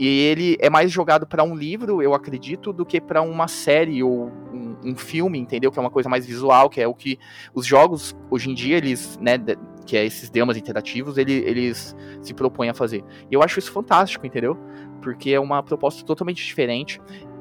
e 0.00 0.06
ele 0.06 0.56
é 0.60 0.70
mais 0.70 0.90
jogado 0.90 1.26
pra 1.26 1.44
um 1.44 1.54
livro, 1.54 2.00
eu 2.00 2.14
acredito, 2.14 2.72
do 2.72 2.86
que 2.86 2.98
pra 2.98 3.20
uma 3.20 3.46
série 3.46 4.02
ou 4.02 4.32
um, 4.50 4.74
um 4.82 4.96
filme, 4.96 5.38
entendeu? 5.38 5.70
Que 5.70 5.78
é 5.78 5.82
uma 5.82 5.90
coisa 5.90 6.08
mais 6.08 6.24
visual, 6.24 6.70
que 6.70 6.80
é 6.80 6.88
o 6.88 6.94
que 6.94 7.18
os 7.52 7.66
jogos 7.66 8.16
hoje 8.30 8.48
em 8.48 8.54
dia 8.54 8.78
eles, 8.78 9.18
né, 9.20 9.36
que 9.84 9.98
é 9.98 10.06
esses 10.06 10.30
dramas 10.30 10.56
interativos, 10.56 11.18
ele, 11.18 11.34
eles 11.34 11.94
se 12.22 12.32
propõem 12.32 12.70
a 12.70 12.74
fazer. 12.74 13.04
E 13.30 13.34
eu 13.34 13.42
acho 13.42 13.58
isso 13.58 13.70
fantástico, 13.70 14.26
entendeu? 14.26 14.56
Porque 15.02 15.32
é 15.32 15.38
uma 15.38 15.62
proposta 15.62 16.02
totalmente 16.02 16.42
diferente. 16.46 16.98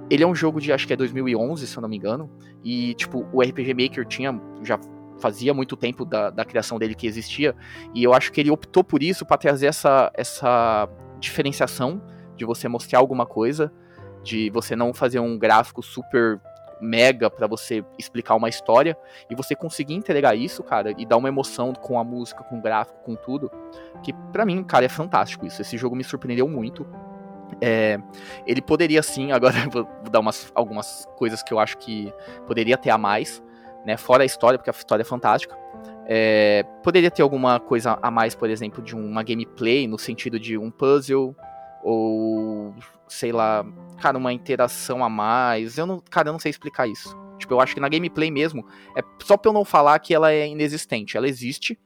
Ele 0.10 0.24
é 0.24 0.28
um 0.28 0.36
jogo 0.36 0.60
de 0.60 0.74
acho 0.74 0.86
que 0.86 0.91
é 0.91 0.97
2011, 0.97 1.66
se 1.66 1.78
eu 1.78 1.82
não 1.82 1.88
me 1.88 1.95
engano, 1.95 2.30
e 2.62 2.93
tipo, 2.95 3.26
o 3.32 3.41
RPG 3.41 3.74
Maker 3.74 4.05
tinha 4.05 4.38
já 4.64 4.78
fazia 5.18 5.53
muito 5.53 5.78
tempo 5.78 6.03
da, 6.03 6.30
da 6.30 6.43
criação 6.43 6.78
dele 6.78 6.93
que 6.93 7.07
existia, 7.07 7.55
e 7.95 8.03
eu 8.03 8.14
acho 8.14 8.34
que 8.34 8.41
ele 8.41 8.51
optou 8.51 8.84
por 8.84 9.01
isso 9.01 9.26
para 9.26 9.38
trazer 9.38 9.68
essa 9.68 10.12
essa 10.14 10.89
diferenciação 11.22 12.01
de 12.40 12.46
você 12.46 12.68
mostrar 12.70 13.00
alguma 13.00 13.26
coisa, 13.26 13.72
de 14.24 14.50
você 14.50 14.76
não 14.76 14.94
fazer 14.94 15.20
um 15.20 15.38
gráfico 15.38 15.84
super 15.84 16.40
mega 16.82 17.30
pra 17.30 17.46
você 17.46 17.84
explicar 17.98 18.36
uma 18.36 18.48
história 18.48 18.98
e 19.30 19.36
você 19.36 19.54
conseguir 19.54 19.94
entregar 19.94 20.36
isso, 20.36 20.64
cara, 20.64 20.94
e 20.98 21.06
dar 21.06 21.18
uma 21.18 21.28
emoção 21.28 21.74
com 21.74 22.00
a 22.00 22.04
música, 22.04 22.42
com 22.46 22.58
o 22.58 22.62
gráfico, 22.62 22.98
com 23.04 23.16
tudo, 23.16 23.52
que 24.02 24.14
pra 24.32 24.46
mim, 24.46 24.64
cara, 24.64 24.86
é 24.86 24.90
fantástico 24.90 25.46
isso. 25.46 25.62
Esse 25.62 25.78
jogo 25.78 25.96
me 25.96 26.04
surpreendeu 26.04 26.48
muito. 26.48 26.88
É, 27.60 28.00
ele 28.48 28.62
poderia 28.62 29.04
sim, 29.04 29.32
agora 29.34 29.58
vou 29.70 29.86
dar 30.10 30.22
umas, 30.22 30.50
algumas 30.56 31.06
coisas 31.18 31.44
que 31.44 31.54
eu 31.54 31.60
acho 31.60 31.78
que 31.78 32.14
poderia 32.48 32.78
ter 32.78 32.92
a 32.92 32.98
mais, 32.98 33.44
né? 33.86 33.98
Fora 33.98 34.24
a 34.24 34.26
história, 34.26 34.58
porque 34.58 34.70
a 34.70 34.74
história 34.74 35.02
é 35.02 35.06
fantástica. 35.06 35.58
É, 36.08 36.64
poderia 36.82 37.12
ter 37.12 37.22
alguma 37.22 37.60
coisa 37.60 38.00
a 38.02 38.10
mais, 38.10 38.34
por 38.34 38.50
exemplo, 38.50 38.82
de 38.82 38.96
uma 38.96 39.22
gameplay, 39.22 39.88
no 39.88 40.00
sentido 40.00 40.40
de 40.40 40.58
um 40.58 40.72
puzzle, 40.72 41.36
ou 41.84 42.74
sei 43.08 43.32
lá, 43.32 43.66
cara, 44.00 44.18
uma 44.18 44.34
interação 44.34 45.04
a 45.04 45.10
mais. 45.10 45.78
Eu 45.78 45.86
não, 45.86 46.00
cara, 46.00 46.30
eu 46.30 46.34
não 46.34 46.40
sei 46.40 46.50
explicar 46.50 46.88
isso. 46.88 47.18
Tipo, 47.38 47.54
eu 47.54 47.62
acho 47.62 47.74
que 47.74 47.80
na 47.80 47.90
gameplay 47.90 48.30
mesmo, 48.30 48.66
é 48.96 49.02
só 49.24 49.38
pra 49.38 49.50
eu 49.50 49.54
não 49.54 49.64
falar 49.64 49.98
que 50.00 50.14
ela 50.14 50.32
é 50.32 50.48
inexistente. 50.48 51.16
Ela 51.16 51.28
existe, 51.28 51.80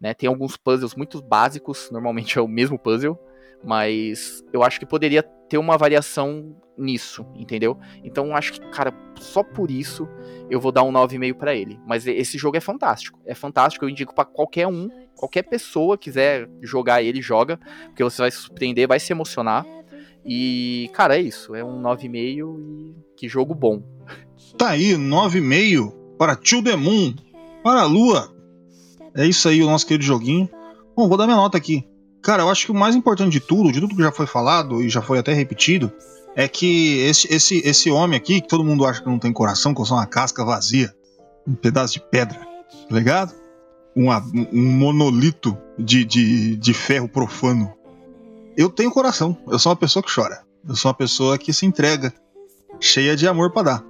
né? 0.00 0.12
Tem 0.12 0.28
alguns 0.28 0.56
puzzles 0.56 0.94
muito 0.94 1.22
básicos, 1.22 1.88
normalmente 1.90 2.38
é 2.38 2.42
o 2.42 2.48
mesmo 2.48 2.78
puzzle, 2.78 3.18
mas 3.64 4.42
eu 4.52 4.62
acho 4.62 4.78
que 4.78 4.86
poderia 4.86 5.22
ter 5.22 5.58
uma 5.58 5.78
variação 5.78 6.56
nisso, 6.76 7.26
entendeu? 7.34 7.78
Então 8.04 8.36
acho 8.36 8.52
que, 8.52 8.60
cara, 8.70 8.92
só 9.16 9.42
por 9.42 9.70
isso 9.70 10.08
eu 10.48 10.60
vou 10.60 10.70
dar 10.70 10.84
um 10.84 10.92
9,5 10.92 11.34
pra 11.34 11.54
ele. 11.54 11.78
Mas 11.86 12.06
esse 12.06 12.38
jogo 12.38 12.56
é 12.56 12.60
fantástico. 12.60 13.20
É 13.26 13.34
fantástico, 13.34 13.84
eu 13.84 13.88
indico 13.88 14.14
pra 14.14 14.24
qualquer 14.24 14.66
um, 14.66 14.88
qualquer 15.18 15.42
pessoa 15.42 15.98
quiser 15.98 16.48
jogar 16.62 17.02
ele, 17.02 17.20
joga, 17.20 17.58
porque 17.86 18.04
você 18.04 18.22
vai 18.22 18.30
se 18.30 18.38
surpreender, 18.38 18.86
vai 18.86 19.00
se 19.00 19.12
emocionar. 19.12 19.66
E, 20.24 20.88
cara, 20.94 21.18
é 21.18 21.20
isso. 21.20 21.54
É 21.54 21.64
um 21.64 21.82
9,5 21.82 22.60
e 22.60 22.94
que 23.16 23.28
jogo 23.28 23.54
bom. 23.54 23.82
Tá 24.56 24.70
aí, 24.70 24.94
9,5 24.94 25.92
para 26.16 26.36
Tio 26.36 26.62
para 27.62 27.80
a 27.80 27.84
Lua. 27.84 28.32
É 29.14 29.26
isso 29.26 29.48
aí, 29.48 29.62
o 29.62 29.66
nosso 29.66 29.86
querido 29.86 30.04
joguinho. 30.04 30.48
Bom, 30.96 31.08
vou 31.08 31.18
dar 31.18 31.26
minha 31.26 31.36
nota 31.36 31.58
aqui. 31.58 31.84
Cara, 32.22 32.42
eu 32.42 32.50
acho 32.50 32.66
que 32.66 32.72
o 32.72 32.74
mais 32.74 32.94
importante 32.94 33.32
de 33.32 33.40
tudo, 33.40 33.72
de 33.72 33.80
tudo 33.80 33.96
que 33.96 34.02
já 34.02 34.12
foi 34.12 34.26
falado 34.26 34.82
e 34.82 34.88
já 34.88 35.02
foi 35.02 35.18
até 35.18 35.32
repetido, 35.32 35.90
é 36.36 36.46
que 36.46 36.98
esse, 37.00 37.32
esse, 37.32 37.58
esse 37.64 37.90
homem 37.90 38.16
aqui, 38.16 38.40
que 38.40 38.48
todo 38.48 38.64
mundo 38.64 38.84
acha 38.84 39.02
que 39.02 39.08
não 39.08 39.18
tem 39.18 39.32
coração, 39.32 39.74
que 39.74 39.80
é 39.80 39.84
uma 39.84 40.06
casca 40.06 40.44
vazia, 40.44 40.92
um 41.46 41.54
pedaço 41.54 41.94
de 41.94 42.00
pedra, 42.00 42.38
tá 42.38 42.94
ligado? 42.94 43.47
Uma- 44.00 44.24
um 44.52 44.70
monolito 44.72 45.56
de, 45.78 46.04
de, 46.04 46.56
de 46.56 46.72
ferro 46.74 47.08
profano. 47.08 47.72
Eu 48.56 48.68
tenho 48.68 48.90
coração, 48.90 49.36
eu 49.48 49.58
sou 49.58 49.70
uma 49.70 49.76
pessoa 49.76 50.02
que 50.02 50.14
chora. 50.14 50.42
Eu 50.68 50.76
sou 50.76 50.88
uma 50.90 50.94
pessoa 50.94 51.38
que 51.38 51.52
se 51.52 51.64
entrega, 51.66 52.12
cheia 52.80 53.16
de 53.16 53.26
amor 53.26 53.50
pra 53.50 53.62
dar. 53.62 53.84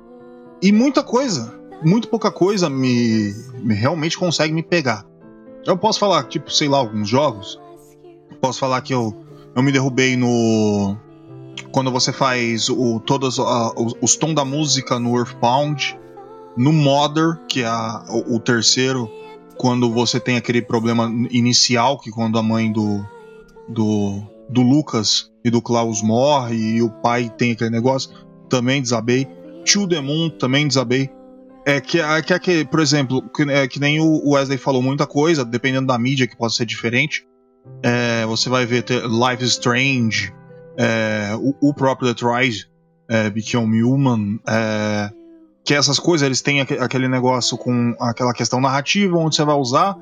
E 0.62 0.72
muita 0.72 1.02
coisa, 1.02 1.54
muito 1.84 2.08
pouca 2.08 2.30
coisa 2.30 2.68
me, 2.70 3.34
me 3.62 3.74
realmente 3.74 4.16
consegue 4.18 4.52
me 4.52 4.62
pegar. 4.62 5.04
Eu 5.66 5.76
posso 5.76 5.98
falar, 5.98 6.24
tipo, 6.24 6.50
sei 6.50 6.68
lá, 6.68 6.78
alguns 6.78 7.08
jogos. 7.08 7.60
Posso 8.40 8.58
falar 8.58 8.80
que 8.82 8.94
eu, 8.94 9.14
eu 9.54 9.62
me 9.62 9.72
derrubei 9.72 10.16
no. 10.16 10.96
Quando 11.72 11.90
você 11.90 12.12
faz 12.12 12.68
o, 12.70 13.00
todos 13.00 13.38
ah, 13.40 13.72
os, 13.76 13.94
os 14.00 14.16
tons 14.16 14.34
da 14.34 14.44
música 14.44 14.98
no 14.98 15.16
Earthbound. 15.18 15.98
No 16.56 16.72
Mother, 16.72 17.38
que 17.48 17.62
é 17.62 17.66
a- 17.66 18.04
o, 18.08 18.36
o 18.36 18.40
terceiro, 18.40 19.08
quando 19.58 19.92
você 19.92 20.18
tem 20.20 20.36
aquele 20.36 20.62
problema 20.62 21.12
inicial, 21.30 21.98
que 21.98 22.10
quando 22.10 22.38
a 22.38 22.42
mãe 22.42 22.72
do. 22.72 23.04
do 23.68 24.22
do 24.48 24.62
Lucas 24.62 25.30
e 25.44 25.50
do 25.50 25.60
Klaus 25.60 26.02
morre 26.02 26.56
e 26.56 26.82
o 26.82 26.88
pai 26.88 27.30
tem 27.36 27.52
aquele 27.52 27.70
negócio, 27.70 28.10
também 28.48 28.80
desabei. 28.80 29.26
To 29.70 29.86
the 29.86 30.00
Moon 30.00 30.30
também 30.30 30.66
desabei. 30.66 31.10
É 31.66 31.80
que, 31.80 32.00
é 32.00 32.22
que, 32.22 32.32
é 32.32 32.38
que 32.38 32.64
por 32.64 32.80
exemplo, 32.80 33.22
que, 33.28 33.42
é, 33.42 33.68
que 33.68 33.78
nem 33.78 34.00
o 34.00 34.30
Wesley 34.30 34.56
falou 34.56 34.80
muita 34.80 35.06
coisa, 35.06 35.44
dependendo 35.44 35.86
da 35.86 35.98
mídia 35.98 36.26
que 36.26 36.36
pode 36.36 36.54
ser 36.54 36.64
diferente. 36.64 37.26
É, 37.82 38.24
você 38.24 38.48
vai 38.48 38.64
ver 38.64 38.84
Life 38.88 39.44
is 39.44 39.50
Strange, 39.50 40.32
é, 40.78 41.32
o, 41.36 41.68
o 41.68 41.74
próprio 41.74 42.08
Detroit, 42.08 42.66
é, 43.10 43.28
Become 43.28 43.82
Human, 43.82 44.40
é, 44.48 45.10
que 45.68 45.74
essas 45.74 45.98
coisas 45.98 46.24
eles 46.24 46.40
têm 46.40 46.62
aque- 46.62 46.78
aquele 46.78 47.06
negócio 47.08 47.58
com 47.58 47.94
aquela 48.00 48.32
questão 48.32 48.58
narrativa 48.58 49.18
onde 49.18 49.36
você 49.36 49.44
vai 49.44 49.54
usar. 49.54 49.94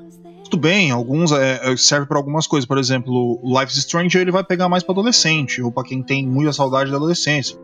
Tudo 0.45 0.59
bem, 0.59 0.93
alguns 0.93 1.33
é, 1.33 1.73
é, 1.73 1.77
serve 1.77 2.07
para 2.07 2.17
algumas 2.17 2.47
coisas. 2.47 2.65
Por 2.65 2.79
exemplo, 2.79 3.41
Life 3.43 3.73
is 3.73 3.79
Strange 3.79 4.17
ele 4.17 4.31
vai 4.31 4.45
pegar 4.45 4.69
mais 4.69 4.85
para 4.85 4.93
adolescente 4.93 5.61
ou 5.61 5.73
para 5.73 5.83
quem 5.83 6.05
tem 6.05 6.25
muita 6.25 6.53
saudade 6.53 6.89
da 6.93 6.97
adolescência. 6.99 7.59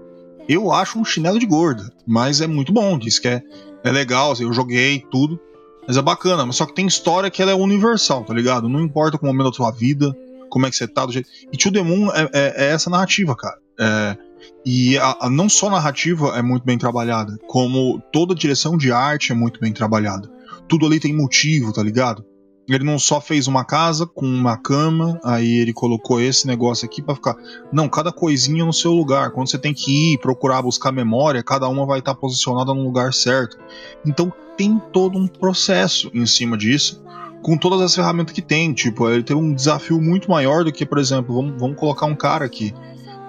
Eu 0.48 0.72
acho 0.72 0.98
um 0.98 1.04
chinelo 1.04 1.38
de 1.38 1.46
gorda, 1.46 1.92
mas 2.04 2.40
é 2.40 2.48
muito 2.48 2.72
bom. 2.72 2.98
Diz 2.98 3.20
que 3.20 3.28
é, 3.28 3.40
é 3.84 3.92
legal, 3.92 4.34
eu 4.40 4.52
joguei 4.52 5.06
tudo, 5.08 5.38
mas 5.86 5.96
é 5.96 6.02
bacana. 6.02 6.44
Mas 6.44 6.56
só 6.56 6.66
que 6.66 6.74
tem 6.74 6.88
história 6.88 7.30
que 7.30 7.40
ela 7.40 7.52
é 7.52 7.54
universal, 7.54 8.24
tá 8.24 8.34
ligado? 8.34 8.68
Não 8.68 8.80
importa 8.80 9.16
com 9.16 9.26
o 9.26 9.28
momento 9.28 9.50
da 9.50 9.56
sua 9.56 9.70
vida, 9.70 10.12
como 10.50 10.66
é 10.66 10.70
que 10.70 10.74
você 10.74 10.88
tá, 10.88 11.06
do 11.06 11.12
jeito. 11.12 11.28
E 11.52 11.56
To 11.56 11.70
The 11.70 11.82
Moon 11.84 12.10
é, 12.12 12.28
é- 12.32 12.64
é 12.64 12.70
essa 12.72 12.90
narrativa, 12.90 13.36
cara. 13.36 13.58
É, 13.78 14.16
e 14.64 14.96
a, 14.98 15.16
a- 15.22 15.30
não 15.30 15.48
só 15.48 15.68
a 15.68 15.72
narrativa 15.72 16.36
é 16.36 16.42
muito 16.42 16.64
bem 16.64 16.78
trabalhada, 16.78 17.36
como 17.46 18.00
toda 18.12 18.32
a 18.34 18.36
direção 18.36 18.76
de 18.76 18.92
arte 18.92 19.32
é 19.32 19.34
muito 19.34 19.60
bem 19.60 19.72
trabalhada. 19.72 20.30
Tudo 20.68 20.86
ali 20.86 21.00
tem 21.00 21.14
motivo, 21.14 21.72
tá 21.72 21.82
ligado? 21.82 22.24
Ele 22.68 22.84
não 22.84 22.96
só 22.98 23.20
fez 23.20 23.48
uma 23.48 23.64
casa 23.64 24.06
com 24.06 24.24
uma 24.24 24.56
cama, 24.56 25.18
aí 25.24 25.58
ele 25.58 25.72
colocou 25.72 26.20
esse 26.20 26.46
negócio 26.46 26.86
aqui 26.86 27.02
pra 27.02 27.14
ficar. 27.16 27.34
Não, 27.72 27.88
cada 27.88 28.12
coisinha 28.12 28.64
no 28.64 28.72
seu 28.72 28.92
lugar. 28.92 29.32
Quando 29.32 29.50
você 29.50 29.58
tem 29.58 29.74
que 29.74 30.14
ir 30.14 30.18
procurar 30.18 30.62
buscar 30.62 30.92
memória, 30.92 31.42
cada 31.42 31.68
uma 31.68 31.84
vai 31.84 31.98
estar 31.98 32.14
posicionada 32.14 32.72
no 32.72 32.84
lugar 32.84 33.12
certo. 33.12 33.58
Então 34.06 34.32
tem 34.56 34.80
todo 34.92 35.18
um 35.18 35.26
processo 35.26 36.08
em 36.14 36.24
cima 36.24 36.56
disso, 36.56 37.02
com 37.42 37.58
todas 37.58 37.80
as 37.80 37.94
ferramentas 37.96 38.32
que 38.32 38.40
tem. 38.40 38.72
Tipo, 38.72 39.10
ele 39.10 39.24
tem 39.24 39.36
um 39.36 39.52
desafio 39.52 40.00
muito 40.00 40.30
maior 40.30 40.62
do 40.64 40.72
que, 40.72 40.86
por 40.86 40.98
exemplo, 40.98 41.34
vamos, 41.34 41.60
vamos 41.60 41.76
colocar 41.76 42.06
um 42.06 42.14
cara 42.14 42.44
aqui 42.44 42.72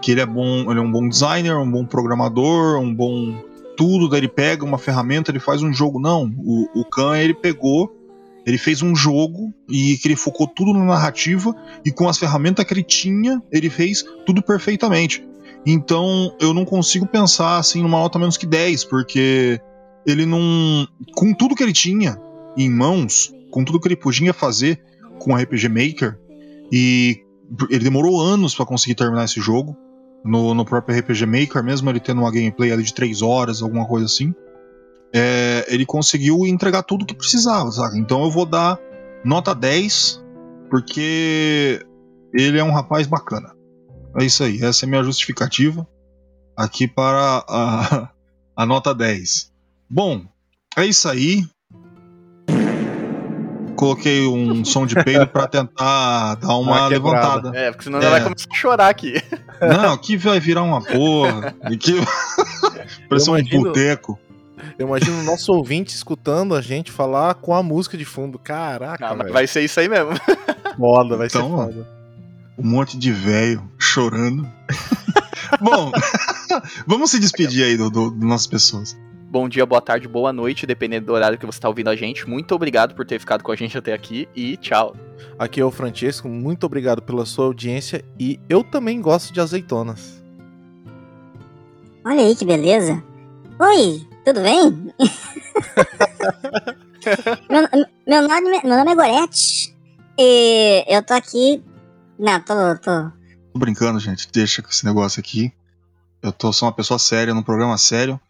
que 0.03 0.11
ele 0.11 0.19
é 0.19 0.25
bom, 0.25 0.69
ele 0.69 0.79
é 0.79 0.83
um 0.83 0.91
bom 0.91 1.07
designer, 1.07 1.57
um 1.57 1.71
bom 1.71 1.85
programador, 1.85 2.77
um 2.77 2.93
bom 2.93 3.41
tudo, 3.77 4.09
daí 4.09 4.19
ele 4.19 4.27
pega 4.27 4.65
uma 4.65 4.77
ferramenta, 4.77 5.31
ele 5.31 5.39
faz 5.39 5.63
um 5.63 5.71
jogo. 5.71 5.97
Não, 5.97 6.29
o, 6.37 6.81
o 6.81 6.85
Khan 6.85 7.17
ele 7.17 7.33
pegou, 7.33 7.89
ele 8.45 8.57
fez 8.57 8.81
um 8.81 8.93
jogo 8.93 9.53
e 9.69 9.97
que 9.97 10.09
ele 10.09 10.17
focou 10.17 10.45
tudo 10.45 10.73
na 10.73 10.83
narrativa 10.83 11.55
e 11.85 11.91
com 11.91 12.09
as 12.09 12.17
ferramentas 12.17 12.65
que 12.65 12.73
ele 12.73 12.83
tinha, 12.83 13.41
ele 13.49 13.69
fez 13.69 14.03
tudo 14.25 14.43
perfeitamente. 14.43 15.25
Então 15.65 16.35
eu 16.37 16.53
não 16.53 16.65
consigo 16.65 17.07
pensar 17.07 17.57
assim 17.57 17.81
numa 17.81 17.97
nota 17.97 18.19
menos 18.19 18.35
que 18.35 18.45
10, 18.45 18.83
porque 18.83 19.61
ele 20.05 20.25
não. 20.25 20.85
Com 21.15 21.33
tudo 21.33 21.55
que 21.55 21.63
ele 21.63 21.71
tinha 21.71 22.19
em 22.57 22.69
mãos, 22.69 23.33
com 23.49 23.63
tudo 23.63 23.79
que 23.79 23.87
ele 23.87 23.95
podia 23.95 24.33
fazer 24.33 24.83
com 25.17 25.31
o 25.31 25.37
RPG 25.37 25.69
Maker, 25.69 26.19
e 26.69 27.21
ele 27.69 27.85
demorou 27.85 28.19
anos 28.19 28.53
para 28.53 28.65
conseguir 28.65 28.95
terminar 28.95 29.23
esse 29.23 29.39
jogo. 29.39 29.77
No, 30.23 30.53
no 30.53 30.63
próprio 30.63 30.97
RPG 30.97 31.25
Maker, 31.25 31.63
mesmo 31.63 31.89
ele 31.89 31.99
tendo 31.99 32.21
uma 32.21 32.31
gameplay 32.31 32.71
ali 32.71 32.83
de 32.83 32.93
3 32.93 33.21
horas, 33.21 33.61
alguma 33.61 33.85
coisa 33.85 34.05
assim, 34.05 34.33
é, 35.13 35.65
ele 35.67 35.85
conseguiu 35.85 36.45
entregar 36.45 36.83
tudo 36.83 37.05
que 37.05 37.13
precisava, 37.13 37.69
sabe? 37.71 37.99
Então 37.99 38.23
eu 38.23 38.31
vou 38.31 38.45
dar 38.45 38.79
nota 39.23 39.53
10, 39.53 40.23
porque 40.69 41.85
ele 42.33 42.57
é 42.57 42.63
um 42.63 42.71
rapaz 42.71 43.05
bacana. 43.05 43.53
É 44.17 44.23
isso 44.23 44.43
aí, 44.43 44.63
essa 44.63 44.85
é 44.85 44.87
minha 44.87 45.03
justificativa 45.03 45.87
aqui 46.57 46.87
para 46.87 47.43
a, 47.47 48.09
a 48.55 48.65
nota 48.65 48.93
10. 48.93 49.51
Bom, 49.89 50.25
é 50.75 50.85
isso 50.85 51.07
aí. 51.07 51.43
Coloquei 53.75 54.25
um 54.27 54.63
som 54.63 54.85
de 54.85 54.95
peido 55.03 55.27
para 55.27 55.47
tentar 55.47 56.35
dar 56.35 56.55
uma 56.57 56.87
levantada. 56.87 57.51
É, 57.57 57.71
porque 57.71 57.83
senão 57.85 57.99
É. 57.99 58.03
ela 58.03 58.11
vai 58.11 58.23
começar 58.23 58.47
a 58.51 58.55
chorar 58.55 58.89
aqui. 58.89 59.15
Não, 59.61 59.93
aqui 59.93 60.15
vai 60.17 60.39
virar 60.39 60.63
uma 60.63 60.81
porra. 60.81 61.55
Aqui... 61.61 61.93
Parece 63.09 63.29
um 63.29 63.37
imagino- 63.37 63.63
boteco. 63.63 64.19
Eu 64.79 64.87
imagino 64.87 65.19
o 65.19 65.23
nosso 65.23 65.51
ouvinte 65.51 65.93
escutando 65.95 66.55
a 66.55 66.61
gente 66.61 66.91
falar 66.91 67.33
com 67.35 67.53
a 67.53 67.61
música 67.61 67.97
de 67.97 68.05
fundo. 68.05 68.39
Caraca, 68.39 69.09
Não, 69.09 69.17
velho. 69.17 69.33
vai 69.33 69.45
ser 69.45 69.61
isso 69.61 69.79
aí 69.79 69.89
mesmo. 69.89 70.11
Foda, 70.77 71.17
vai 71.17 71.27
Então, 71.27 71.41
ser 71.43 71.55
foda. 71.73 71.87
Um 72.57 72.67
monte 72.67 72.97
de 72.97 73.11
velho 73.11 73.69
chorando. 73.77 74.47
Bom, 75.61 75.91
vamos 76.87 77.11
se 77.11 77.19
despedir 77.19 77.63
aí 77.65 77.77
do, 77.77 77.89
do, 77.89 78.11
das 78.11 78.27
nossas 78.29 78.47
pessoas. 78.47 78.97
Bom 79.33 79.49
dia, 79.49 79.65
boa 79.65 79.81
tarde, 79.81 80.07
boa 80.07 80.31
noite, 80.31 80.67
dependendo 80.67 81.07
do 81.07 81.13
horário 81.13 81.39
que 81.39 81.45
você 81.47 81.59
tá 81.59 81.67
ouvindo 81.67 81.89
a 81.89 81.95
gente. 81.95 82.29
Muito 82.29 82.53
obrigado 82.53 82.93
por 82.93 83.03
ter 83.03 83.17
ficado 83.17 83.43
com 83.43 83.51
a 83.51 83.55
gente 83.55 83.75
até 83.75 83.91
aqui 83.91 84.29
e 84.35 84.55
tchau. 84.57 84.95
Aqui 85.39 85.59
é 85.59 85.65
o 85.65 85.71
Francesco, 85.71 86.29
muito 86.29 86.67
obrigado 86.67 87.01
pela 87.01 87.25
sua 87.25 87.45
audiência 87.45 88.05
e 88.19 88.39
eu 88.47 88.63
também 88.63 89.01
gosto 89.01 89.33
de 89.33 89.41
azeitonas. 89.41 90.23
Olha 92.05 92.21
aí 92.21 92.35
que 92.35 92.45
beleza. 92.45 93.03
Oi, 93.59 94.07
tudo 94.23 94.39
bem? 94.39 94.93
meu, 97.49 97.67
meu 98.05 98.27
nome, 98.27 98.61
meu 98.63 98.77
nome 98.77 98.91
é 98.91 98.95
Gorete. 98.95 99.75
E 100.15 100.85
eu 100.87 101.01
tô 101.01 101.15
aqui. 101.15 101.59
Não, 102.19 102.39
tô. 102.39 102.53
tô. 102.75 103.09
Tô 103.51 103.59
brincando, 103.59 103.99
gente. 103.99 104.31
Deixa 104.31 104.61
com 104.61 104.69
esse 104.69 104.85
negócio 104.85 105.19
aqui. 105.19 105.51
Eu 106.21 106.31
tô 106.31 106.53
sou 106.53 106.67
uma 106.67 106.75
pessoa 106.75 106.99
séria, 106.99 107.33
num 107.33 107.41
programa 107.41 107.79
sério. 107.79 108.21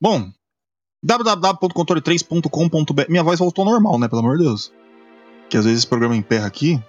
Bom, 0.00 0.32
www.controle3.com.br. 1.02 3.04
Minha 3.08 3.22
voz 3.22 3.38
voltou 3.38 3.64
ao 3.64 3.70
normal, 3.72 3.98
né? 3.98 4.08
Pelo 4.08 4.20
amor 4.20 4.38
de 4.38 4.44
Deus. 4.44 4.72
Que 5.48 5.56
às 5.56 5.64
vezes 5.64 5.80
esse 5.80 5.86
programa 5.86 6.16
emperra 6.16 6.46
aqui. 6.46 6.82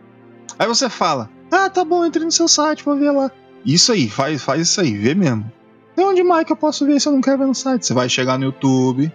aí 0.59 0.67
você 0.67 0.89
fala: 0.89 1.31
Ah, 1.51 1.71
tá 1.71 1.85
bom, 1.85 2.05
entre 2.05 2.25
no 2.25 2.33
seu 2.33 2.49
site 2.49 2.83
pra 2.83 2.95
ver 2.95 3.11
lá. 3.13 3.31
Isso 3.65 3.93
aí, 3.93 4.09
faz, 4.09 4.43
faz 4.43 4.63
isso 4.63 4.81
aí, 4.81 4.97
vê 4.97 5.15
mesmo. 5.15 5.51
E 5.97 6.01
onde 6.01 6.23
mais 6.23 6.45
que 6.45 6.53
eu 6.53 6.57
posso 6.57 6.85
ver 6.87 7.01
se 7.01 7.07
eu 7.07 7.13
não 7.13 7.21
quero 7.21 7.39
ver 7.39 7.47
no 7.47 7.55
site? 7.55 7.87
Você 7.87 7.95
vai 7.95 8.09
chegar 8.09 8.37
no 8.39 8.47
YouTube, 8.47 9.13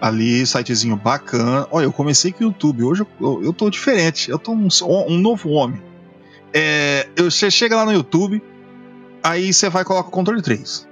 ali, 0.00 0.46
sitezinho 0.46 0.94
bacana. 0.96 1.66
Olha, 1.70 1.84
eu 1.86 1.92
comecei 1.92 2.30
com 2.30 2.44
o 2.44 2.46
YouTube, 2.48 2.84
hoje 2.84 3.00
eu, 3.02 3.08
eu, 3.20 3.42
eu 3.44 3.52
tô 3.52 3.68
diferente, 3.70 4.30
eu 4.30 4.38
tô 4.38 4.52
um, 4.52 4.68
um 5.08 5.18
novo 5.18 5.48
homem. 5.50 5.82
É, 6.52 7.08
eu- 7.16 7.30
você 7.30 7.50
chega 7.50 7.74
lá 7.76 7.84
no 7.84 7.92
YouTube, 7.92 8.42
aí 9.22 9.52
você 9.52 9.68
vai 9.68 9.82
e 9.82 9.84
coloca 9.84 10.08
o 10.08 10.12
controle 10.12 10.40
3, 10.42 10.86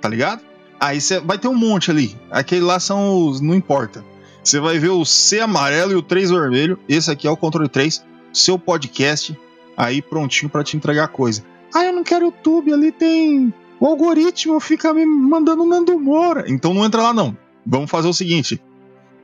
tá 0.00 0.08
ligado? 0.08 0.42
Aí 0.78 1.00
você 1.00 1.20
vai 1.20 1.38
ter 1.38 1.48
um 1.48 1.54
monte 1.54 1.90
ali. 1.90 2.16
Aquele 2.30 2.62
lá 2.62 2.78
são 2.78 3.28
os. 3.28 3.40
Não 3.40 3.54
importa. 3.54 4.04
Você 4.42 4.60
vai 4.60 4.78
ver 4.78 4.90
o 4.90 5.04
C 5.04 5.40
amarelo 5.40 5.92
e 5.92 5.96
o 5.96 6.02
3 6.02 6.30
vermelho. 6.30 6.78
Esse 6.88 7.10
aqui 7.10 7.26
é 7.26 7.30
o 7.30 7.36
controle 7.36 7.68
3, 7.68 8.04
seu 8.32 8.58
podcast, 8.58 9.36
aí 9.76 10.00
prontinho 10.00 10.48
pra 10.48 10.62
te 10.62 10.76
entregar 10.76 11.08
coisa. 11.08 11.42
Ah, 11.74 11.84
eu 11.84 11.92
não 11.92 12.04
quero 12.04 12.26
YouTube, 12.26 12.72
ali 12.72 12.92
tem. 12.92 13.52
O 13.80 13.86
algoritmo 13.86 14.60
fica 14.60 14.94
me 14.94 15.04
mandando 15.04 15.64
Nando 15.64 15.98
Moura. 15.98 16.44
Então 16.46 16.72
não 16.72 16.84
entra 16.84 17.02
lá 17.02 17.12
não. 17.12 17.36
Vamos 17.66 17.90
fazer 17.90 18.08
o 18.08 18.14
seguinte: 18.14 18.62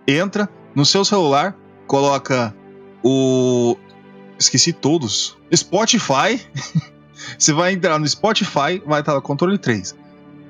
entra 0.09 0.49
no 0.75 0.85
seu 0.85 1.05
celular, 1.05 1.57
coloca 1.87 2.55
o. 3.03 3.77
Esqueci 4.39 4.73
todos. 4.73 5.37
Spotify. 5.55 6.41
Você 7.39 7.53
vai 7.53 7.73
entrar 7.73 7.99
no 8.01 8.09
Spotify, 8.09 8.83
vai 8.85 9.01
estar 9.01 9.13
lá 9.13 9.21
controle 9.21 9.57
3. 9.57 9.95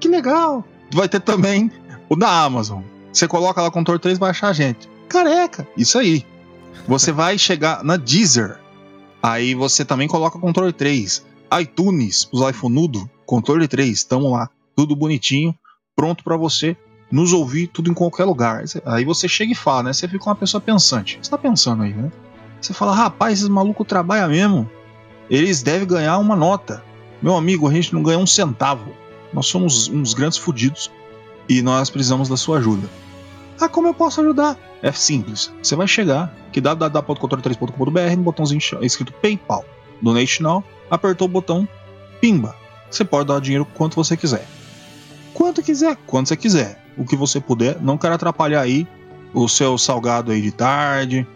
Que 0.01 0.09
legal! 0.09 0.65
Vai 0.93 1.09
ter 1.09 1.21
também 1.21 1.71
o 2.09 2.17
da 2.17 2.45
Amazon. 2.45 2.83
Você 3.13 3.27
coloca 3.29 3.61
lá 3.61 3.71
controle 3.71 4.01
3 4.01 4.19
vai 4.19 4.31
achar 4.31 4.49
a 4.49 4.53
gente. 4.53 4.89
Careca! 5.09 5.67
Isso 5.77 5.99
aí. 5.99 6.25
Você 6.87 7.11
vai 7.13 7.39
chegar 7.39 7.85
na 7.85 7.97
Deezer. 7.97 8.59
Aí 9.23 9.55
você 9.55 9.85
também 9.85 10.09
coloca 10.09 10.39
controle 10.39 10.73
3. 10.73 11.25
iTunes, 11.61 12.29
os 12.33 12.49
iPhoneudo, 12.49 13.09
controle 13.25 13.69
3, 13.69 13.91
estão 13.91 14.31
lá. 14.31 14.49
Tudo 14.75 14.97
bonitinho, 14.97 15.55
pronto 15.95 16.25
pra 16.25 16.37
você 16.37 16.77
nos 17.11 17.35
ouvir 17.35 17.67
tudo 17.67 17.91
em 17.91 17.95
qualquer 17.95 18.25
lugar. 18.25 18.65
Aí 18.87 19.05
você 19.05 19.29
chega 19.29 19.53
e 19.53 19.55
fala, 19.55 19.85
né? 19.85 19.93
Você 19.93 20.09
fica 20.09 20.25
uma 20.25 20.35
pessoa 20.35 20.61
pensante. 20.61 21.19
Você 21.23 21.31
tá 21.31 21.37
pensando 21.37 21.83
aí, 21.83 21.93
né? 21.93 22.11
Você 22.61 22.73
fala, 22.73 22.95
rapaz, 22.95 23.35
esses 23.35 23.49
malucos 23.49 23.87
trabalham 23.87 24.31
mesmo. 24.31 24.71
Eles 25.29 25.63
devem 25.63 25.87
ganhar 25.87 26.17
uma 26.19 26.35
nota. 26.35 26.83
Meu 27.21 27.37
amigo, 27.37 27.69
a 27.69 27.73
gente 27.73 27.93
não 27.93 28.03
ganha 28.03 28.19
um 28.19 28.27
centavo. 28.27 28.93
Nós 29.33 29.47
somos 29.47 29.89
uns 29.89 30.15
grandes 30.15 30.39
fudidos 30.39 30.91
e 31.49 31.63
nós 31.63 31.91
precisamos 31.91 32.29
da 32.29 32.37
sua 32.37 32.59
ajuda. 32.59 32.89
Ah, 33.61 33.69
como 33.69 33.89
eu 33.89 33.95
posso 33.95 34.21
ajudar? 34.21 34.59
É 34.83 34.91
simples. 34.91 35.53
Você 35.63 35.77
vai 35.77 35.87
chegar 35.87 36.35
que 36.51 36.61
www.controle3.com.br 36.61 38.17
no 38.17 38.23
botãozinho 38.23 38.61
escrito 38.83 39.13
PayPal, 39.13 39.65
Donate 40.01 40.43
Now, 40.43 40.65
apertou 40.91 41.27
o 41.27 41.31
botão 41.31 41.69
Pimba. 42.21 42.57
Você 42.91 43.05
pode 43.05 43.29
dar 43.29 43.41
dinheiro 43.41 43.65
quanto 43.65 43.95
você 43.95 44.17
quiser. 44.17 44.47
Quanto 45.33 45.63
quiser, 45.63 45.97
quanto 46.07 46.29
você 46.29 46.37
quiser. 46.37 46.85
O 46.97 47.05
que 47.05 47.17
você 47.17 47.41
puder, 47.41 47.81
não 47.81 47.97
quero 47.97 48.15
atrapalhar 48.15 48.61
aí 48.61 48.87
o 49.33 49.49
seu 49.49 49.79
salgado 49.79 50.31
aí 50.31 50.43
de 50.43 50.51
tarde, 50.51 51.27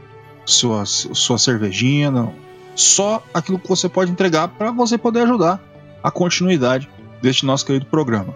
sua, 0.45 0.85
sua 0.85 1.39
cervejinha, 1.39 2.11
não. 2.11 2.35
Só 2.75 3.23
aquilo 3.33 3.59
que 3.59 3.69
você 3.69 3.89
pode 3.89 4.11
entregar 4.11 4.49
para 4.49 4.71
você 4.71 4.99
poder 4.99 5.21
ajudar 5.21 5.63
a 6.03 6.11
continuidade 6.11 6.89
deste 7.21 7.47
nosso 7.47 7.65
querido 7.67 7.87
programa. 7.87 8.35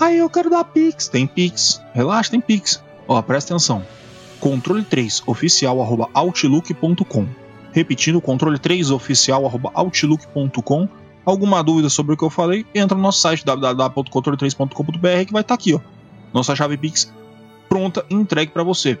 Aí 0.00 0.18
eu 0.18 0.28
quero 0.28 0.50
dar 0.50 0.64
Pix, 0.64 1.08
tem 1.08 1.26
Pix, 1.26 1.80
relaxa, 1.94 2.30
tem 2.30 2.40
Pix. 2.40 2.82
Ó, 3.08 3.20
presta 3.22 3.54
atenção. 3.54 3.82
Controle 4.40 4.84
3 4.84 5.22
oficial 5.26 5.80
arroba 5.80 6.08
outlook.com. 6.12 7.26
Repetindo, 7.72 8.20
controle 8.20 8.58
3 8.58 8.90
oficial 8.90 9.46
arroba 9.46 9.70
outlook.com. 9.74 10.88
Alguma 11.24 11.62
dúvida 11.62 11.88
sobre 11.88 12.14
o 12.14 12.16
que 12.16 12.24
eu 12.24 12.30
falei, 12.30 12.64
entra 12.74 12.96
no 12.96 13.02
nosso 13.02 13.20
site 13.20 13.44
www.controle3.com.br 13.44 15.24
que 15.26 15.32
vai 15.32 15.42
estar 15.42 15.54
aqui, 15.54 15.74
ó. 15.74 15.80
Nossa 16.32 16.54
chave 16.54 16.76
Pix 16.76 17.12
pronta 17.68 18.04
entregue 18.08 18.52
para 18.52 18.62
você. 18.62 18.98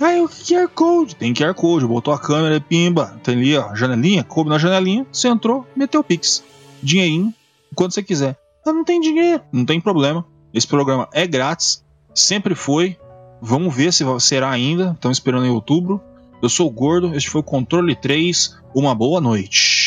Aí 0.00 0.20
o 0.20 0.28
QR 0.28 0.68
Code, 0.68 1.14
tem 1.14 1.34
QR 1.34 1.54
Code, 1.54 1.86
botou 1.86 2.12
a 2.14 2.18
câmera, 2.18 2.60
pimba, 2.60 3.20
tem 3.22 3.36
ali 3.36 3.56
ó, 3.56 3.74
janelinha, 3.74 4.24
coube 4.24 4.50
na 4.50 4.58
janelinha, 4.58 5.06
você 5.12 5.28
entrou, 5.28 5.66
meteu 5.76 6.00
o 6.00 6.04
Pix. 6.04 6.42
Dinheirinho, 6.82 7.32
quando 7.74 7.92
você 7.92 8.02
quiser. 8.02 8.38
Ah, 8.66 8.72
não 8.72 8.84
tem 8.84 9.00
dinheiro, 9.00 9.42
não 9.52 9.64
tem 9.64 9.80
problema. 9.80 10.24
Esse 10.52 10.66
programa 10.66 11.08
é 11.12 11.26
grátis, 11.26 11.84
sempre 12.14 12.54
foi. 12.54 12.96
Vamos 13.40 13.74
ver 13.74 13.92
se 13.92 14.04
será 14.20 14.50
ainda. 14.50 14.92
Estamos 14.92 15.16
esperando 15.16 15.46
em 15.46 15.50
outubro. 15.50 16.00
Eu 16.40 16.48
sou 16.48 16.68
o 16.68 16.70
Gordo, 16.70 17.14
este 17.14 17.30
foi 17.30 17.40
o 17.40 17.44
Controle 17.44 17.96
3. 17.96 18.56
Uma 18.74 18.94
boa 18.94 19.20
noite. 19.20 19.82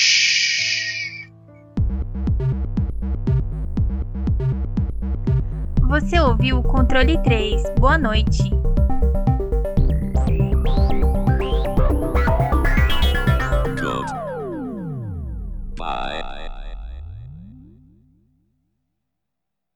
Você 5.88 6.20
ouviu 6.20 6.60
o 6.60 6.64
Controle 6.64 7.22
3. 7.24 7.64
Boa 7.80 7.98
noite. 7.98 8.52